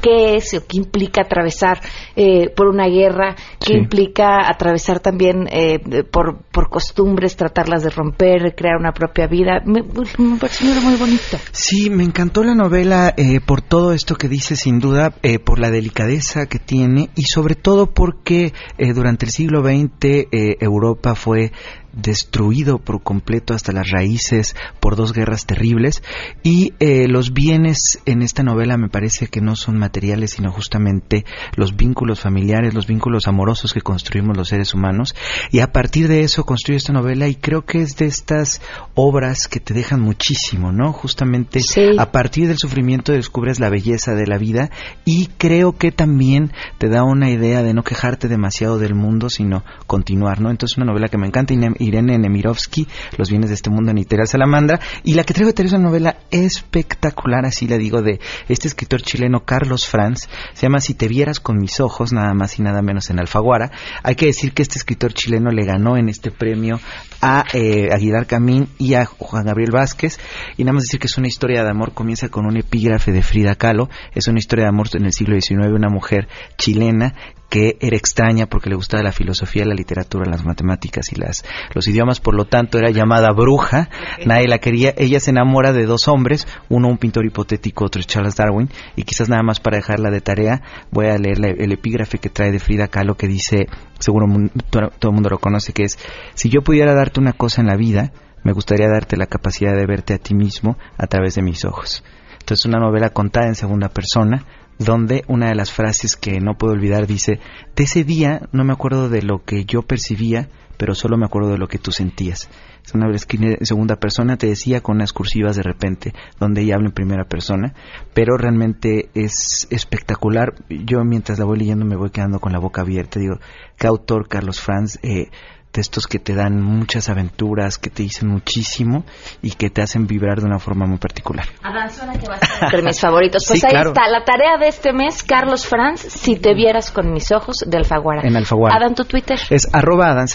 qué 0.00 0.36
es 0.36 0.54
o 0.54 0.66
qué 0.66 0.78
implica 0.78 1.22
atravesar 1.22 1.80
eh, 2.16 2.50
por 2.54 2.66
una 2.66 2.88
guerra, 2.88 3.36
qué 3.64 3.74
implica 3.74 4.48
atravesar 4.48 5.00
también 5.00 5.46
eh, 5.50 5.78
por, 6.10 6.42
por 6.50 6.70
costumbres, 6.70 7.36
tratarlas 7.36 7.84
de 7.84 7.90
romper, 7.90 8.54
crear 8.56 8.76
una 8.78 8.92
propia 8.92 9.26
vida. 9.26 9.62
Me, 9.64 9.82
me 9.82 10.38
pareció 10.38 10.74
muy 10.80 10.96
bonito. 10.96 11.38
Sí, 11.52 11.90
me 11.90 12.02
encantó 12.02 12.42
la 12.42 12.54
novela 12.54 13.14
eh, 13.16 13.40
por 13.40 13.62
todo 13.62 13.92
esto 13.92 14.16
que 14.16 14.28
dice, 14.28 14.56
sin 14.56 14.80
duda, 14.80 15.12
por 15.44 15.60
la 15.60 15.70
delicadeza 15.70 16.46
que 16.46 16.58
tiene 16.58 17.10
y 17.14 17.22
sobre 17.22 17.54
todo 17.54 17.86
porque 17.86 18.52
durante 18.94 19.26
el 19.26 19.32
siglo 19.32 19.62
XX 19.62 20.26
Europa 20.60 21.14
fue 21.14 21.52
destruido 21.92 22.78
por 22.78 23.02
completo 23.02 23.54
hasta 23.54 23.72
las 23.72 23.90
raíces 23.90 24.54
por 24.80 24.96
dos 24.96 25.12
guerras 25.12 25.46
terribles 25.46 26.02
y 26.42 26.74
los 26.80 27.32
bienes 27.32 28.00
en 28.06 28.22
esta 28.22 28.42
novela 28.42 28.76
me 28.76 28.88
parece 28.88 29.26
que 29.26 29.40
no 29.40 29.56
son 29.56 29.78
materiales, 29.78 30.32
sino 30.32 30.52
justamente 30.52 31.24
los 31.56 31.76
vínculos 31.76 32.20
familiares, 32.20 32.74
los 32.74 32.86
vínculos 32.86 33.26
amorosos 33.28 33.72
que 33.72 33.80
construimos 33.80 34.36
los 34.36 34.48
seres 34.48 34.74
humanos. 34.74 35.14
Y 35.50 35.60
a 35.60 35.72
partir 35.72 36.08
de 36.08 36.22
eso 36.22 36.44
construye 36.44 36.76
esta 36.76 36.92
novela 36.92 37.28
y 37.28 37.34
creo 37.34 37.64
que 37.64 37.82
es 37.82 37.96
de 37.96 38.06
estas 38.06 38.60
obras 38.94 39.48
que 39.48 39.60
te 39.60 39.74
dejan 39.74 40.00
muchísimo, 40.00 40.72
¿no? 40.72 40.92
Justamente 40.92 41.60
a 41.98 42.12
partir 42.12 42.48
del 42.48 42.58
sufrimiento 42.58 43.12
descubres 43.12 43.60
la 43.60 43.70
belleza 43.70 44.14
de 44.14 44.26
la 44.26 44.38
vida 44.38 44.70
y 45.04 45.26
creo 45.38 45.76
que 45.76 45.92
también 45.92 46.52
te 46.78 46.88
da 46.88 47.04
una 47.04 47.30
idea 47.30 47.62
de 47.62 47.74
no 47.74 47.82
quejarte 47.82 48.28
demasiado 48.28 48.78
del 48.78 48.94
mundo, 48.94 49.28
sino 49.30 49.64
continuar, 49.86 50.40
¿no? 50.40 50.50
Entonces 50.50 50.76
una 50.76 50.86
novela 50.86 51.08
que 51.08 51.18
me 51.18 51.26
encanta, 51.26 51.54
Irene 51.90 52.18
Nemirovsky, 52.18 52.86
Los 53.16 53.30
bienes 53.30 53.50
de 53.50 53.54
este 53.54 53.70
mundo, 53.70 53.90
en 53.90 53.98
Iteral 53.98 54.26
Salamandra, 54.26 54.80
y 55.04 55.14
la 55.14 55.24
que 55.24 55.34
traigo 55.34 55.52
es 55.54 55.72
una 55.72 55.84
novela 55.84 56.16
espectacular, 56.30 57.44
así 57.44 57.66
la 57.66 57.76
digo, 57.76 58.02
de 58.02 58.18
este 58.48 58.68
escritor 58.68 59.02
chileno 59.02 59.44
Carlos 59.44 59.86
Franz, 59.86 60.28
se 60.54 60.62
llama 60.62 60.80
Si 60.80 60.94
te 60.94 61.08
vieras 61.08 61.40
con 61.40 61.58
mis 61.58 61.80
ojos, 61.80 62.12
nada 62.12 62.32
más 62.34 62.58
y 62.58 62.62
nada 62.62 62.82
menos 62.82 63.10
en 63.10 63.20
Alfaguara. 63.20 63.70
Hay 64.02 64.14
que 64.14 64.26
decir 64.26 64.52
que 64.52 64.62
este 64.62 64.78
escritor 64.78 65.12
chileno 65.12 65.50
le 65.50 65.64
ganó 65.64 65.96
en 65.96 66.08
este 66.08 66.30
premio 66.30 66.80
a 67.20 67.44
eh, 67.52 67.90
Aguilar 67.92 68.26
Camín 68.26 68.68
y 68.78 68.94
a 68.94 69.04
Juan 69.04 69.44
Gabriel 69.44 69.72
Vázquez. 69.72 70.18
Y 70.56 70.64
nada 70.64 70.74
más 70.74 70.84
decir 70.84 71.00
que 71.00 71.06
es 71.06 71.18
una 71.18 71.28
historia 71.28 71.62
de 71.62 71.70
amor, 71.70 71.92
comienza 71.92 72.28
con 72.28 72.46
un 72.46 72.56
epígrafe 72.56 73.12
de 73.12 73.22
Frida 73.22 73.54
Kahlo. 73.54 73.88
Es 74.14 74.28
una 74.28 74.38
historia 74.38 74.64
de 74.64 74.70
amor 74.70 74.88
en 74.94 75.04
el 75.04 75.12
siglo 75.12 75.38
XIX, 75.38 75.68
una 75.74 75.88
mujer 75.88 76.28
chilena 76.56 77.14
que 77.50 77.76
era 77.80 77.96
extraña 77.96 78.46
porque 78.46 78.70
le 78.70 78.76
gustaba 78.76 79.02
la 79.02 79.12
filosofía, 79.12 79.64
la 79.66 79.74
literatura, 79.74 80.30
las 80.30 80.44
matemáticas 80.44 81.12
y 81.12 81.16
las, 81.16 81.44
los 81.74 81.86
idiomas, 81.88 82.20
por 82.20 82.34
lo 82.34 82.46
tanto 82.46 82.78
era 82.78 82.90
llamada 82.90 83.32
bruja, 83.32 83.90
nadie 84.24 84.46
la 84.48 84.58
quería, 84.58 84.94
ella 84.96 85.18
se 85.18 85.30
enamora 85.30 85.72
de 85.72 85.84
dos 85.84 86.06
hombres, 86.06 86.46
uno 86.68 86.88
un 86.88 86.96
pintor 86.96 87.26
hipotético, 87.26 87.84
otro 87.84 88.00
es 88.00 88.06
Charles 88.06 88.36
Darwin, 88.36 88.70
y 88.94 89.02
quizás 89.02 89.28
nada 89.28 89.42
más 89.42 89.58
para 89.58 89.78
dejarla 89.78 90.10
de 90.10 90.20
tarea, 90.20 90.62
voy 90.92 91.06
a 91.06 91.18
leer 91.18 91.44
el 91.58 91.72
epígrafe 91.72 92.18
que 92.18 92.30
trae 92.30 92.52
de 92.52 92.60
Frida 92.60 92.86
Kahlo 92.86 93.16
que 93.16 93.26
dice, 93.26 93.66
seguro 93.98 94.26
todo 94.70 95.10
el 95.10 95.14
mundo 95.14 95.28
lo 95.28 95.38
conoce, 95.38 95.72
que 95.72 95.82
es, 95.82 95.98
si 96.34 96.48
yo 96.50 96.62
pudiera 96.62 96.94
darte 96.94 97.18
una 97.18 97.32
cosa 97.32 97.60
en 97.60 97.66
la 97.66 97.76
vida, 97.76 98.12
me 98.44 98.52
gustaría 98.52 98.88
darte 98.88 99.16
la 99.16 99.26
capacidad 99.26 99.74
de 99.74 99.86
verte 99.86 100.14
a 100.14 100.18
ti 100.18 100.34
mismo 100.34 100.78
a 100.96 101.06
través 101.08 101.34
de 101.34 101.42
mis 101.42 101.64
ojos. 101.64 102.04
Entonces, 102.38 102.64
una 102.66 102.78
novela 102.78 103.10
contada 103.10 103.46
en 103.46 103.54
segunda 103.54 103.88
persona, 103.88 104.44
donde 104.80 105.24
una 105.28 105.48
de 105.48 105.54
las 105.54 105.70
frases 105.70 106.16
que 106.16 106.40
no 106.40 106.56
puedo 106.56 106.72
olvidar 106.72 107.06
dice, 107.06 107.38
de 107.76 107.84
ese 107.84 108.02
día 108.02 108.48
no 108.50 108.64
me 108.64 108.72
acuerdo 108.72 109.10
de 109.10 109.22
lo 109.22 109.44
que 109.44 109.64
yo 109.66 109.82
percibía, 109.82 110.48
pero 110.78 110.94
solo 110.94 111.18
me 111.18 111.26
acuerdo 111.26 111.50
de 111.50 111.58
lo 111.58 111.68
que 111.68 111.78
tú 111.78 111.92
sentías. 111.92 112.48
Es 112.82 112.94
una 112.94 113.06
vez 113.06 113.26
que 113.26 113.36
en 113.36 113.66
segunda 113.66 113.96
persona, 113.96 114.38
te 114.38 114.46
decía 114.46 114.80
con 114.80 114.96
unas 114.96 115.12
cursivas 115.12 115.54
de 115.54 115.62
repente, 115.62 116.14
donde 116.38 116.62
ella 116.62 116.76
habla 116.76 116.88
en 116.88 116.94
primera 116.94 117.24
persona, 117.24 117.74
pero 118.14 118.38
realmente 118.38 119.10
es 119.12 119.68
espectacular. 119.70 120.54
Yo 120.70 121.04
mientras 121.04 121.38
la 121.38 121.44
voy 121.44 121.58
leyendo 121.58 121.84
me 121.84 121.96
voy 121.96 122.08
quedando 122.08 122.40
con 122.40 122.52
la 122.52 122.58
boca 122.58 122.80
abierta. 122.80 123.20
Digo, 123.20 123.38
¿qué 123.76 123.86
autor 123.86 124.28
Carlos 124.28 124.62
Franz? 124.62 124.98
Eh, 125.02 125.28
textos 125.70 126.06
que 126.06 126.18
te 126.18 126.34
dan 126.34 126.60
muchas 126.60 127.08
aventuras, 127.08 127.78
que 127.78 127.90
te 127.90 128.02
dicen 128.02 128.28
muchísimo 128.28 129.04
y 129.42 129.52
que 129.52 129.70
te 129.70 129.82
hacen 129.82 130.06
vibrar 130.06 130.40
de 130.40 130.46
una 130.46 130.58
forma 130.58 130.86
muy 130.86 130.98
particular. 130.98 131.46
Adán 131.62 131.90
suena 131.90 132.12
que 132.14 132.26
va 132.28 132.34
a 132.34 132.38
ser 132.38 132.48
entre 132.62 132.82
mis 132.82 133.00
favoritos. 133.00 133.44
Pues 133.46 133.64
ahí 133.64 133.72
está, 133.74 134.08
la 134.08 134.24
tarea 134.24 134.58
de 134.58 134.68
este 134.68 134.92
mes, 134.92 135.22
Carlos 135.22 135.66
Franz, 135.66 136.00
si 136.00 136.36
te 136.36 136.54
vieras 136.54 136.90
con 136.90 137.12
mis 137.12 137.30
ojos, 137.32 137.56
de 137.66 137.76
Alfaguara. 137.76 138.22
En 138.24 138.36
Alfaguara. 138.36 138.76
Adán, 138.76 138.94
tu 138.94 139.04
Twitter. 139.04 139.38
Es 139.50 139.68
arroba 139.72 140.10
Adán 140.10 140.26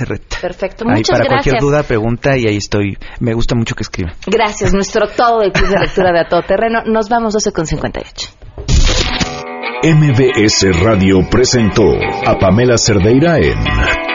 Perfecto, 0.41 0.85
muchas 0.85 1.17
para 1.17 1.29
cualquier 1.29 1.59
duda, 1.59 1.83
pregunta 1.83 2.37
y 2.37 2.47
ahí 2.47 2.57
estoy. 2.57 2.97
Me 3.19 3.33
gusta 3.33 3.55
mucho 3.55 3.75
que 3.75 3.83
escriba. 3.83 4.13
Gracias, 4.27 4.73
nuestro 4.73 5.07
todo 5.07 5.41
el 5.41 5.51
club 5.51 5.69
de 5.69 5.79
lectura 5.79 6.11
de 6.11 6.19
A 6.21 6.27
Todo 6.27 6.41
Terreno. 6.41 6.83
Nos 6.85 7.09
vamos 7.09 7.33
12 7.33 7.51
con 7.51 7.65
58. 7.65 8.29
MBS 9.83 10.83
Radio 10.83 11.19
presentó 11.29 11.83
a 12.25 12.39
Pamela 12.39 12.77
Cerdeira 12.77 13.37
en 13.37 14.14